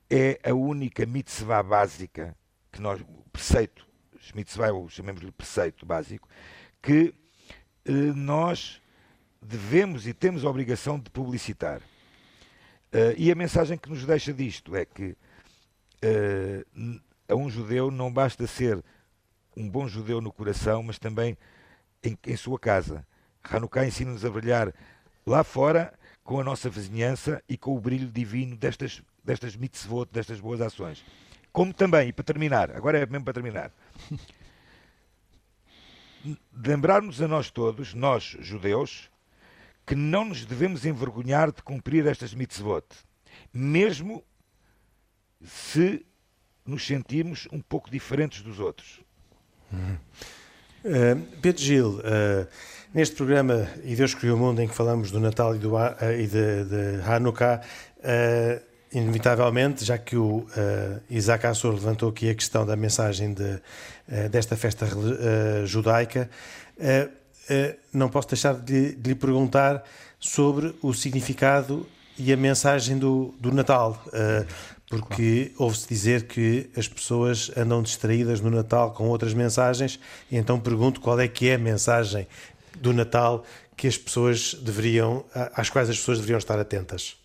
é 0.09 0.41
a 0.45 0.55
única 0.55 1.05
mitzvah 1.07 1.63
básica 1.63 2.37
que 2.73 2.81
nós, 2.81 3.01
preceito, 3.33 3.87
mitzvah, 4.35 4.73
ou 4.73 4.89
chamemos-lhe 4.89 5.33
preceito 5.33 5.85
básico, 5.85 6.29
que 6.83 7.15
uh, 7.89 7.93
nós 8.15 8.81
devemos 9.41 10.07
e 10.07 10.13
temos 10.13 10.45
a 10.45 10.51
obrigação 10.51 10.99
de 10.99 11.11
publicitar. 11.11 11.81
Uh, 12.93 13.15
e 13.17 13.31
a 13.31 13.35
mensagem 13.35 13.79
que 13.79 13.89
nos 13.89 14.05
deixa 14.05 14.33
disto 14.33 14.75
é 14.75 14.85
que 14.85 15.17
uh, 16.05 17.01
a 17.29 17.35
um 17.35 17.49
judeu 17.49 17.91
não 17.91 18.13
basta 18.13 18.47
ser 18.47 18.83
um 19.57 19.69
bom 19.69 19.89
judeu 19.89 20.21
no 20.21 20.33
coração, 20.33 20.83
mas 20.83 20.99
também 20.99 21.37
em, 22.03 22.17
em 22.27 22.37
sua 22.37 22.59
casa. 22.59 23.07
Hanukkah 23.43 23.87
ensina-nos 23.87 24.25
a 24.25 24.31
brilhar 24.31 24.73
lá 25.27 25.45
fora 25.45 25.93
com 26.23 26.41
a 26.41 26.45
nossa 26.45 26.69
vizinhança 26.69 27.43
e 27.49 27.57
com 27.57 27.77
o 27.77 27.81
brilho 27.81 28.09
divino 28.09 28.57
destas, 28.57 29.03
destas 29.25 29.57
mitzvot, 29.57 30.09
destas 30.13 30.41
boas 30.41 30.61
ações. 30.61 31.05
Como 31.53 31.75
também, 31.75 32.09
e 32.09 32.13
para 32.13 32.25
terminar, 32.25 32.71
agora 32.71 32.99
é 32.99 33.07
mesmo 33.07 33.25
para 33.25 33.35
terminar, 33.35 33.73
lembrar-nos 36.55 37.21
a 37.21 37.27
nós 37.27 37.51
todos, 37.51 37.95
nós 37.95 38.37
judeus, 38.41 39.11
que 39.85 39.97
não 39.97 40.27
nos 40.27 40.45
devemos 40.45 40.85
envergonhar 40.85 41.51
de 41.51 41.63
cumprir 41.63 42.07
estas 42.07 42.33
mitzvot, 42.33 42.85
mesmo 43.53 44.23
se 45.43 46.07
nos 46.65 46.87
sentirmos 46.87 47.49
um 47.51 47.61
pouco 47.61 47.91
diferentes 47.91 48.43
dos 48.43 48.61
outros. 48.61 49.01
Uh, 49.73 51.21
Pedro 51.41 51.63
Gil, 51.63 51.89
uh, 51.99 52.47
neste 52.93 53.15
programa 53.15 53.69
E 53.85 53.95
Deus 53.95 54.15
Criou 54.15 54.37
o 54.37 54.41
Mundo, 54.41 54.61
em 54.63 54.69
que 54.69 54.75
falamos 54.75 55.11
do 55.11 55.21
Natal 55.21 55.55
e, 55.55 55.59
do, 55.59 55.75
uh, 55.75 55.95
e 56.19 56.27
de, 56.27 56.65
de 56.65 57.03
Hanukkah, 57.07 57.61
inevitavelmente, 58.93 59.85
já 59.85 59.97
que 59.97 60.17
o 60.17 60.47
Isaac 61.09 61.47
Assor 61.47 61.75
levantou 61.75 62.09
aqui 62.09 62.29
a 62.29 62.35
questão 62.35 62.67
da 62.67 62.75
mensagem 62.75 63.33
de, 63.33 63.61
desta 64.31 64.57
festa 64.57 64.85
judaica, 65.65 66.29
não 67.93 68.09
posso 68.09 68.27
deixar 68.27 68.55
de, 68.55 68.97
de, 68.97 69.11
lhe 69.11 69.15
perguntar 69.15 69.85
sobre 70.19 70.75
o 70.83 70.93
significado 70.93 71.87
e 72.19 72.33
a 72.33 72.37
mensagem 72.37 72.99
do, 72.99 73.33
do 73.39 73.53
Natal 73.53 74.03
porque 74.91 75.45
claro. 75.47 75.63
ouve-se 75.63 75.89
dizer 75.89 76.27
que 76.27 76.69
as 76.77 76.89
pessoas 76.89 77.57
andam 77.57 77.81
distraídas 77.81 78.41
no 78.41 78.51
Natal 78.51 78.93
com 78.93 79.09
outras 79.09 79.33
mensagens, 79.33 80.01
e 80.29 80.37
então 80.37 80.59
pergunto 80.59 81.01
qual 81.01 81.19
é 81.21 81.29
que 81.29 81.49
é 81.49 81.55
a 81.55 81.59
mensagem 81.59 82.27
do 82.77 82.93
Natal 82.93 83.45
que 83.77 83.87
as 83.87 83.97
pessoas 83.97 84.53
deveriam, 84.55 85.25
às 85.55 85.71
quais 85.71 85.89
as 85.89 85.97
pessoas 85.97 86.19
deveriam 86.19 86.39
estar 86.39 86.59
atentas. 86.59 87.17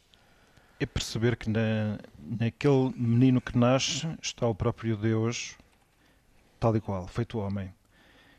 É 0.80 0.86
perceber 0.86 1.36
que 1.36 1.50
na, 1.50 1.98
naquele 2.40 2.94
menino 2.96 3.42
que 3.42 3.58
nasce 3.58 4.08
está 4.22 4.48
o 4.48 4.54
próprio 4.54 4.96
Deus, 4.96 5.56
tal 6.60 6.76
e 6.76 6.80
qual, 6.80 7.08
feito 7.08 7.40
homem. 7.40 7.74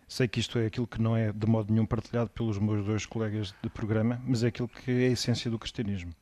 Sei 0.06 0.28
que 0.28 0.38
isto 0.38 0.56
é 0.56 0.66
aquilo 0.66 0.86
que 0.86 1.02
não 1.02 1.16
é 1.16 1.32
de 1.32 1.46
modo 1.48 1.72
nenhum 1.72 1.84
partilhado 1.84 2.30
pelos 2.30 2.58
meus 2.60 2.86
dois 2.86 3.04
colegas 3.04 3.52
de 3.60 3.68
programa, 3.68 4.22
mas 4.24 4.44
é 4.44 4.48
aquilo 4.48 4.68
que 4.68 4.88
é 4.92 5.08
a 5.08 5.10
essência 5.10 5.50
do 5.50 5.58
cristianismo 5.58 6.14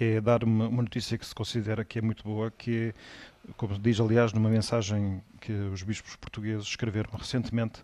é 0.00 0.20
dar 0.20 0.44
uma, 0.44 0.68
uma, 0.68 0.82
notícia 0.82 1.18
que 1.18 1.26
se 1.26 1.34
considera 1.34 1.84
que 1.84 1.98
é 1.98 2.02
muito 2.02 2.22
boa, 2.22 2.50
que 2.50 2.94
é, 3.48 3.52
como 3.56 3.78
diz 3.78 4.00
aliás 4.00 4.32
numa 4.32 4.48
mensagem 4.48 5.22
que 5.40 5.52
os 5.52 5.82
bispos 5.82 6.16
portugueses 6.16 6.66
escreveram 6.66 7.10
recentemente, 7.16 7.82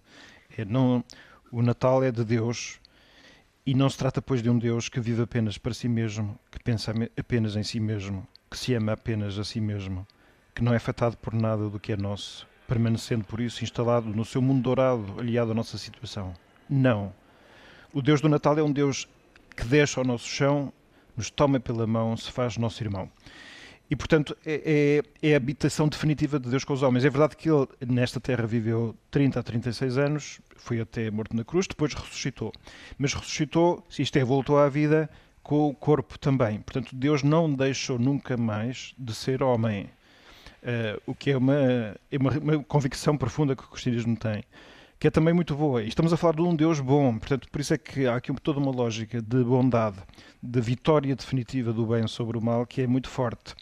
é 0.57 0.65
não, 0.65 1.05
o 1.51 1.63
Natal 1.63 2.03
é 2.03 2.11
de 2.13 2.25
Deus 2.25 2.81
e 3.67 3.75
não 3.75 3.89
se 3.89 3.97
trata 3.97 4.21
pois 4.21 4.43
de 4.43 4.51
um 4.51 4.59
Deus 4.59 4.89
que 4.89 5.01
vive 5.01 5.23
apenas 5.23 5.59
para 5.59 5.75
si 5.75 5.89
mesmo, 5.89 6.39
que 6.51 6.63
pensa 6.63 6.93
apenas 7.19 7.57
em 7.57 7.63
si 7.63 7.81
mesmo, 7.81 8.27
que 8.51 8.59
se 8.59 8.75
ama 8.75 8.93
apenas 8.93 9.39
a 9.39 9.45
si 9.45 9.61
mesmo, 9.61 10.07
que 10.55 10.63
não 10.63 10.73
é 10.73 10.77
afetado 10.77 11.17
por 11.17 11.35
nada 11.35 11.69
do 11.69 11.81
que 11.81 11.93
é 11.93 11.97
nosso, 11.97 12.47
permanecendo 12.69 13.25
por 13.25 13.41
isso 13.41 13.65
instalado 13.65 14.09
no 14.09 14.25
seu 14.25 14.41
mundo 14.41 14.63
dourado, 14.63 15.19
aliado 15.19 15.51
à 15.51 15.55
nossa 15.55 15.79
situação. 15.79 16.35
Não. 16.69 17.13
O 17.93 18.03
Deus 18.03 18.21
do 18.21 18.29
Natal 18.29 18.59
é 18.59 18.63
um 18.63 18.73
Deus 18.73 19.09
que 19.57 19.65
deixa 19.65 20.01
ao 20.01 20.07
nosso 20.07 20.27
chão 20.27 20.73
nos 21.17 21.31
toma 21.31 21.61
pela 21.61 21.87
mão, 21.87 22.17
se 22.17 22.31
faz 22.31 22.57
nosso 22.57 22.83
irmão. 22.83 23.11
E, 23.91 23.95
portanto, 23.95 24.37
é, 24.47 25.03
é, 25.23 25.29
é, 25.31 25.35
a 25.35 25.37
habitação 25.37 25.89
definitiva 25.89 26.39
de 26.41 26.49
Deus 26.49 26.65
com 26.65 26.73
os 26.73 26.83
homens. 26.83 27.05
É 27.05 27.11
verdade 27.11 27.37
que 27.37 27.51
ele, 27.51 27.69
nesta 27.87 28.19
terra, 28.19 28.47
viveu 28.47 28.97
30 29.11 29.39
a 29.39 29.43
36 29.43 29.99
anos, 29.99 30.41
foi 30.57 30.81
até 30.81 31.11
morto 31.11 31.37
na 31.37 31.45
cruz, 31.45 31.67
depois 31.67 31.93
ressuscitou. 31.93 32.51
Mas 32.97 33.13
ressuscitou, 33.13 33.85
se 33.89 34.03
isto 34.03 34.17
é, 34.17 34.25
voltou 34.25 34.59
à 34.59 34.69
vida 34.69 35.09
com 35.43 35.69
o 35.69 35.75
corpo 35.75 36.19
também. 36.19 36.61
Portanto, 36.61 36.97
Deus 36.97 37.23
não 37.23 37.53
deixou 37.53 37.99
nunca 37.99 38.37
mais 38.37 38.95
de 38.99 39.15
ser 39.15 39.43
homem. 39.43 39.91
Uh, 40.63 40.99
o 41.07 41.15
que 41.15 41.31
é 41.31 41.37
uma, 41.37 41.55
é 41.55 42.17
uma, 42.19 42.31
uma 42.39 42.65
convicção 42.65 43.19
profunda 43.19 43.55
que 43.55 43.63
o 43.63 43.69
cristianismo 43.69 44.17
tem 44.17 44.43
que 45.05 45.09
é 45.09 45.11
também 45.11 45.35
muito 45.35 45.55
boa. 45.55 45.83
E 45.83 45.89
estamos 45.89 46.15
a 46.15 46.17
falar 46.17 46.35
de 46.35 46.41
um 46.41 46.57
Deus 46.57 46.81
bom, 46.81 47.19
portanto, 47.19 47.47
por 47.51 47.61
isso 47.61 47.75
é 47.75 47.77
que 47.77 48.07
há 48.07 48.17
aqui 48.17 48.33
toda 48.41 48.59
uma 48.59 48.71
lógica 48.71 49.21
de 49.21 49.45
bondade, 49.45 49.99
de 50.45 50.61
vitória 50.61 51.17
definitiva 51.17 51.73
do 51.73 51.87
bem 51.87 52.07
sobre 52.07 52.37
o 52.37 52.41
mal, 52.41 52.67
que 52.67 52.83
é 52.83 52.87
muito 52.87 53.09
forte. 53.09 53.55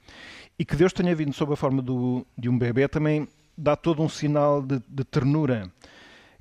E 0.58 0.64
que 0.64 0.74
Deus 0.74 0.92
tenha 0.92 1.14
vindo 1.14 1.32
sob 1.32 1.52
a 1.52 1.56
forma 1.56 1.80
do, 1.80 2.26
de 2.36 2.48
um 2.48 2.58
bebê 2.58 2.88
também 2.88 3.28
dá 3.56 3.76
todo 3.76 4.02
um 4.02 4.08
sinal 4.08 4.60
de, 4.60 4.82
de 4.88 5.04
ternura. 5.04 5.70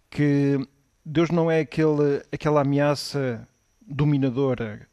Que 0.10 0.60
Deus 1.06 1.30
não 1.30 1.50
é 1.50 1.60
aquele, 1.60 2.24
aquela 2.32 2.62
ameaça 2.62 3.48
dominadora, 3.82 4.88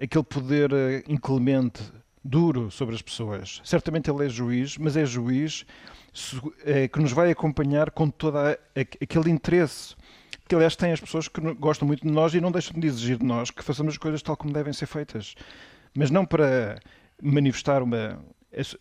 aquele 0.00 0.24
poder 0.24 0.70
inclemente, 1.06 1.82
duro 2.24 2.70
sobre 2.70 2.94
as 2.94 3.02
pessoas. 3.02 3.60
Certamente 3.62 4.10
ele 4.10 4.24
é 4.24 4.28
juiz, 4.28 4.78
mas 4.78 4.96
é 4.96 5.04
juiz 5.04 5.66
é, 6.64 6.88
que 6.88 6.98
nos 6.98 7.12
vai 7.12 7.30
acompanhar 7.30 7.90
com 7.90 8.08
todo 8.08 8.38
aquele 8.74 9.30
interesse 9.30 9.94
que 10.54 10.56
aliás 10.56 10.76
tem 10.76 10.92
as 10.92 11.00
pessoas 11.00 11.26
que 11.26 11.40
gostam 11.54 11.86
muito 11.86 12.06
de 12.06 12.12
nós 12.12 12.32
e 12.32 12.40
não 12.40 12.52
deixam 12.52 12.78
de 12.78 12.86
exigir 12.86 13.18
de 13.18 13.24
nós 13.24 13.50
que 13.50 13.62
façamos 13.62 13.94
as 13.94 13.98
coisas 13.98 14.22
tal 14.22 14.36
como 14.36 14.52
devem 14.52 14.72
ser 14.72 14.86
feitas. 14.86 15.34
Mas 15.96 16.10
não 16.10 16.24
para 16.24 16.78
manifestar 17.20 17.82
uma, 17.82 18.24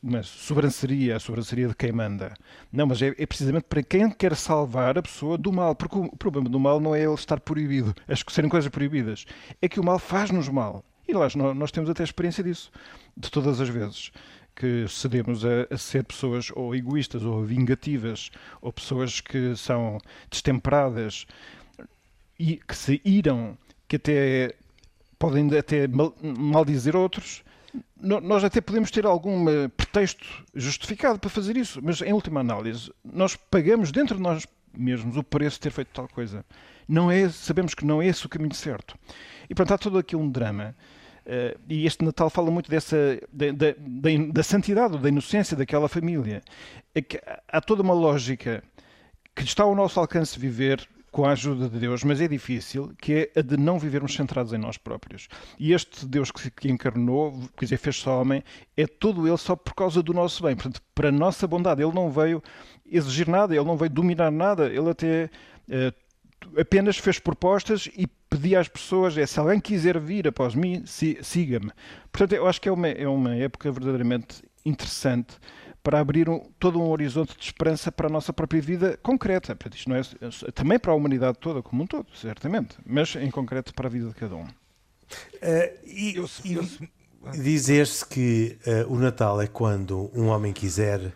uma 0.04 0.22
sobranceria, 0.22 1.16
a 1.16 1.20
sobranceria 1.20 1.68
de 1.68 1.76
quem 1.76 1.92
manda. 1.92 2.34
Não, 2.72 2.86
mas 2.86 3.02
é, 3.02 3.08
é, 3.18 3.26
precisamente 3.26 3.66
para 3.68 3.82
quem 3.82 4.10
quer 4.12 4.36
salvar 4.36 5.00
a 5.00 5.02
pessoa 5.02 5.36
do 5.36 5.52
mal. 5.52 5.74
Porque 5.74 5.98
o 5.98 6.16
problema 6.16 6.48
do 6.48 6.60
mal 6.60 6.80
não 6.80 6.94
é 6.94 7.02
ele 7.04 7.14
estar 7.16 7.40
proibido, 7.40 7.96
as 8.08 8.24
serem 8.30 8.50
coisas 8.50 8.70
proibidas. 8.70 9.26
É 9.60 9.68
que 9.68 9.80
o 9.80 9.84
mal 9.84 9.98
faz-nos 9.98 10.48
mal. 10.50 10.84
E 11.08 11.14
nós, 11.14 11.34
nós 11.36 11.72
temos 11.72 11.90
até 11.90 12.04
experiência 12.04 12.44
disso, 12.44 12.72
de 13.18 13.32
todas 13.32 13.60
as 13.60 13.70
vezes 13.70 14.12
que 14.56 14.88
cedemos 14.88 15.44
a, 15.44 15.68
a, 15.72 15.78
ser 15.78 16.04
pessoas 16.04 16.52
ou 16.54 16.76
egoístas 16.76 17.24
ou 17.24 17.44
vingativas 17.44 18.30
ou 18.62 18.72
pessoas 18.72 19.20
que 19.20 19.56
são 19.56 19.98
destemperadas 20.30 21.26
que 22.38 22.76
se 22.76 23.02
iram, 23.04 23.58
que 23.88 23.96
até 23.96 24.56
podem 25.18 25.56
até 25.58 25.88
mal, 25.88 26.16
maldizer 26.22 26.96
outros. 26.96 27.44
Nós 27.98 28.44
até 28.44 28.62
podemos 28.62 28.92
ter 28.92 29.06
algum 29.06 29.46
pretexto 29.76 30.46
justificado 30.54 31.18
para 31.18 31.30
fazer 31.30 31.58
isso, 31.58 31.80
mas 31.82 32.02
em 32.02 32.14
última 32.14 32.42
análise, 32.42 32.92
nós 33.04 33.36
pagamos 33.36 33.92
dentro 33.92 34.18
de 34.18 34.22
nós 34.22 34.46
mesmos 34.78 35.16
o 35.18 35.24
preço 35.24 35.56
de 35.56 35.62
ter 35.62 35.72
feito 35.72 35.90
tal 35.94 36.08
coisa. 36.08 36.46
Não 36.88 37.10
é, 37.10 37.30
sabemos 37.30 37.74
que 37.74 37.86
não 37.86 38.02
é 38.02 38.08
esse 38.08 38.26
o 38.26 38.30
caminho 38.30 38.54
certo. 38.54 38.96
E 39.50 39.56
portanto 39.56 39.74
há 39.74 39.78
todo 39.78 39.98
aqui 39.98 40.16
um 40.16 40.30
drama 40.30 40.76
Uh, 41.26 41.58
e 41.70 41.86
este 41.86 42.04
Natal 42.04 42.30
fala 42.30 42.52
muito 42.52 42.70
dessa 42.70 43.18
da, 43.32 43.46
da, 43.52 43.68
da, 43.78 44.10
da 44.30 44.44
santidade, 44.44 44.98
da 44.98 45.08
inocência 45.08 45.56
daquela 45.56 45.88
família. 45.88 46.42
É 46.94 47.02
há 47.48 47.62
toda 47.62 47.82
uma 47.82 47.94
lógica 47.94 48.62
que 49.34 49.44
está 49.44 49.64
ao 49.64 49.74
nosso 49.74 50.00
alcance 50.00 50.38
viver 50.38 50.86
com 51.14 51.26
a 51.26 51.32
ajuda 51.32 51.70
de 51.70 51.80
Deus, 51.80 52.04
mas 52.04 52.20
é 52.20 52.28
difícil, 52.28 52.92
que 53.00 53.30
é 53.36 53.40
a 53.40 53.42
de 53.44 53.56
não 53.56 53.78
vivermos 53.78 54.16
centrados 54.16 54.52
em 54.52 54.58
nós 54.58 54.78
próprios. 54.78 55.28
E 55.60 55.72
este 55.72 56.08
Deus 56.08 56.32
que, 56.32 56.50
que 56.50 56.72
encarnou, 56.72 57.40
quer 57.56 57.66
dizer, 57.66 57.78
fez-se 57.78 58.10
homem, 58.10 58.44
é 58.76 58.88
todo 58.88 59.28
ele 59.28 59.38
só 59.38 59.56
por 59.56 59.76
causa 59.76 60.02
do 60.02 60.12
nosso 60.12 60.42
bem, 60.42 60.56
portanto, 60.56 60.82
para 60.96 61.10
a 61.10 61.12
nossa 61.12 61.48
bondade. 61.48 61.84
Ele 61.84 61.94
não 61.94 62.10
veio 62.10 62.42
exigir 62.84 63.28
nada, 63.30 63.56
ele 63.56 63.64
não 63.64 63.78
veio 63.78 63.92
dominar 63.92 64.32
nada, 64.32 64.66
ele 64.66 64.90
até 64.90 65.30
uh, 65.70 66.60
apenas 66.60 66.98
fez 66.98 67.20
propostas 67.20 67.88
e 67.96 68.08
pedi 68.28 68.56
às 68.56 68.68
pessoas 68.68 69.16
é 69.16 69.28
se 69.28 69.40
alguém 69.40 69.60
quiser 69.60 70.00
vir 70.00 70.28
após 70.28 70.56
mim, 70.56 70.84
siga-me. 71.22 71.72
Portanto, 72.12 72.34
eu 72.34 72.48
acho 72.48 72.60
que 72.60 72.68
é 72.68 72.72
uma, 72.72 72.88
é 72.88 73.08
uma 73.08 73.36
época 73.36 73.72
verdadeiramente 73.72 74.42
interessante 74.66 75.38
para 75.84 76.00
abrir 76.00 76.30
um, 76.30 76.40
todo 76.58 76.80
um 76.80 76.90
horizonte 76.90 77.38
de 77.38 77.44
esperança 77.44 77.92
para 77.92 78.08
a 78.08 78.10
nossa 78.10 78.32
própria 78.32 78.62
vida 78.62 78.98
concreta. 79.04 79.54
Portanto, 79.56 79.78
isto 79.78 79.90
não 79.90 79.98
é, 79.98 80.00
é 80.00 80.52
também 80.52 80.80
para 80.80 80.94
a 80.94 80.96
humanidade 80.96 81.38
toda, 81.40 81.62
como 81.62 81.84
um 81.84 81.88
todo, 81.88 82.08
certamente, 82.16 82.78
mas 82.86 83.16
em 83.16 83.30
concreto 83.30 83.74
para 83.74 83.88
a 83.88 83.92
vida 83.92 84.08
de 84.08 84.16
cada 84.16 84.36
um. 84.36 84.46
Uh, 84.46 84.54
e, 85.86 86.16
e 86.46 87.38
dizer-se 87.38 88.06
que 88.06 88.58
uh, 88.66 88.92
o 88.92 88.98
Natal 88.98 89.42
é 89.42 89.48
quando 89.48 90.10
um 90.16 90.28
homem 90.28 90.54
quiser, 90.54 91.14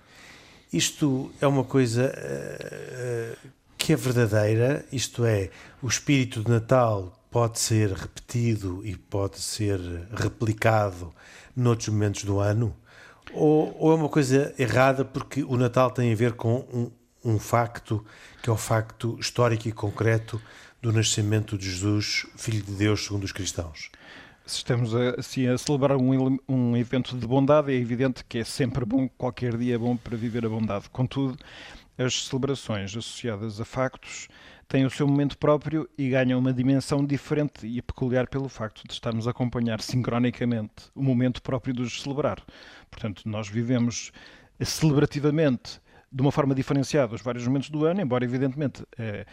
isto 0.71 1.31
é 1.39 1.47
uma 1.47 1.63
coisa 1.63 2.13
uh, 2.13 3.47
que 3.77 3.93
é 3.93 3.95
verdadeira, 3.95 4.85
isto 4.91 5.25
é, 5.25 5.49
o 5.81 5.87
espírito 5.87 6.43
de 6.43 6.51
Natal 6.51 7.17
pode 7.31 7.59
ser 7.59 7.91
repetido 7.91 8.85
e 8.85 8.95
pode 8.97 9.39
ser 9.39 9.79
replicado 10.13 11.13
noutros 11.55 11.87
momentos 11.89 12.23
do 12.23 12.39
ano? 12.39 12.75
Ou, 13.33 13.75
ou 13.79 13.91
é 13.91 13.95
uma 13.95 14.09
coisa 14.09 14.53
errada 14.57 15.03
porque 15.03 15.43
o 15.43 15.57
Natal 15.57 15.91
tem 15.91 16.11
a 16.11 16.15
ver 16.15 16.33
com 16.33 16.65
um, 16.73 16.91
um 17.33 17.39
facto 17.39 18.05
que 18.41 18.49
é 18.49 18.53
o 18.53 18.57
facto 18.57 19.17
histórico 19.19 19.67
e 19.67 19.71
concreto 19.71 20.41
do 20.81 20.93
nascimento 20.93 21.57
de 21.57 21.69
Jesus, 21.69 22.25
Filho 22.35 22.63
de 22.63 22.71
Deus, 22.71 23.03
segundo 23.03 23.23
os 23.23 23.31
cristãos? 23.31 23.89
Se 24.45 24.57
estamos 24.57 24.95
assim 24.95 25.47
a 25.47 25.57
celebrar 25.57 25.97
um, 25.97 26.39
um 26.47 26.77
evento 26.77 27.17
de 27.17 27.27
bondade, 27.27 27.71
é 27.71 27.75
evidente 27.75 28.23
que 28.23 28.37
é 28.37 28.43
sempre 28.45 28.85
bom, 28.85 29.09
qualquer 29.17 29.57
dia 29.57 29.75
é 29.75 29.77
bom 29.77 29.97
para 29.97 30.15
viver 30.15 30.45
a 30.45 30.49
bondade. 30.49 30.89
Contudo, 30.89 31.37
as 31.97 32.27
celebrações 32.27 32.95
associadas 32.95 33.59
a 33.59 33.65
factos 33.65 34.29
têm 34.67 34.85
o 34.85 34.89
seu 34.89 35.07
momento 35.07 35.37
próprio 35.37 35.89
e 35.97 36.09
ganham 36.09 36.39
uma 36.39 36.53
dimensão 36.53 37.05
diferente 37.05 37.65
e 37.65 37.81
peculiar 37.81 38.27
pelo 38.27 38.49
facto 38.49 38.85
de 38.87 38.93
estarmos 38.93 39.27
a 39.27 39.31
acompanhar 39.31 39.81
sincronicamente 39.81 40.91
o 40.93 41.01
momento 41.01 41.41
próprio 41.41 41.73
de 41.73 41.81
os 41.81 42.01
celebrar. 42.01 42.43
Portanto, 42.91 43.23
nós 43.25 43.47
vivemos 43.47 44.11
celebrativamente 44.59 45.79
de 46.11 46.21
uma 46.21 46.31
forma 46.31 46.55
diferenciada 46.55 47.15
os 47.15 47.21
vários 47.21 47.45
momentos 47.47 47.69
do 47.69 47.85
ano, 47.85 48.01
embora 48.01 48.23
evidentemente 48.23 48.83
eh, 48.97 49.25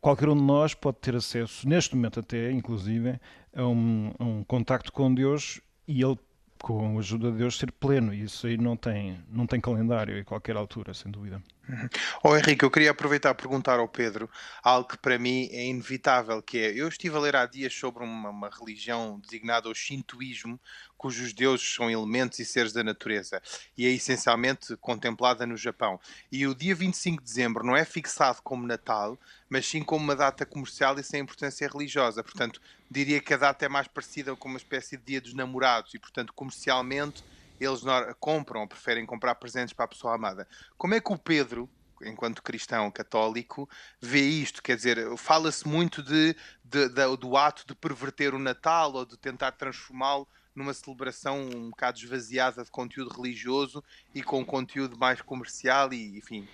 qualquer 0.00 0.28
um 0.28 0.36
de 0.36 0.42
nós 0.42 0.74
pode 0.74 0.98
ter 0.98 1.14
acesso, 1.14 1.68
neste 1.68 1.94
momento 1.94 2.20
até, 2.20 2.50
inclusive, 2.50 3.20
a 3.54 3.66
um, 3.66 4.12
a 4.18 4.24
um 4.24 4.44
contacto 4.44 4.92
com 4.92 5.12
Deus 5.12 5.60
e 5.86 6.02
ele 6.02 6.18
com 6.62 6.96
a 6.96 7.00
ajuda 7.00 7.32
de 7.32 7.38
Deus, 7.38 7.58
ser 7.58 7.72
pleno. 7.72 8.12
E 8.12 8.22
isso 8.22 8.46
aí 8.46 8.56
não 8.56 8.76
tem, 8.76 9.18
não 9.28 9.46
tem 9.46 9.60
calendário 9.60 10.18
em 10.18 10.24
qualquer 10.24 10.56
altura, 10.56 10.94
sem 10.94 11.10
dúvida. 11.10 11.42
Uhum. 11.70 11.88
Oh, 12.24 12.36
Henrique, 12.36 12.64
eu 12.64 12.70
queria 12.70 12.90
aproveitar 12.90 13.30
e 13.30 13.34
perguntar 13.34 13.78
ao 13.78 13.86
Pedro 13.86 14.28
algo 14.60 14.88
que 14.88 14.98
para 14.98 15.16
mim 15.20 15.48
é 15.52 15.66
inevitável, 15.66 16.42
que 16.42 16.58
é, 16.58 16.72
eu 16.72 16.88
estive 16.88 17.16
a 17.16 17.20
ler 17.20 17.36
há 17.36 17.46
dias 17.46 17.72
sobre 17.72 18.02
uma, 18.02 18.30
uma 18.30 18.50
religião 18.50 19.20
designada 19.20 19.68
o 19.68 19.74
Shintoísmo, 19.74 20.58
cujos 20.98 21.32
deuses 21.32 21.72
são 21.72 21.88
elementos 21.88 22.40
e 22.40 22.44
seres 22.44 22.72
da 22.72 22.82
natureza, 22.82 23.40
e 23.78 23.86
é 23.86 23.90
essencialmente 23.90 24.76
contemplada 24.78 25.46
no 25.46 25.56
Japão. 25.56 26.00
E 26.30 26.44
o 26.44 26.56
dia 26.56 26.74
25 26.74 27.22
de 27.22 27.24
dezembro 27.24 27.64
não 27.64 27.76
é 27.76 27.84
fixado 27.84 28.42
como 28.42 28.66
Natal, 28.66 29.16
mas 29.48 29.64
sim 29.64 29.82
como 29.82 30.02
uma 30.02 30.16
data 30.16 30.44
comercial 30.44 30.98
e 30.98 31.04
sem 31.04 31.20
importância 31.20 31.68
religiosa. 31.68 32.24
Portanto, 32.24 32.60
diria 32.90 33.20
que 33.20 33.32
a 33.32 33.36
data 33.36 33.64
é 33.64 33.68
mais 33.68 33.86
parecida 33.86 34.34
com 34.34 34.48
uma 34.48 34.58
espécie 34.58 34.96
de 34.96 35.04
dia 35.04 35.20
dos 35.20 35.34
namorados, 35.34 35.94
e 35.94 36.00
portanto, 36.00 36.32
comercialmente 36.32 37.22
eles 37.60 37.82
compram 38.18 38.66
preferem 38.66 39.04
comprar 39.04 39.34
presentes 39.34 39.74
para 39.74 39.84
a 39.84 39.88
pessoa 39.88 40.14
amada. 40.14 40.48
Como 40.78 40.94
é 40.94 41.00
que 41.00 41.12
o 41.12 41.18
Pedro, 41.18 41.68
enquanto 42.02 42.42
cristão 42.42 42.90
católico, 42.90 43.68
vê 44.00 44.22
isto? 44.22 44.62
Quer 44.62 44.76
dizer, 44.76 45.16
fala-se 45.16 45.68
muito 45.68 46.02
de, 46.02 46.34
de, 46.64 46.88
de, 46.88 47.16
do 47.16 47.36
ato 47.36 47.64
de 47.66 47.74
perverter 47.74 48.34
o 48.34 48.38
Natal 48.38 48.94
ou 48.94 49.04
de 49.04 49.16
tentar 49.16 49.52
transformá-lo 49.52 50.26
numa 50.54 50.74
celebração 50.74 51.40
um 51.40 51.70
bocado 51.70 51.98
esvaziada 51.98 52.64
de 52.64 52.70
conteúdo 52.70 53.14
religioso 53.14 53.84
e 54.14 54.22
com 54.22 54.44
conteúdo 54.44 54.98
mais 54.98 55.20
comercial 55.22 55.92
e, 55.92 56.18
enfim, 56.18 56.48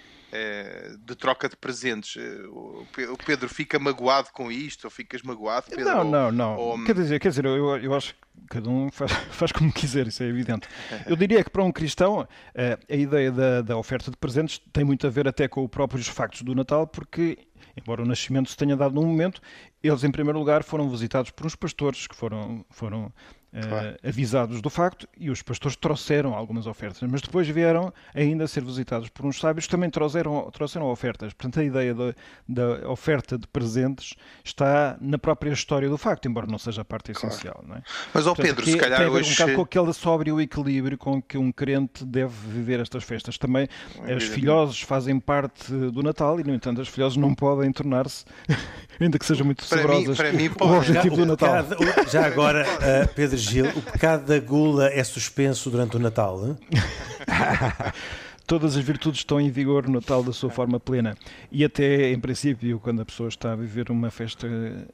de 1.04 1.14
troca 1.14 1.48
de 1.48 1.56
presentes. 1.56 2.16
Eh, 2.16 2.46
o 2.48 3.16
Pedro 3.24 3.48
fica 3.48 3.78
magoado 3.78 4.28
com 4.32 4.50
isto 4.50 4.84
ou 4.84 4.90
ficas 4.90 5.22
magoado, 5.22 5.66
Pedro? 5.70 5.84
Não, 5.84 6.04
não, 6.04 6.32
não. 6.32 6.56
Ou... 6.56 6.84
Quer 6.84 6.94
dizer, 6.94 7.20
quer 7.20 7.28
dizer 7.28 7.44
eu, 7.44 7.76
eu 7.78 7.94
acho 7.94 8.14
que 8.14 8.20
cada 8.48 8.68
um 8.68 8.90
faz, 8.90 9.12
faz 9.30 9.52
como 9.52 9.72
quiser, 9.72 10.06
isso 10.06 10.22
é 10.22 10.26
evidente. 10.26 10.68
Eu 11.06 11.16
diria 11.16 11.42
que 11.42 11.50
para 11.50 11.62
um 11.62 11.72
cristão 11.72 12.26
eh, 12.54 12.78
a 12.88 12.94
ideia 12.94 13.32
da, 13.32 13.62
da 13.62 13.76
oferta 13.76 14.10
de 14.10 14.16
presentes 14.16 14.60
tem 14.72 14.84
muito 14.84 15.06
a 15.06 15.10
ver 15.10 15.26
até 15.26 15.48
com 15.48 15.64
os 15.64 15.70
próprios 15.70 16.06
factos 16.08 16.42
do 16.42 16.54
Natal, 16.54 16.86
porque 16.86 17.38
embora 17.76 18.02
o 18.02 18.06
nascimento 18.06 18.50
se 18.50 18.56
tenha 18.56 18.76
dado 18.76 18.94
num 18.94 19.06
momento, 19.06 19.40
eles 19.82 20.02
em 20.02 20.10
primeiro 20.10 20.38
lugar 20.38 20.62
foram 20.64 20.88
visitados 20.88 21.30
por 21.30 21.46
uns 21.46 21.54
pastores 21.54 22.06
que 22.06 22.16
foram, 22.16 22.64
foram 22.70 23.12
claro. 23.52 23.90
uh, 23.90 24.08
avisados 24.08 24.60
do 24.60 24.70
facto 24.70 25.08
e 25.16 25.30
os 25.30 25.42
pastores 25.42 25.76
trouxeram 25.76 26.34
algumas 26.34 26.66
ofertas, 26.66 27.08
mas 27.08 27.20
depois 27.20 27.48
vieram 27.48 27.92
ainda 28.14 28.44
a 28.44 28.48
ser 28.48 28.64
visitados 28.64 29.08
por 29.08 29.24
uns 29.26 29.38
sábios 29.38 29.66
que 29.66 29.70
também 29.70 29.90
trouxeram, 29.90 30.50
trouxeram 30.52 30.86
ofertas. 30.86 31.32
Portanto, 31.32 31.60
a 31.60 31.64
ideia 31.64 31.94
da, 31.94 32.14
da 32.48 32.88
oferta 32.90 33.38
de 33.38 33.46
presentes 33.46 34.14
está 34.44 34.96
na 35.00 35.18
própria 35.18 35.52
história 35.52 35.88
do 35.88 35.98
facto, 35.98 36.26
embora 36.26 36.46
não 36.46 36.58
seja 36.58 36.82
a 36.82 36.84
parte 36.84 37.12
claro. 37.12 37.28
essencial. 37.28 37.64
Não 37.66 37.76
é? 37.76 37.82
Mas, 38.12 38.26
ao 38.26 38.34
Pedro, 38.34 38.64
se 38.64 38.76
calhar 38.76 38.98
tem 38.98 39.08
hoje... 39.08 39.30
um 39.30 39.32
bocado 39.32 39.54
com 39.54 39.62
aquele 39.62 39.92
sóbrio 39.92 40.40
equilíbrio 40.40 40.98
com 40.98 41.22
que 41.22 41.38
um 41.38 41.52
crente 41.52 42.04
deve 42.04 42.34
viver 42.48 42.80
estas 42.80 43.04
festas. 43.04 43.38
Também 43.38 43.68
as 44.14 44.24
filhosas 44.24 44.80
fazem 44.80 45.18
parte 45.18 45.72
do 45.72 46.02
Natal 46.02 46.38
e, 46.40 46.44
no 46.44 46.54
entanto, 46.54 46.80
as 46.80 46.88
filhosas 46.88 47.16
não 47.16 47.34
podem 47.34 47.70
tornar-se, 47.72 48.24
ainda 49.00 49.18
que 49.18 49.24
sejam 49.24 49.46
muito 49.46 49.64
saborosas, 49.64 50.18
o 50.60 50.76
objetivo 50.76 51.16
do 51.16 51.26
Natal. 51.26 51.64
Já 52.10 52.26
agora, 52.26 52.64
uh, 52.64 53.14
Pedro 53.14 53.35
Gil, 53.36 53.66
o 53.68 53.82
pecado 53.82 54.26
da 54.26 54.38
gula 54.38 54.88
é 54.88 55.02
suspenso 55.04 55.70
durante 55.70 55.96
o 55.96 55.98
Natal? 55.98 56.56
Todas 58.46 58.76
as 58.76 58.84
virtudes 58.84 59.20
estão 59.20 59.40
em 59.40 59.50
vigor 59.50 59.86
no 59.86 59.94
Natal 59.94 60.22
da 60.22 60.32
sua 60.32 60.48
forma 60.50 60.78
plena. 60.78 61.16
E 61.50 61.64
até, 61.64 62.12
em 62.12 62.20
princípio, 62.20 62.78
quando 62.78 63.02
a 63.02 63.04
pessoa 63.04 63.28
está 63.28 63.52
a 63.52 63.56
viver 63.56 63.90
uma 63.90 64.08
festa, 64.10 64.46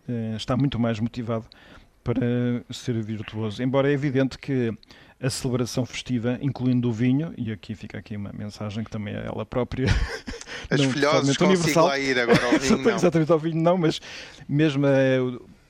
eh, 0.08 0.34
está 0.36 0.56
muito 0.56 0.78
mais 0.78 0.98
motivado 0.98 1.44
para 2.02 2.26
ser 2.70 3.00
virtuoso. 3.02 3.62
Embora 3.62 3.90
é 3.90 3.92
evidente 3.92 4.38
que 4.38 4.72
a 5.20 5.30
celebração 5.30 5.86
festiva, 5.86 6.38
incluindo 6.40 6.88
o 6.88 6.92
vinho, 6.92 7.32
e 7.36 7.52
aqui 7.52 7.74
fica 7.74 7.98
aqui 7.98 8.16
uma 8.16 8.32
mensagem 8.32 8.82
que 8.82 8.90
também 8.90 9.14
é 9.14 9.26
ela 9.26 9.46
própria. 9.46 9.86
As 10.68 10.80
filhosas 10.80 11.36
consigam 11.36 11.84
lá 11.84 11.98
ir 11.98 12.18
agora 12.18 12.44
ao 12.46 12.58
vinho, 12.58 12.78
não. 12.82 12.94
Exatamente 12.96 13.30
ao 13.30 13.38
vinho, 13.38 13.62
não, 13.62 13.76
mas 13.78 14.00
mesmo 14.48 14.86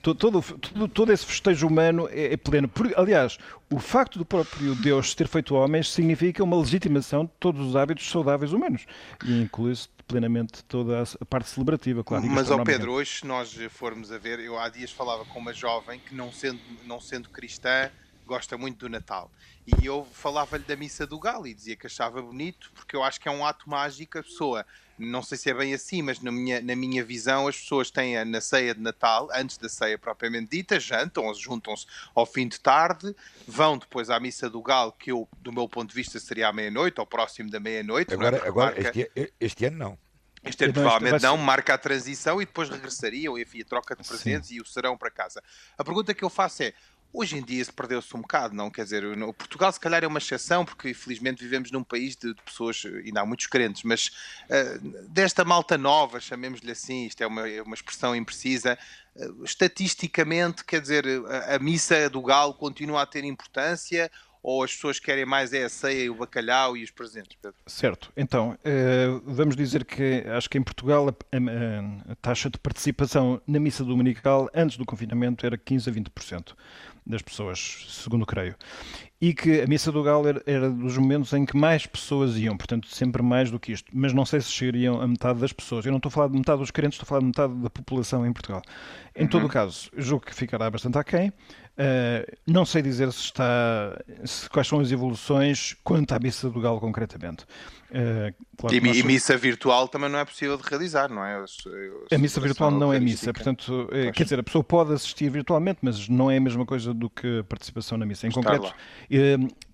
todo, 0.03 0.43
todo, 0.43 0.89
todo 0.89 1.13
esse 1.13 1.25
festejo 1.25 1.67
humano 1.67 2.09
é, 2.11 2.35
é 2.35 2.37
pleno. 2.37 2.71
Aliás, 2.97 3.39
o 3.71 3.79
facto 3.79 4.19
do 4.19 4.25
próprio 4.25 4.75
Deus 4.75 5.15
ter 5.15 5.29
feito 5.29 5.55
homens 5.55 5.89
significa 5.91 6.43
uma 6.43 6.59
legitimação 6.59 7.25
de 7.25 7.31
todos 7.39 7.67
os 7.67 7.77
hábitos 7.77 8.11
saudáveis 8.11 8.53
humanos. 8.53 8.85
E 9.25 9.41
inclui-se 9.41 9.89
plenamente 10.07 10.63
toda 10.65 11.03
a 11.21 11.25
parte 11.25 11.49
celebrativa, 11.49 12.03
claro. 12.03 12.27
Mas, 12.27 12.51
ao 12.51 12.63
Pedro, 12.65 12.93
hoje, 12.93 13.21
se 13.21 13.27
nós 13.27 13.57
formos 13.71 14.11
a 14.11 14.19
ver, 14.19 14.41
eu 14.41 14.59
há 14.59 14.69
dias 14.69 14.91
falava 14.91 15.25
com 15.25 15.39
uma 15.39 15.55
jovem 15.55 16.01
que, 16.01 16.15
não 16.15 16.33
sendo, 16.33 16.61
não 16.85 17.01
sendo 17.01 17.31
cristã, 17.31 17.89
gosta 18.27 18.59
muito 18.59 18.79
do 18.79 18.89
Natal. 18.89 19.31
E 19.67 19.87
eu 19.87 20.07
falava-lhe 20.13 20.65
da 20.65 20.75
missa 20.75 21.07
do 21.07 21.19
Galo 21.19 21.47
e 21.47 21.55
dizia 21.55 21.77
que 21.77 21.87
achava 21.87 22.21
bonito, 22.21 22.73
porque 22.75 22.97
eu 22.97 23.03
acho 23.03 23.21
que 23.21 23.29
é 23.29 23.31
um 23.31 23.47
ato 23.47 23.71
mágico. 23.71 24.19
A 24.19 24.23
pessoa, 24.23 24.67
não 25.07 25.23
sei 25.23 25.37
se 25.37 25.51
é 25.51 25.55
bem 25.55 25.75
assim, 25.75 26.03
mas 26.03 26.21
na 26.21 26.31
minha, 26.31 26.61
na 26.61 26.77
minha 26.77 27.05
visão, 27.05 27.49
as 27.49 27.59
pessoas 27.59 27.91
têm 27.91 28.25
na 28.25 28.41
ceia 28.41 28.75
de 28.75 28.81
Natal, 28.81 29.29
antes 29.35 29.59
da 29.59 29.69
ceia 29.69 29.99
propriamente 29.99 30.51
dita, 30.51 30.79
jantam, 30.79 31.33
juntam-se 31.35 31.87
ao 32.15 32.25
fim 32.25 32.49
de 32.49 32.61
tarde, 32.61 33.15
vão 33.47 33.77
depois 33.77 34.11
à 34.11 34.19
missa 34.19 34.49
do 34.49 34.63
Galo, 34.63 34.93
que 34.93 35.11
eu, 35.11 35.29
do 35.41 35.53
meu 35.53 35.69
ponto 35.69 35.91
de 35.91 35.95
vista, 35.95 36.19
seria 36.19 36.49
à 36.49 36.53
meia-noite, 36.53 37.01
ou 37.01 37.07
próximo 37.07 37.51
da 37.51 37.61
meia-noite. 37.61 38.15
Agora, 38.15 38.37
é? 38.37 38.49
agora 38.49 38.81
este, 38.81 39.33
este 39.41 39.65
ano 39.67 39.77
não. 39.77 39.99
Este 40.45 40.65
ano 40.65 40.73
provavelmente 40.73 41.23
não, 41.23 41.37
marca 41.37 41.75
a 41.75 41.79
transição 41.79 42.43
e 42.43 42.45
depois 42.45 42.69
regressariam, 42.69 43.39
enfim, 43.39 43.61
a 43.61 43.65
troca 43.65 43.95
de 43.95 44.07
presentes 44.07 44.49
Sim. 44.49 44.57
e 44.57 44.61
o 44.61 44.67
serão 44.67 44.99
para 44.99 45.09
casa. 45.09 45.41
A 45.79 45.85
pergunta 45.85 46.13
que 46.13 46.25
eu 46.25 46.31
faço 46.31 46.65
é: 46.65 46.75
Hoje 47.15 47.37
em 47.37 47.43
dia 47.43 47.61
isso 47.61 47.75
perdeu-se 47.75 48.17
um 48.17 48.23
bocado, 48.23 48.55
não? 48.55 48.71
Quer 48.71 48.85
dizer, 48.85 49.05
o 49.05 49.35
Portugal 49.35 49.71
se 49.71 49.79
calhar 49.79 50.03
é 50.03 50.07
uma 50.07 50.19
exceção, 50.19 50.65
porque 50.65 50.91
infelizmente 50.91 51.43
vivemos 51.43 51.71
num 51.71 51.85
país 51.85 52.17
de, 52.17 52.33
de 52.33 52.43
pessoas, 52.43 52.83
ainda 53.05 53.21
há 53.21 53.27
muitos 53.27 53.47
crentes, 53.47 53.83
mas 53.83 54.09
uh, 54.49 55.09
desta 55.09 55.45
malta 55.45 55.77
nova, 55.77 56.21
chamemos-lhe 56.21 56.73
assim, 56.73 57.05
isto 57.05 57.23
é 57.23 57.27
uma, 57.27 57.47
é 57.47 57.61
uma 57.61 57.75
expressão 57.75 58.17
imprecisa, 58.17 58.79
uh, 59.15 59.45
estatisticamente, 59.45 60.65
quer 60.65 60.81
dizer, 60.81 61.05
a, 61.29 61.57
a 61.57 61.59
missa 61.59 62.09
do 62.09 62.23
galo 62.23 62.55
continua 62.55 63.03
a 63.03 63.07
ter 63.07 63.25
importância 63.25 64.11
ou 64.43 64.65
as 64.65 64.75
pessoas 64.75 64.99
querem 64.99 65.25
mais 65.25 65.53
é 65.53 65.65
a 65.65 65.69
ceia, 65.69 66.11
o 66.11 66.17
bacalhau 66.17 66.77
e 66.77 66.83
os 66.83 66.91
presentes, 66.91 67.39
Pedro? 67.41 67.57
Certo. 67.65 68.13
Então, 68.17 68.59
vamos 69.25 69.55
dizer 69.55 69.85
que 69.85 70.25
acho 70.37 70.51
que 70.51 70.59
em 70.59 70.63
Portugal 70.65 71.09
a, 71.09 72.15
taxa 72.21 72.51
de 72.51 72.59
participação 72.59 73.41
na 73.47 73.61
missa 73.61 73.85
dominical 73.85 74.51
antes 74.53 74.77
do 74.77 74.85
confinamento 74.85 75.47
era 75.47 75.57
15 75.57 75.89
a 75.89 75.93
20% 75.93 76.55
das 77.07 77.23
pessoas, 77.23 77.87
segundo 77.89 78.27
creio. 78.27 78.57
E 79.23 79.33
que 79.33 79.61
a 79.61 79.67
Missa 79.69 79.93
do 79.93 80.03
Galo 80.03 80.27
era, 80.27 80.43
era, 80.45 80.69
dos 80.69 80.99
momentos 80.99 81.33
em 81.33 81.47
que 81.47 81.57
mais 81.57 81.87
pessoas 81.87 82.37
iam, 82.37 82.57
portanto, 82.57 82.89
sempre 82.89 83.23
mais 83.23 83.53
do 83.53 83.61
que 83.61 83.71
isto. 83.71 83.89
Mas 83.95 84.13
não 84.13 84.27
sei 84.27 84.41
se 84.41 84.51
chegariam 84.51 85.01
a 85.01 85.07
metade 85.07 85.39
das 85.39 85.53
pessoas. 85.53 85.87
Eu 85.87 85.93
não 85.93 85.99
estou 85.99 86.09
a 86.09 86.13
falar 86.13 86.27
de 86.27 86.37
metade 86.37 86.59
dos 86.59 86.73
crentes, 86.73 86.99
estou 86.99 87.07
a 87.07 87.09
falar 87.09 87.21
de 87.21 87.27
metade 87.27 87.55
da 87.55 87.71
população 87.71 88.27
em 88.27 88.33
Portugal. 88.33 88.63
Em 89.15 89.23
uhum. 89.23 89.29
todo 89.29 89.47
o 89.47 89.49
caso, 89.49 89.89
julgo 89.97 90.27
que 90.27 90.35
ficará 90.35 90.69
bastante 90.69 90.99
aquém. 90.99 91.29
Uh, 91.29 92.37
não 92.47 92.67
sei 92.67 92.83
dizer 92.83 93.11
se 93.13 93.21
está, 93.21 93.97
se, 94.25 94.51
quais 94.51 94.67
são 94.67 94.81
as 94.81 94.91
evoluções 94.91 95.75
quanto 95.85 96.13
à 96.13 96.19
Missa 96.19 96.51
do 96.51 96.61
Galo 96.61 96.81
concretamente. 96.81 97.45
Uh, 97.93 98.35
claro 98.57 98.75
e, 98.75 98.79
e, 98.79 99.03
missa 99.03 99.37
virtual 99.37 99.87
também 99.87 100.09
não 100.09 100.19
é 100.19 100.25
possível 100.25 100.57
de 100.57 100.63
realizar, 100.67 101.11
não 101.11 101.23
é? 101.23 101.45
a 102.11 102.19
missa 102.19 102.41
virtual 102.41 102.71
não 102.71 102.91
é 102.91 102.99
missa, 102.99 103.35
portanto, 103.35 103.87
eh, 103.93 104.11
quer 104.13 104.23
dizer, 104.23 104.41
a 104.41 104.43
pessoa 104.43 104.65
pode 104.65 104.95
assistir 104.95 105.29
virtualmente, 105.29 105.81
mas 105.83 106.09
não 106.09 106.31
é 106.31 106.39
a 106.39 106.41
mesma 106.41 106.65
coisa 106.65 106.95
do 106.95 107.11
que 107.11 107.41
a 107.41 107.45
participação 107.45 107.99
na 107.99 108.07
missa. 108.07 108.27
Em 108.27 108.31
Estar 108.31 108.41
concreto, 108.41 108.69
uh, 108.69 108.75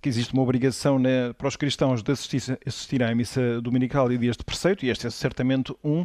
que 0.00 0.08
existe 0.08 0.32
uma 0.32 0.42
obrigação 0.42 0.98
né, 0.98 1.32
para 1.32 1.48
os 1.48 1.56
cristãos 1.56 2.02
de 2.02 2.12
assistir, 2.12 2.58
assistir 2.66 3.02
à 3.02 3.14
missa 3.14 3.60
dominical 3.60 4.10
e 4.10 4.18
dias 4.18 4.36
de 4.36 4.44
preceito, 4.44 4.84
e 4.84 4.90
este 4.90 5.06
é 5.06 5.10
certamente 5.10 5.74
um, 5.82 6.04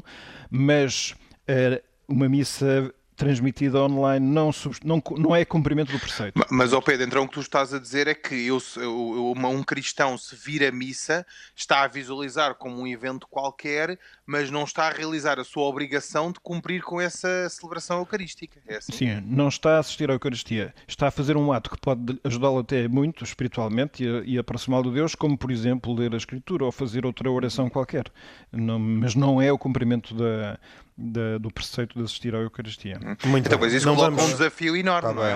mas 0.50 1.16
uh, 1.50 1.82
uma 2.08 2.30
missa 2.30 2.94
transmitida 3.16 3.82
online 3.82 4.26
não, 4.26 4.51
não, 4.84 5.01
não 5.18 5.36
é 5.36 5.45
cumprimento 5.45 5.91
do 5.91 5.99
preceito. 5.99 6.39
Mas, 6.49 6.74
ó 6.74 6.82
Pedro, 6.82 7.05
então 7.05 7.24
o 7.24 7.28
que 7.28 7.34
tu 7.34 7.41
estás 7.41 7.74
a 7.74 7.80
dizer 7.80 8.07
é 8.07 8.14
que 8.14 8.36
eu, 8.47 8.61
eu, 8.78 9.34
um 9.36 9.64
cristão 9.64 10.18
se 10.18 10.36
vir 10.36 10.64
a 10.66 10.72
missa 10.72 11.26
está 11.55 11.84
a 11.84 11.88
visualizar 11.88 12.55
como 12.55 12.82
um 12.82 12.88
evento 12.88 13.28
qualquer, 13.28 13.97
mas 14.26 14.49
não 14.49 14.64
está 14.64 14.88
a 14.88 14.91
realizar 14.91 15.39
a 15.39 15.43
sua 15.43 15.64
obrigação 15.64 16.32
de 16.32 16.39
cumprir 16.39 16.82
com 16.82 16.99
essa 16.99 17.47
celebração 17.49 17.99
eucarística. 17.99 18.59
É 18.68 18.78
assim? 18.78 18.91
Sim, 18.91 19.22
não 19.26 19.47
está 19.47 19.78
a 19.78 19.80
assistir 19.80 20.09
à 20.09 20.14
Eucaristia. 20.14 20.74
Está 20.88 21.07
a 21.07 21.11
fazer 21.11 21.38
um 21.38 21.51
ato 21.51 21.70
que 21.70 21.80
pode 21.80 22.20
ajudá-lo 22.24 22.59
até 22.59 22.88
muito 22.88 23.24
espiritualmente 23.24 24.03
e, 24.03 24.34
e 24.36 24.38
aproximá-lo 24.38 24.89
de 24.89 24.95
Deus, 24.95 25.16
como 25.16 25.38
por 25.38 25.51
exemplo 25.51 25.93
ler 25.93 26.14
a 26.14 26.18
Escritura 26.18 26.66
ou 26.66 26.72
fazer 26.72 27.05
outra 27.05 27.30
oração 27.30 27.70
qualquer. 27.70 28.05
Não, 28.51 28.80
mas 28.80 29.16
não 29.16 29.41
é 29.41 29.51
o 29.51 29.57
cumprimento 29.57 30.14
da, 30.14 30.59
da, 30.98 31.38
do 31.39 31.50
preceito 31.52 31.98
de 31.98 32.06
assistir 32.06 32.36
à 32.36 32.39
Eucaristia. 32.39 33.00
Muito 33.26 33.48
então, 33.48 33.52
bem. 33.52 33.60
pois 33.60 33.74
isso 33.74 33.86
Não 33.86 33.96
coloca 33.96 34.16
vamos- 34.16 34.32
um 34.32 34.38
desafio 34.38 34.76
enorme, 34.76 35.10
Está 35.10 35.22
não 35.22 35.26
é? 35.28 35.36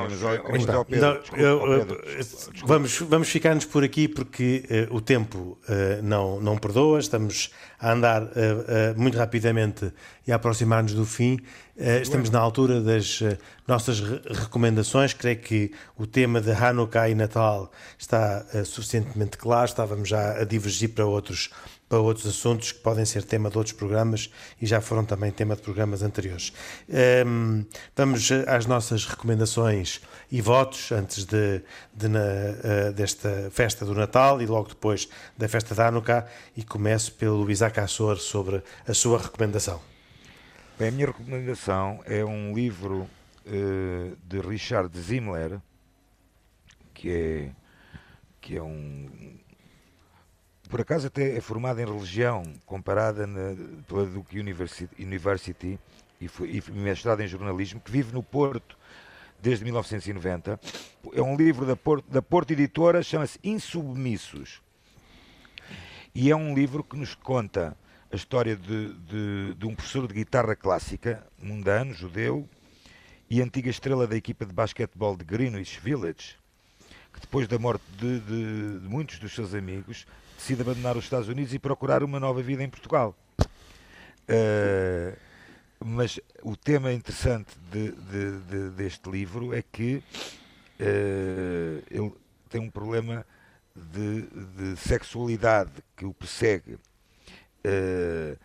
vamos, 2.66 2.99
vamos 2.99 3.30
ficar-nos 3.30 3.66
por 3.66 3.84
aqui 3.84 4.08
porque 4.08 4.64
eh, 4.70 4.88
o 4.91 5.01
tempo 5.01 5.58
eh, 5.68 5.99
não, 6.03 6.39
não 6.39 6.58
perdoa, 6.58 6.99
estamos 6.99 7.51
a 7.80 7.91
andar 7.91 8.24
eh, 8.36 8.93
muito 8.95 9.18
rapidamente 9.18 9.91
e 10.26 10.32
a 10.32 10.36
aproximar-nos 10.36 10.93
do 10.93 11.05
fim. 11.05 11.39
Eh, 11.80 12.01
estamos 12.01 12.32
na 12.32 12.39
altura 12.39 12.82
das 12.82 13.21
eh, 13.21 13.38
nossas 13.67 13.99
re- 13.99 14.21
recomendações. 14.30 15.13
Creio 15.13 15.38
que 15.38 15.71
o 15.95 16.07
tema 16.07 16.41
de 16.41 16.51
Hanukkah 16.51 17.07
e 17.07 17.13
Natal 17.13 17.71
está 17.99 18.43
eh, 18.51 18.63
suficientemente 18.63 19.38
claro. 19.38 19.65
Estávamos 19.65 20.09
já 20.09 20.41
a 20.41 20.43
divergir 20.43 20.89
para 20.89 21.05
outros 21.05 21.51
para 21.88 21.99
outros 21.99 22.28
assuntos 22.28 22.73
que 22.73 22.80
podem 22.80 23.05
ser 23.05 23.23
tema 23.23 23.49
de 23.49 23.57
outros 23.57 23.73
programas 23.73 24.30
e 24.61 24.65
já 24.65 24.82
foram 24.82 25.05
também 25.05 25.32
tema 25.32 25.55
de 25.55 25.61
programas 25.61 26.01
anteriores. 26.03 26.51
Ehm, 26.89 27.63
vamos 27.95 28.30
às 28.45 28.65
nossas 28.65 29.05
recomendações 29.05 30.01
e 30.30 30.41
votos 30.41 30.91
antes 30.91 31.23
de, 31.23 31.61
de 31.93 32.09
na, 32.09 32.91
desta 32.93 33.49
festa 33.51 33.86
do 33.86 33.93
Natal 33.93 34.41
e 34.41 34.45
logo 34.45 34.67
depois 34.67 35.07
da 35.38 35.47
festa 35.47 35.73
da 35.73 35.88
Hanukkah 35.88 36.25
e 36.57 36.63
começo 36.63 37.13
pelo 37.13 37.49
Isaac 37.49 37.80
Assor 37.80 38.17
sobre 38.17 38.61
a 38.86 38.93
sua 38.93 39.17
recomendação. 39.17 39.80
Bem, 40.80 40.89
a 40.89 40.91
minha 40.91 41.07
recomendação 41.07 42.03
é 42.05 42.23
um 42.23 42.53
livro 42.53 43.09
eh, 43.47 44.11
de 44.25 44.39
Richard 44.39 44.95
Zimmler, 44.95 45.59
que 46.93 47.09
é, 47.09 47.51
que 48.39 48.57
é 48.57 48.61
um. 48.61 49.39
Por 50.69 50.80
acaso 50.80 51.07
até 51.07 51.36
é 51.36 51.41
formado 51.41 51.82
em 51.82 51.86
religião, 51.86 52.43
comparada 52.63 53.25
na, 53.25 53.55
pela 53.88 54.05
Duke 54.05 54.39
University, 54.39 55.03
University 55.03 55.80
e, 56.21 56.28
foi, 56.28 56.51
e 56.51 56.71
mestrado 56.71 57.21
em 57.21 57.28
jornalismo, 57.28 57.82
que 57.82 57.89
vive 57.89 58.13
no 58.13 58.21
Porto 58.21 58.78
desde 59.41 59.63
1990. 59.63 60.59
É 61.11 61.21
um 61.23 61.36
livro 61.36 61.65
da 61.65 61.75
Porto, 61.75 62.07
da 62.07 62.21
Porto 62.21 62.51
Editora, 62.51 63.01
chama-se 63.01 63.39
Insubmissos. 63.43 64.61
E 66.13 66.30
é 66.30 66.36
um 66.36 66.53
livro 66.53 66.84
que 66.84 66.95
nos 66.95 67.15
conta 67.15 67.75
a 68.12 68.16
história 68.16 68.55
de, 68.55 68.93
de, 68.93 69.53
de 69.55 69.66
um 69.66 69.76
professor 69.76 70.08
de 70.08 70.14
guitarra 70.14 70.55
clássica, 70.55 71.26
mundano, 71.41 71.93
judeu, 71.93 72.47
e 73.30 73.41
antiga 73.41 73.70
estrela 73.70 74.08
da 74.08 74.16
equipa 74.16 74.45
de 74.45 74.53
basquetebol 74.53 75.18
de 75.18 75.26
Greenwich 75.26 75.80
Village, 75.82 76.38
que 77.14 77.20
depois 77.20 77.47
da 77.47 77.60
morte 77.60 77.84
de, 77.99 78.20
de- 78.22 78.80
de 78.80 78.88
muitos 78.88 79.20
dos 79.20 79.34
seus 79.34 79.53
amigos, 79.53 80.05
decide 80.38 80.62
abandonar 80.62 80.95
os 80.95 81.03
Estados 81.03 81.28
Unidos 81.28 81.53
e 81.53 81.60
procurar 81.60 82.03
uma 82.03 82.20
nova 82.20 82.41
vida 82.41 82.64
em 82.64 82.70
Portugal. 82.70 83.16
Eh, 84.28 85.18
mas 85.84 86.20
o 86.41 86.55
tema 86.55 86.91
interessante 86.93 87.51
de- 87.72 87.91
de- 87.91 88.39
de- 88.41 88.70
deste 88.72 89.10
livro 89.10 89.53
é 89.53 89.62
que 89.62 90.01
eh, 90.80 91.82
ele 91.89 92.14
tem 92.49 92.62
um 92.62 92.70
problema 92.70 93.26
de 93.76 94.76
sexualidade 94.78 95.72
que 95.95 96.05
o 96.05 96.14
persegue. 96.14 96.78
Eh, 97.68 98.38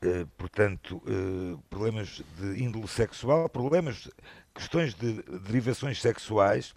eh, 0.00 0.26
portanto, 0.36 1.02
eh, 1.08 1.58
problemas 1.68 2.22
de 2.38 2.62
índole 2.62 2.86
sexual, 2.86 3.48
problemas, 3.48 4.08
questões 4.54 4.94
de 4.94 5.22
derivações 5.40 6.00
sexuais, 6.00 6.74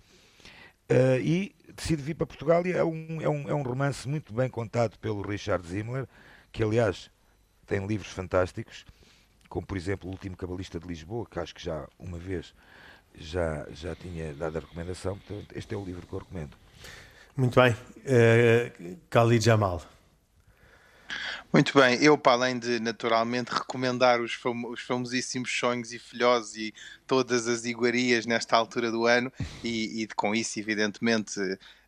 e 1.23 1.55
decide 1.73 2.01
vir 2.01 2.15
para 2.15 2.27
Portugal 2.27 2.67
e 2.67 2.73
é 2.73 2.83
um, 2.83 3.21
é, 3.21 3.29
um, 3.29 3.49
é 3.49 3.53
um 3.53 3.61
romance 3.61 4.05
muito 4.09 4.33
bem 4.33 4.49
contado 4.49 4.99
pelo 4.99 5.21
Richard 5.21 5.65
Zimmler, 5.65 6.05
que 6.51 6.61
aliás 6.61 7.09
tem 7.65 7.85
livros 7.87 8.11
fantásticos, 8.11 8.83
como 9.47 9.65
por 9.65 9.77
exemplo 9.77 10.09
O 10.09 10.11
Último 10.11 10.35
Cabalista 10.35 10.81
de 10.81 10.85
Lisboa, 10.85 11.25
que 11.31 11.39
acho 11.39 11.55
que 11.55 11.63
já 11.63 11.87
uma 11.97 12.17
vez 12.17 12.53
já, 13.15 13.65
já 13.71 13.95
tinha 13.95 14.33
dado 14.33 14.57
a 14.57 14.59
recomendação, 14.59 15.17
portanto 15.17 15.55
este 15.55 15.73
é 15.73 15.77
o 15.77 15.85
livro 15.85 16.05
que 16.05 16.11
eu 16.11 16.19
recomendo. 16.19 16.57
Muito 17.37 17.57
bem. 17.61 17.71
Uh, 17.71 18.97
Khalid 19.09 19.45
Jamal. 19.45 19.81
Muito 21.53 21.77
bem, 21.77 22.01
eu 22.01 22.17
para 22.17 22.33
além 22.33 22.57
de 22.57 22.79
naturalmente 22.79 23.49
recomendar 23.49 24.21
os, 24.21 24.33
famo 24.33 24.69
os 24.71 24.81
famosíssimos 24.81 25.51
sonhos 25.51 25.91
e 25.91 25.99
filhoses 25.99 26.55
e 26.55 26.73
todas 27.05 27.47
as 27.47 27.65
iguarias 27.65 28.25
nesta 28.25 28.55
altura 28.55 28.89
do 28.89 29.05
ano 29.05 29.31
e, 29.63 30.03
e 30.03 30.07
com 30.07 30.33
isso 30.33 30.59
evidentemente 30.59 31.33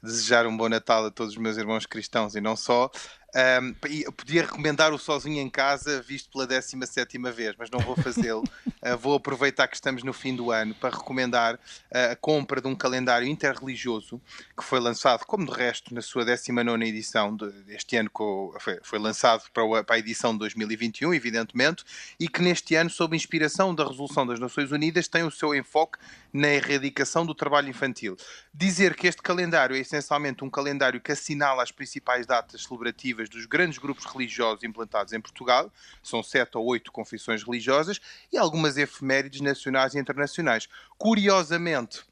desejar 0.02 0.46
um 0.46 0.56
bom 0.56 0.68
Natal 0.68 1.06
a 1.06 1.12
todos 1.12 1.34
os 1.34 1.40
meus 1.40 1.58
irmãos 1.58 1.86
cristãos 1.86 2.36
e 2.36 2.42
não 2.42 2.56
só, 2.58 2.92
um, 3.36 3.76
eu 3.90 4.12
podia 4.12 4.44
recomendar 4.44 4.94
o 4.94 5.00
Sozinho 5.00 5.42
em 5.42 5.50
Casa, 5.50 6.02
visto 6.02 6.30
pela 6.32 6.46
17 6.46 7.18
vez, 7.32 7.56
mas 7.58 7.70
não 7.72 7.80
vou 7.80 7.96
fazê-lo. 7.96 8.44
uh, 8.68 8.98
vou 9.00 9.16
aproveitar 9.16 9.68
que 9.68 9.76
estamos 9.76 10.04
no 10.04 10.14
fim 10.14 10.36
do 10.36 10.52
ano 10.52 10.76
para 10.76 10.96
recomendar 10.96 11.56
uh, 11.56 12.12
a 12.12 12.16
compra 12.16 12.62
de 12.62 12.68
um 12.68 12.76
calendário 12.76 13.28
interreligioso 13.28 14.22
que 14.56 14.64
foi 14.64 14.80
lançado, 14.80 15.26
como 15.26 15.46
de 15.46 15.52
resto, 15.52 15.94
na 15.94 16.02
sua 16.02 16.24
19 16.24 16.88
edição 16.88 17.36
deste 17.36 17.98
ano, 17.98 18.12
foi, 18.60 18.80
foi, 18.84 19.00
lançado 19.00 19.44
para 19.52 19.80
a, 19.80 19.84
para 19.84 19.96
a 19.96 20.00
edição 20.00 20.34
de 20.34 20.40
2021, 20.40 21.14
evidentemente, 21.14 21.84
e 22.20 22.28
que 22.28 22.42
neste 22.42 22.76
ano, 22.76 22.90
sob 22.90 23.16
inspiração 23.16 23.74
da 23.74 23.84
Resolução 23.84 24.28
das 24.28 24.40
Nações 24.40 24.72
Unidas, 24.72 25.08
tem 25.08 25.24
o 25.24 25.32
seu 25.32 25.56
enfoque 25.56 25.98
na 26.32 26.50
erradicação 26.50 27.26
do 27.26 27.34
trabalho 27.34 27.70
infantil. 27.70 28.16
Dizer 28.56 28.96
que 28.96 29.08
este 29.08 29.20
calendário 29.20 29.76
é 29.76 29.80
essencialmente 29.80 30.44
um 30.44 30.50
calendário 30.50 31.02
que 31.02 31.12
assinala 31.12 31.64
as 31.64 31.72
principais 31.72 32.28
datas 32.28 32.64
celebrativas 32.64 33.28
dos 33.28 33.48
grandes 33.48 33.80
grupos 33.80 34.06
religiosos 34.06 34.64
implantados 34.64 35.12
em 35.12 35.20
Portugal, 35.20 35.72
são 36.04 36.22
sete 36.22 36.56
ou 36.56 36.66
oito 36.68 36.92
confissões 36.92 37.42
religiosas, 37.42 38.00
e 38.32 38.38
algumas 38.38 38.78
efemérides 38.78 39.42
nacionais 39.42 39.96
e 39.96 40.00
internacionais. 40.00 40.68
Curiosamente, 41.00 42.06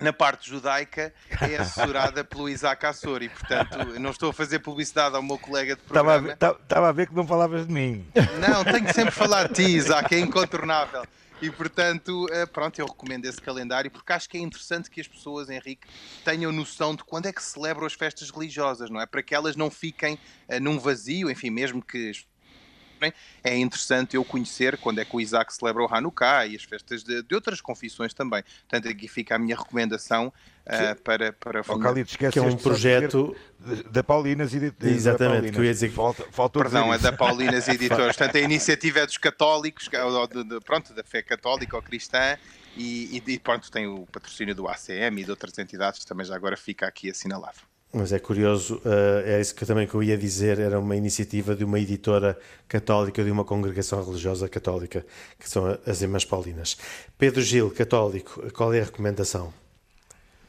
na 0.00 0.12
parte 0.12 0.50
judaica 0.50 1.14
é 1.40 1.56
assessorada 1.56 2.24
pelo 2.24 2.48
Isaac 2.48 2.84
Assor 2.84 3.22
e, 3.22 3.28
portanto, 3.28 3.78
não 4.00 4.10
estou 4.10 4.30
a 4.30 4.32
fazer 4.32 4.58
publicidade 4.58 5.14
ao 5.14 5.22
meu 5.22 5.38
colega 5.38 5.76
de 5.76 5.82
Estava 5.82 6.16
a, 6.16 6.18
programa. 6.18 6.38
ver, 6.40 6.62
estava 6.62 6.88
a 6.88 6.92
ver 6.92 7.08
que 7.08 7.14
não 7.14 7.26
falavas 7.26 7.68
de 7.68 7.72
mim. 7.72 8.04
Não, 8.40 8.64
tenho 8.64 8.84
que 8.84 8.92
sempre 8.92 9.12
falar 9.12 9.46
de 9.46 9.54
ti, 9.54 9.76
Isaac, 9.76 10.12
é 10.12 10.18
incontornável. 10.18 11.04
E 11.40 11.50
portanto, 11.50 12.26
pronto, 12.52 12.80
eu 12.80 12.86
recomendo 12.86 13.24
esse 13.24 13.40
calendário 13.40 13.90
porque 13.90 14.12
acho 14.12 14.28
que 14.28 14.36
é 14.36 14.40
interessante 14.40 14.90
que 14.90 15.00
as 15.00 15.06
pessoas, 15.06 15.48
Henrique, 15.48 15.86
tenham 16.24 16.50
noção 16.50 16.96
de 16.96 17.04
quando 17.04 17.26
é 17.26 17.32
que 17.32 17.42
celebram 17.42 17.86
as 17.86 17.92
festas 17.92 18.28
religiosas, 18.30 18.90
não 18.90 19.00
é? 19.00 19.06
Para 19.06 19.22
que 19.22 19.34
elas 19.34 19.54
não 19.54 19.70
fiquem 19.70 20.14
uh, 20.48 20.60
num 20.60 20.80
vazio, 20.80 21.30
enfim, 21.30 21.50
mesmo 21.50 21.80
que 21.80 22.10
é 23.42 23.56
interessante 23.56 24.16
eu 24.16 24.24
conhecer 24.24 24.76
quando 24.78 25.00
é 25.00 25.04
que 25.04 25.14
o 25.14 25.20
Isaac 25.20 25.54
celebra 25.54 25.84
o 25.84 25.94
Hanukkah 25.94 26.46
e 26.46 26.56
as 26.56 26.62
festas 26.62 27.02
de, 27.02 27.22
de 27.22 27.34
outras 27.34 27.60
confissões 27.60 28.12
também. 28.12 28.42
Portanto, 28.68 28.88
aqui 28.88 29.08
fica 29.08 29.36
a 29.36 29.38
minha 29.38 29.56
recomendação 29.56 30.32
uh, 30.66 31.02
para, 31.02 31.32
para 31.32 31.62
oh, 31.66 31.78
Khalid, 31.78 32.16
que 32.16 32.38
é 32.38 32.42
um 32.42 32.56
projeto 32.56 33.34
da 33.90 34.02
Paulinas 34.02 34.54
e 34.54 34.60
de, 34.60 34.70
de, 34.70 34.88
Exatamente, 34.88 35.32
Paulinas. 35.32 35.50
que 35.50 35.60
eu 35.60 35.64
ia 35.64 35.72
dizer 35.72 35.88
que... 35.88 35.94
Falta, 35.94 36.24
faltou 36.30 36.62
Perdão, 36.62 36.92
é 36.92 36.98
da 36.98 37.12
Paulinas 37.12 37.66
Editores. 37.68 38.16
Portanto, 38.16 38.36
a 38.36 38.40
iniciativa 38.40 39.00
é 39.00 39.06
dos 39.06 39.18
católicos, 39.18 39.88
ou 39.92 40.26
de, 40.26 40.44
de, 40.44 40.60
pronto, 40.60 40.92
da 40.94 41.02
fé 41.04 41.22
católica 41.22 41.76
ou 41.76 41.82
cristã, 41.82 42.36
e, 42.76 43.20
e, 43.26 43.32
e 43.32 43.38
pronto, 43.38 43.70
tem 43.70 43.86
o 43.86 44.06
patrocínio 44.06 44.54
do 44.54 44.68
ACM 44.68 45.20
e 45.20 45.24
de 45.24 45.30
outras 45.30 45.58
entidades, 45.58 46.04
também 46.04 46.24
já 46.24 46.36
agora 46.36 46.56
fica 46.56 46.86
aqui 46.86 47.10
assinalado. 47.10 47.58
Mas 47.92 48.12
é 48.12 48.18
curioso, 48.18 48.76
uh, 48.84 49.24
é 49.24 49.40
isso 49.40 49.54
que 49.54 49.64
também 49.64 49.86
que 49.86 49.94
eu 49.94 50.02
ia 50.02 50.16
dizer, 50.16 50.58
era 50.58 50.78
uma 50.78 50.94
iniciativa 50.94 51.56
de 51.56 51.64
uma 51.64 51.80
editora 51.80 52.38
católica, 52.68 53.24
de 53.24 53.30
uma 53.30 53.44
congregação 53.44 54.04
religiosa 54.04 54.46
católica, 54.46 55.06
que 55.38 55.48
são 55.48 55.78
as 55.86 56.02
Irmãs 56.02 56.24
Paulinas. 56.24 56.76
Pedro 57.16 57.40
Gil, 57.40 57.70
católico, 57.70 58.52
qual 58.52 58.74
é 58.74 58.80
a 58.80 58.84
recomendação? 58.84 59.54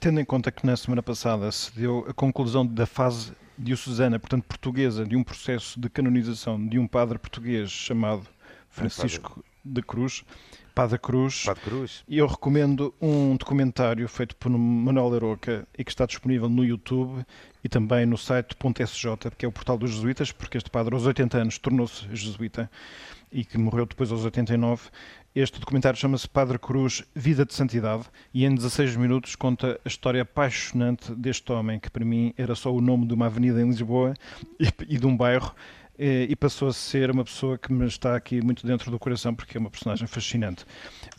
Tendo 0.02 0.20
em 0.20 0.26
conta 0.26 0.52
que 0.52 0.66
na 0.66 0.76
semana 0.76 1.02
passada 1.02 1.50
se 1.52 1.72
deu 1.74 2.06
a 2.10 2.14
conclusão 2.14 2.66
da 2.66 2.86
fase 2.86 3.32
diocesana, 3.58 4.20
portanto 4.20 4.44
portuguesa, 4.44 5.06
de 5.06 5.16
um 5.16 5.24
processo 5.24 5.80
de 5.80 5.90
canonização 5.90 6.68
de 6.68 6.78
um 6.78 6.88
padre 6.88 7.18
português 7.18 7.70
chamado 7.70 8.26
Francisco 8.70 9.44
de 9.64 9.82
Cruz, 9.82 10.24
Padre 10.80 10.98
Cruz. 10.98 11.44
Padre 11.44 11.62
Cruz. 11.62 12.04
E 12.08 12.20
eu 12.20 12.26
recomendo 12.26 12.96
um 13.02 13.36
documentário 13.36 14.08
feito 14.08 14.34
por 14.38 14.50
Manuel 14.50 15.14
Aroca 15.14 15.68
e 15.78 15.84
que 15.84 15.92
está 15.92 16.06
disponível 16.06 16.48
no 16.48 16.64
YouTube 16.64 17.26
e 17.62 17.68
também 17.68 18.06
no 18.06 18.18
site 18.18 18.56
.sj, 18.56 19.30
que 19.38 19.46
é 19.46 19.50
o 19.50 19.52
portal 19.52 19.78
dos 19.78 19.92
jesuítas, 19.92 20.32
porque 20.32 20.58
este 20.58 20.70
padre 20.70 20.96
aos 20.96 21.06
80 21.06 21.38
anos 21.38 21.58
tornou-se 21.58 22.08
jesuíta 22.16 22.72
e 23.30 23.44
que 23.44 23.58
morreu 23.58 23.86
depois 23.86 24.10
aos 24.10 24.24
89. 24.24 24.90
Este 25.36 25.60
documentário 25.60 26.00
chama-se 26.00 26.30
Padre 26.30 26.58
Cruz, 26.58 27.04
Vida 27.14 27.46
de 27.46 27.54
Santidade, 27.54 28.06
e 28.34 28.46
em 28.46 28.56
16 28.56 28.96
minutos 28.96 29.36
conta 29.36 29.80
a 29.84 29.88
história 29.88 30.22
apaixonante 30.22 31.14
deste 31.14 31.52
homem, 31.52 31.78
que 31.78 31.92
para 31.92 32.06
mim 32.06 32.34
era 32.38 32.56
só 32.56 32.74
o 32.74 32.80
nome 32.80 33.06
de 33.06 33.14
uma 33.14 33.26
avenida 33.26 33.62
em 33.62 33.68
Lisboa 33.68 34.14
e 34.88 34.98
de 34.98 35.06
um 35.06 35.16
bairro, 35.16 35.54
e 36.00 36.36
passou 36.36 36.70
a 36.70 36.74
ser 36.74 37.12
uma 37.12 37.26
pessoa 37.26 37.58
que 37.58 37.74
me 37.74 37.86
está 37.86 38.16
aqui 38.16 38.42
muito 38.42 38.66
dentro 38.66 38.90
do 38.90 38.98
coração 38.98 39.36
porque 39.36 39.58
é 39.58 39.60
uma 39.60 39.70
personagem 39.70 40.08
fascinante. 40.08 40.66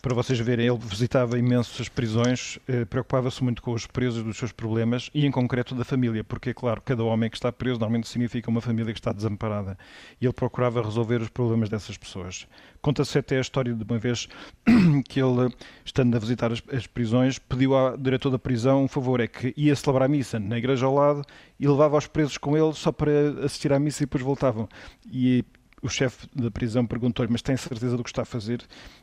Para 0.00 0.14
vocês 0.14 0.38
verem, 0.38 0.66
ele 0.66 0.78
visitava 0.78 1.38
imensas 1.38 1.88
prisões, 1.88 2.58
eh, 2.66 2.86
preocupava-se 2.86 3.44
muito 3.44 3.60
com 3.60 3.72
os 3.72 3.86
presos 3.86 4.24
dos 4.24 4.38
seus 4.38 4.52
problemas 4.52 5.10
e, 5.12 5.26
em 5.26 5.30
concreto, 5.30 5.74
da 5.74 5.84
família, 5.84 6.24
porque, 6.24 6.50
é 6.50 6.54
claro, 6.54 6.80
cada 6.80 7.04
homem 7.04 7.28
que 7.28 7.36
está 7.36 7.52
preso 7.52 7.78
normalmente 7.78 8.08
significa 8.08 8.48
uma 8.48 8.62
família 8.62 8.94
que 8.94 8.98
está 8.98 9.12
desamparada 9.12 9.76
e 10.18 10.24
ele 10.24 10.32
procurava 10.32 10.82
resolver 10.82 11.20
os 11.20 11.28
problemas 11.28 11.68
dessas 11.68 11.98
pessoas. 11.98 12.46
Conta-se 12.82 13.18
até 13.18 13.38
a 13.38 13.40
história 13.40 13.74
de 13.74 13.84
uma 13.84 13.98
vez 13.98 14.28
que 15.08 15.20
ele, 15.20 15.54
estando 15.84 16.14
a 16.16 16.18
visitar 16.18 16.52
as, 16.52 16.62
as 16.72 16.86
prisões, 16.86 17.38
pediu 17.38 17.74
ao 17.74 17.96
diretor 17.96 18.30
da 18.30 18.38
prisão 18.38 18.84
um 18.84 18.88
favor, 18.88 19.20
é 19.20 19.26
que 19.26 19.52
ia 19.56 19.76
celebrar 19.76 20.06
a 20.06 20.08
missa 20.08 20.38
na 20.38 20.56
igreja 20.56 20.86
ao 20.86 20.94
lado 20.94 21.22
e 21.58 21.68
levava 21.68 21.98
os 21.98 22.06
presos 22.06 22.38
com 22.38 22.56
ele 22.56 22.72
só 22.72 22.90
para 22.90 23.10
assistir 23.44 23.72
à 23.72 23.78
missa 23.78 24.02
e 24.02 24.06
depois 24.06 24.24
voltavam. 24.24 24.68
E 25.10 25.44
o 25.82 25.88
chefe 25.88 26.26
da 26.34 26.50
prisão 26.50 26.86
perguntou-lhe, 26.86 27.30
mas 27.30 27.42
tem 27.42 27.56
certeza 27.56 27.96
do 27.96 28.04
que 28.04 28.10
está 28.10 28.22
a 28.22 28.26
fazer? 28.26 28.62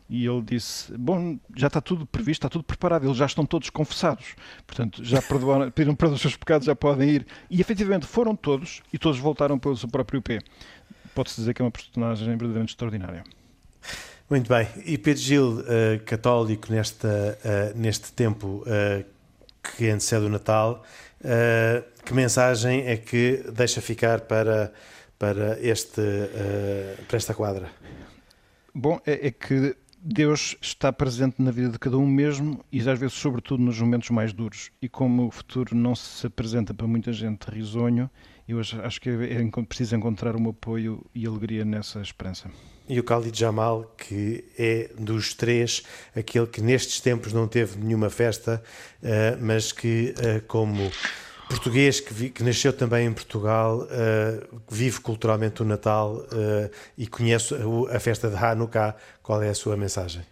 E 0.10 0.26
ele 0.26 0.42
disse, 0.42 0.96
bom, 0.98 1.38
já 1.56 1.68
está 1.68 1.82
tudo 1.82 2.06
previsto, 2.06 2.42
está 2.42 2.50
tudo 2.50 2.64
preparado, 2.64 3.06
eles 3.06 3.18
já 3.18 3.26
estão 3.26 3.46
todos 3.46 3.70
confessados. 3.70 4.36
Portanto, 4.66 5.04
já 5.04 5.22
perdoaram, 5.22 5.70
pediram 5.72 5.96
perdão 5.96 6.14
dos 6.14 6.22
seus 6.22 6.36
pecados, 6.36 6.66
já 6.66 6.76
podem 6.76 7.10
ir. 7.10 7.28
E 7.50 7.60
efetivamente 7.60 8.06
foram 8.06 8.36
todos 8.36 8.82
e 8.94 8.98
todos 8.98 9.20
voltaram 9.20 9.58
pelo 9.58 9.76
seu 9.76 9.90
próprio 9.90 10.22
pé. 10.22 10.40
Pode-se 11.16 11.38
dizer 11.38 11.54
que 11.54 11.62
é 11.62 11.66
uma 11.66 11.72
personagem 11.72 12.28
verdadeiramente 12.28 12.70
extraordinária. 12.70 13.24
Muito 14.30 14.50
bem. 14.50 14.68
E 14.86 14.98
Pedro 14.98 15.22
Gil, 15.22 15.60
uh, 15.60 15.64
católico 16.06 16.72
nesta, 16.72 17.08
uh, 17.08 17.78
neste 17.78 18.12
tempo 18.12 18.64
uh, 18.66 19.06
que 19.76 19.90
antecede 19.90 20.26
o 20.26 20.30
Natal, 20.30 20.84
que 22.06 22.14
mensagem 22.14 22.86
é 22.88 22.96
que 22.96 23.44
deixa 23.52 23.82
ficar 23.82 24.22
para 24.22 24.72
para, 25.20 25.60
este, 25.60 26.02
para 27.08 27.18
esta 27.18 27.34
quadra? 27.34 27.70
Bom, 28.74 29.00
é, 29.06 29.28
é, 29.28 29.32
que 29.32 29.76
Deus 30.00 30.56
está 30.62 30.94
presente 30.94 31.42
na 31.42 31.52
vida 31.52 31.70
de 31.70 31.80
cada 31.80 31.98
um 31.98 32.06
mesmo 32.06 32.64
e 32.72 32.80
às 32.80 33.00
vezes, 33.00 33.14
sobretudo, 33.14 33.64
nos 33.64 33.80
momentos 33.80 34.10
mais 34.12 34.32
duros. 34.32 34.72
E 34.82 34.88
como 34.88 35.26
o 35.26 35.32
futuro 35.32 35.76
não 35.76 35.96
se 35.96 36.28
apresenta 36.28 36.74
para 36.74 36.88
muita 36.88 37.12
gente 37.12 37.50
risonho, 37.50 38.10
eu 38.48 38.60
acho 38.60 39.02
que 39.02 39.10
é, 39.10 39.42
é 39.42 39.64
preciso 39.64 39.96
encontrar 39.96 40.36
um 40.36 40.50
apoio 40.50 41.04
e 41.14 41.26
alegria 41.26 41.66
nessa 41.66 42.00
esperança. 42.00 42.50
E 42.90 43.00
o 43.00 43.04
Khalid 43.04 43.38
Jamal, 43.38 43.94
que 43.98 44.46
é 44.58 44.90
dos 44.98 45.34
três 45.34 45.84
aquele 46.16 46.48
que 46.48 46.62
nestes 46.62 47.02
tempos 47.02 47.34
não 47.34 47.48
teve 47.48 47.78
nenhuma 47.78 48.10
festa, 48.10 48.64
uh, 49.04 49.08
mas 49.42 49.72
que, 49.74 50.14
uh, 50.18 50.42
como 50.48 50.90
português 51.50 52.00
que, 52.00 52.14
vi, 52.14 52.30
que, 52.30 52.44
nasceu 52.44 52.72
também 52.72 53.08
em 53.08 53.14
Portugal, 53.14 53.80
uh, 53.80 54.62
vive 54.70 55.02
culturalmente 55.02 55.62
o 55.62 55.66
Natal 55.66 56.26
e 56.98 57.08
conhece 57.08 57.54
a, 57.56 57.96
a, 57.96 58.00
festa 58.00 58.30
de 58.30 58.36
Hanukkah. 58.36 58.96
Qual 59.22 59.42
é 59.44 59.50
a 59.50 59.56
sua 59.56 59.76
mensagem? 59.76 60.24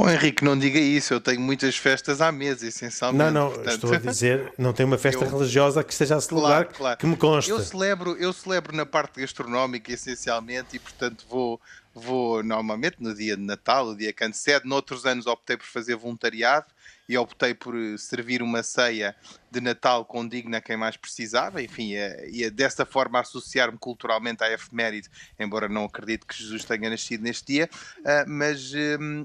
Oh 0.00 0.08
Henrique, 0.08 0.44
não 0.44 0.56
diga 0.56 0.78
isso, 0.78 1.12
eu 1.12 1.20
tenho 1.20 1.40
muitas 1.40 1.76
festas 1.76 2.20
à 2.20 2.30
mesa, 2.30 2.68
essencialmente. 2.68 3.32
Não, 3.32 3.46
não, 3.46 3.52
portanto... 3.52 3.74
estou 3.74 3.92
a 3.94 3.98
dizer, 4.12 4.52
não 4.56 4.72
tem 4.72 4.86
uma 4.86 4.96
festa 4.96 5.24
eu... 5.24 5.28
religiosa 5.28 5.82
que 5.82 5.90
esteja 5.90 6.14
a 6.14 6.20
celebrar, 6.20 6.66
claro, 6.66 6.78
claro. 6.78 6.98
que 6.98 7.06
me 7.06 7.16
consta. 7.16 7.50
Eu 7.50 7.58
celebro, 7.58 8.16
eu 8.16 8.32
celebro 8.32 8.76
na 8.76 8.86
parte 8.86 9.20
gastronómica, 9.20 9.92
essencialmente, 9.92 10.76
e 10.76 10.78
portanto 10.78 11.26
vou, 11.28 11.60
vou 11.92 12.44
normalmente 12.44 12.98
no 13.00 13.12
dia 13.12 13.36
de 13.36 13.42
Natal, 13.42 13.88
o 13.88 13.96
dia 13.96 14.12
que 14.12 14.22
antecede. 14.22 14.68
Noutros 14.68 15.04
anos 15.04 15.26
optei 15.26 15.56
por 15.56 15.66
fazer 15.66 15.96
voluntariado 15.96 16.66
e 17.08 17.18
optei 17.18 17.52
por 17.54 17.74
eh, 17.74 17.96
servir 17.96 18.40
uma 18.42 18.62
ceia 18.62 19.16
de 19.50 19.60
Natal 19.60 20.04
condigna 20.04 20.58
a 20.58 20.60
quem 20.60 20.76
mais 20.76 20.96
precisava, 20.96 21.62
enfim, 21.62 21.94
é, 21.94 22.28
e 22.30 22.44
é 22.44 22.50
dessa 22.50 22.84
forma 22.84 23.18
associar-me 23.18 23.78
culturalmente 23.78 24.44
à 24.44 24.52
efeméride, 24.52 25.08
embora 25.40 25.68
não 25.68 25.86
acredite 25.86 26.26
que 26.26 26.36
Jesus 26.36 26.64
tenha 26.64 26.90
nascido 26.90 27.22
neste 27.22 27.46
dia, 27.46 27.70
uh, 28.00 28.28
mas 28.28 28.72
um, 29.00 29.24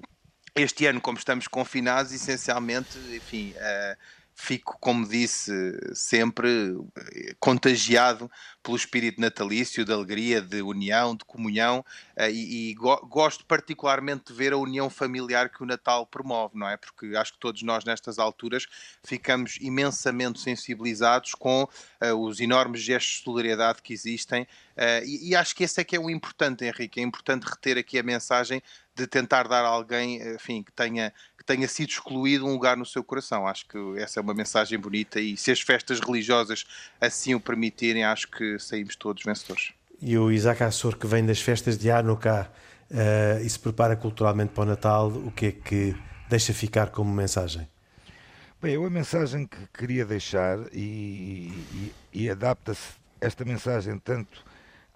este 0.55 0.87
ano, 0.87 1.01
como 1.01 1.17
estamos 1.17 1.47
confinados, 1.47 2.11
essencialmente, 2.11 2.97
enfim, 3.15 3.51
uh, 3.51 3.97
fico, 4.35 4.77
como 4.79 5.07
disse, 5.07 5.53
sempre 5.95 6.73
contagiado 7.39 8.29
pelo 8.63 8.77
espírito 8.77 9.19
natalício, 9.19 9.83
de 9.83 9.91
alegria, 9.91 10.41
de 10.41 10.61
união, 10.61 11.15
de 11.15 11.25
comunhão, 11.25 11.85
eh, 12.15 12.31
e, 12.31 12.71
e 12.71 12.73
go 12.73 12.95
gosto 13.05 13.45
particularmente 13.45 14.31
de 14.31 14.33
ver 14.33 14.53
a 14.53 14.57
união 14.57 14.89
familiar 14.89 15.49
que 15.49 15.61
o 15.61 15.65
Natal 15.65 16.07
promove, 16.07 16.57
não 16.57 16.69
é? 16.69 16.77
Porque 16.77 17.15
acho 17.17 17.33
que 17.33 17.39
todos 17.39 17.61
nós, 17.61 17.83
nestas 17.83 18.17
alturas, 18.17 18.65
ficamos 19.03 19.57
imensamente 19.59 20.39
sensibilizados 20.39 21.35
com 21.35 21.63
uh, 21.63 22.15
os 22.15 22.39
enormes 22.39 22.81
gestos 22.81 23.17
de 23.17 23.23
solidariedade 23.23 23.81
que 23.81 23.93
existem, 23.93 24.43
uh, 24.43 25.05
e, 25.05 25.29
e, 25.29 25.35
acho 25.35 25.53
que 25.53 25.65
esse 25.65 25.81
é 25.81 25.83
que 25.83 25.95
é 25.95 25.99
o 25.99 26.09
importante, 26.09 26.63
Henrique, 26.63 27.01
é 27.01 27.03
importante 27.03 27.43
reter 27.43 27.77
aqui 27.77 27.99
a 27.99 28.03
mensagem 28.03 28.63
de 28.95 29.07
tentar 29.07 29.47
dar 29.47 29.65
a 29.65 29.67
alguém, 29.67 30.21
enfim, 30.35 30.61
que 30.61 30.71
tenha 30.71 31.11
tenha 31.45 31.67
sido 31.67 31.89
excluído 31.89 32.45
um 32.45 32.51
lugar 32.51 32.77
no 32.77 32.85
seu 32.85 33.03
coração. 33.03 33.47
Acho 33.47 33.67
que 33.67 33.77
essa 33.97 34.19
é 34.19 34.21
uma 34.21 34.33
mensagem 34.33 34.79
bonita 34.79 35.19
e 35.19 35.35
se 35.35 35.51
as 35.51 35.61
festas 35.61 35.99
religiosas 35.99 36.65
assim 36.99 37.35
o 37.35 37.39
permitirem, 37.39 38.03
acho 38.03 38.29
que 38.29 38.52
saímos 38.59 38.95
todos 38.95 39.23
vencedores. 39.23 39.73
E 40.01 40.17
o 40.17 40.31
Isaac 40.31 40.63
Assor, 40.63 40.97
que 40.97 41.07
vem 41.07 41.25
das 41.25 41.41
festas 41.41 41.77
de 41.77 41.89
Hanukkah 41.89 42.49
uh, 42.91 43.43
e 43.43 43.49
se 43.49 43.59
prepara 43.59 43.95
culturalmente 43.95 44.53
para 44.53 44.63
o 44.63 44.65
Natal, 44.65 45.07
o 45.07 45.31
que 45.31 45.45
é 45.47 45.51
que 45.51 45.95
deixa 46.29 46.53
ficar 46.53 46.89
como 46.89 47.13
mensagem? 47.13 47.67
Bem, 48.61 48.73
eu 48.73 48.85
a 48.85 48.89
mensagem 48.89 49.45
que 49.45 49.67
queria 49.73 50.05
deixar 50.05 50.57
e, 50.71 51.51
e, 51.73 51.93
e 52.13 52.29
adapta-se 52.29 52.93
esta 53.19 53.45
mensagem 53.45 53.97
tanto 53.99 54.43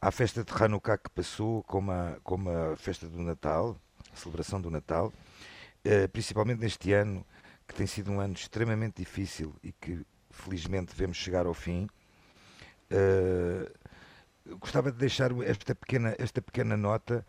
à 0.02 0.12
festa 0.12 0.44
de 0.44 0.52
Hanukkah 0.52 0.98
que 0.98 1.10
passou 1.10 1.64
como 1.64 1.92
a, 1.92 2.18
como 2.24 2.50
a 2.50 2.76
festa 2.76 3.08
do 3.08 3.22
Natal, 3.22 3.78
a 4.14 4.16
celebração 4.16 4.62
do 4.62 4.70
Natal, 4.70 5.12
eh, 5.84 6.08
principalmente 6.08 6.60
neste 6.60 6.94
ano, 6.94 7.26
que 7.68 7.74
tem 7.74 7.88
sido 7.88 8.12
um 8.12 8.20
ano 8.20 8.34
extremamente 8.34 8.98
difícil 8.98 9.54
e 9.64 9.72
que 9.72 10.06
felizmente 10.30 10.94
devemos 10.94 11.18
chegar 11.18 11.46
ao 11.46 11.54
fim. 11.54 11.88
Uh, 12.92 14.58
gostava 14.60 14.92
de 14.92 14.98
deixar 14.98 15.32
esta 15.44 15.76
pequena, 15.76 16.16
esta 16.18 16.42
pequena 16.42 16.78
nota 16.78 17.26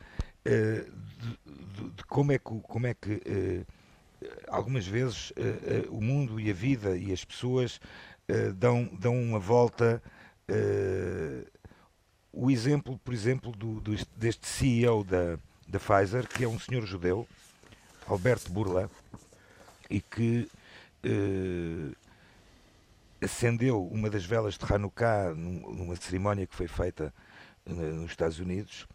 uh, 0.47 0.51
de, 0.51 1.83
de, 1.83 1.91
de, 1.91 2.05
como 2.05 2.33
é 2.33 2.39
que, 2.39 2.61
como 2.63 2.87
é 2.87 2.95
que 2.95 3.15
uh, 3.15 3.67
algumas 4.49 4.87
vezes 4.87 5.33
o 5.91 6.01
mundo 6.01 6.41
e 6.41 6.51
a 6.51 6.53
vida 6.53 6.97
e 6.97 7.13
as 7.13 7.25
pessoas 7.25 7.79
dão, 8.57 8.91
dão 8.99 9.15
uma 9.15 9.39
volta. 9.39 10.03
o 12.33 12.51
exemplo, 12.51 12.99
por 13.05 13.15
exemplo, 13.15 13.53
do, 13.53 13.81
do, 13.81 13.95
deste 14.17 14.49
CEO 14.49 15.05
da, 15.05 15.39
da 15.69 15.79
Pfizer, 15.79 16.27
que 16.27 16.43
é 16.43 16.49
um 16.49 16.59
senhor 16.59 16.85
judeu, 16.85 17.29
Alberto 18.09 18.51
Burla, 18.51 18.91
e 19.89 20.01
que 20.01 20.51
eh, 21.03 21.95
acendeu 23.21 23.85
uma 23.87 24.09
das 24.09 24.25
velas 24.25 24.57
de 24.57 24.73
Hanukkah 24.73 25.35
numa 25.35 25.97
cerimónia 25.97 26.47
que 26.47 26.55
foi 26.55 26.69
feita 26.69 27.13
eh, 27.67 27.73
nos 27.73 28.11
Estados 28.11 28.39
Unidos, 28.39 28.87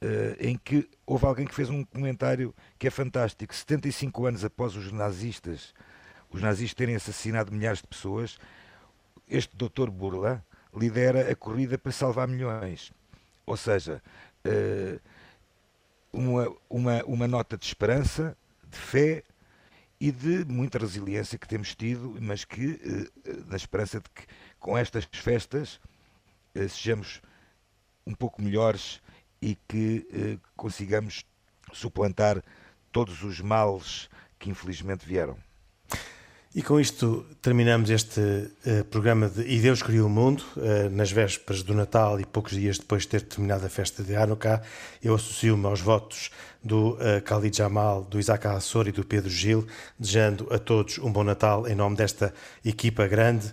eh, 0.00 0.36
em 0.40 0.56
que 0.56 0.88
houve 1.06 1.26
alguém 1.26 1.46
que 1.46 1.54
fez 1.54 1.70
um 1.70 1.84
comentário 1.84 2.54
que 2.78 2.86
é 2.86 2.90
fantástico. 2.90 3.54
75 3.54 4.26
anos 4.26 4.44
após 4.44 4.76
os 4.76 4.92
nazistas, 4.92 5.74
os 6.30 6.42
nazistas 6.42 6.74
terem 6.74 6.94
assassinado 6.94 7.52
milhares 7.52 7.80
de 7.80 7.86
pessoas, 7.86 8.38
este 9.28 9.56
doutor 9.56 9.90
Burla 9.90 10.44
lidera 10.74 11.30
a 11.30 11.34
corrida 11.34 11.78
para 11.78 11.92
salvar 11.92 12.28
milhões. 12.28 12.92
Ou 13.46 13.56
seja, 13.56 14.02
uma, 16.12 16.54
uma, 16.68 17.04
uma 17.04 17.28
nota 17.28 17.56
de 17.56 17.64
esperança, 17.64 18.36
de 18.68 18.76
fé 18.78 19.22
e 20.00 20.10
de 20.10 20.44
muita 20.44 20.78
resiliência 20.78 21.38
que 21.38 21.48
temos 21.48 21.74
tido, 21.74 22.16
mas 22.20 22.44
que, 22.44 22.80
eh, 23.24 23.32
na 23.46 23.56
esperança 23.56 24.00
de 24.00 24.08
que 24.10 24.26
com 24.58 24.76
estas 24.76 25.04
festas 25.04 25.80
eh, 26.54 26.68
sejamos 26.68 27.22
um 28.06 28.14
pouco 28.14 28.42
melhores 28.42 29.00
e 29.40 29.56
que 29.68 30.06
eh, 30.12 30.38
consigamos 30.56 31.24
suplantar 31.72 32.42
todos 32.92 33.22
os 33.22 33.40
males 33.40 34.08
que 34.38 34.50
infelizmente 34.50 35.06
vieram. 35.06 35.38
E 36.56 36.62
com 36.62 36.78
isto 36.78 37.26
terminamos 37.42 37.90
este 37.90 38.20
uh, 38.20 38.84
programa 38.84 39.28
de 39.28 39.42
E 39.42 39.58
Deus 39.58 39.82
Criou 39.82 40.06
o 40.06 40.08
Mundo, 40.08 40.44
uh, 40.56 40.88
nas 40.88 41.10
vésperas 41.10 41.64
do 41.64 41.74
Natal 41.74 42.20
e 42.20 42.24
poucos 42.24 42.52
dias 42.52 42.78
depois 42.78 43.02
de 43.02 43.08
ter 43.08 43.22
terminado 43.22 43.66
a 43.66 43.68
festa 43.68 44.04
de 44.04 44.14
Hanukkah. 44.14 44.62
Eu 45.02 45.16
associo-me 45.16 45.66
aos 45.66 45.80
votos 45.80 46.30
do 46.62 46.90
uh, 46.90 47.20
Khalid 47.24 47.56
Jamal, 47.56 48.04
do 48.04 48.20
Isaac 48.20 48.46
Assor 48.46 48.86
e 48.86 48.92
do 48.92 49.04
Pedro 49.04 49.28
Gil, 49.28 49.66
desejando 49.98 50.46
a 50.48 50.56
todos 50.56 50.98
um 50.98 51.10
bom 51.10 51.24
Natal 51.24 51.66
em 51.66 51.74
nome 51.74 51.96
desta 51.96 52.32
equipa 52.64 53.06
grande 53.08 53.52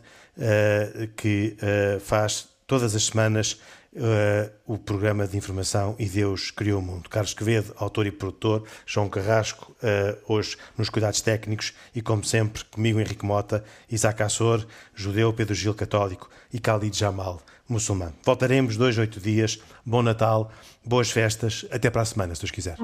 que 1.17 1.57
faz 1.99 2.47
todas 2.65 2.95
as 2.95 3.03
semanas 3.03 3.59
uh, 3.93 4.51
o 4.65 4.77
programa 4.77 5.27
de 5.27 5.37
informação 5.37 5.95
E 5.99 6.05
Deus 6.05 6.51
Criou 6.51 6.79
o 6.79 6.81
Mundo. 6.81 7.09
Carlos 7.09 7.33
Quevedo, 7.33 7.73
autor 7.77 8.05
e 8.07 8.11
produtor, 8.11 8.63
João 8.85 9.09
Carrasco, 9.09 9.71
uh, 9.83 10.33
hoje 10.33 10.57
nos 10.77 10.89
cuidados 10.89 11.21
técnicos 11.21 11.73
e, 11.95 12.01
como 12.01 12.23
sempre, 12.23 12.63
comigo 12.65 12.99
Henrique 12.99 13.25
Mota, 13.25 13.63
Isaac 13.89 14.21
Assor, 14.23 14.65
judeu, 14.93 15.33
Pedro 15.33 15.55
Gil, 15.55 15.73
católico 15.73 16.29
e 16.53 16.59
Khalid 16.59 16.97
Jamal, 16.97 17.41
muçulmano. 17.67 18.13
Voltaremos 18.23 18.77
dois, 18.77 18.97
oito 18.97 19.19
dias. 19.19 19.59
Bom 19.85 20.01
Natal, 20.01 20.51
boas 20.85 21.09
festas, 21.09 21.65
até 21.71 21.89
para 21.89 22.01
a 22.01 22.05
semana, 22.05 22.35
se 22.35 22.41
Deus 22.41 22.51
quiser. 22.51 22.77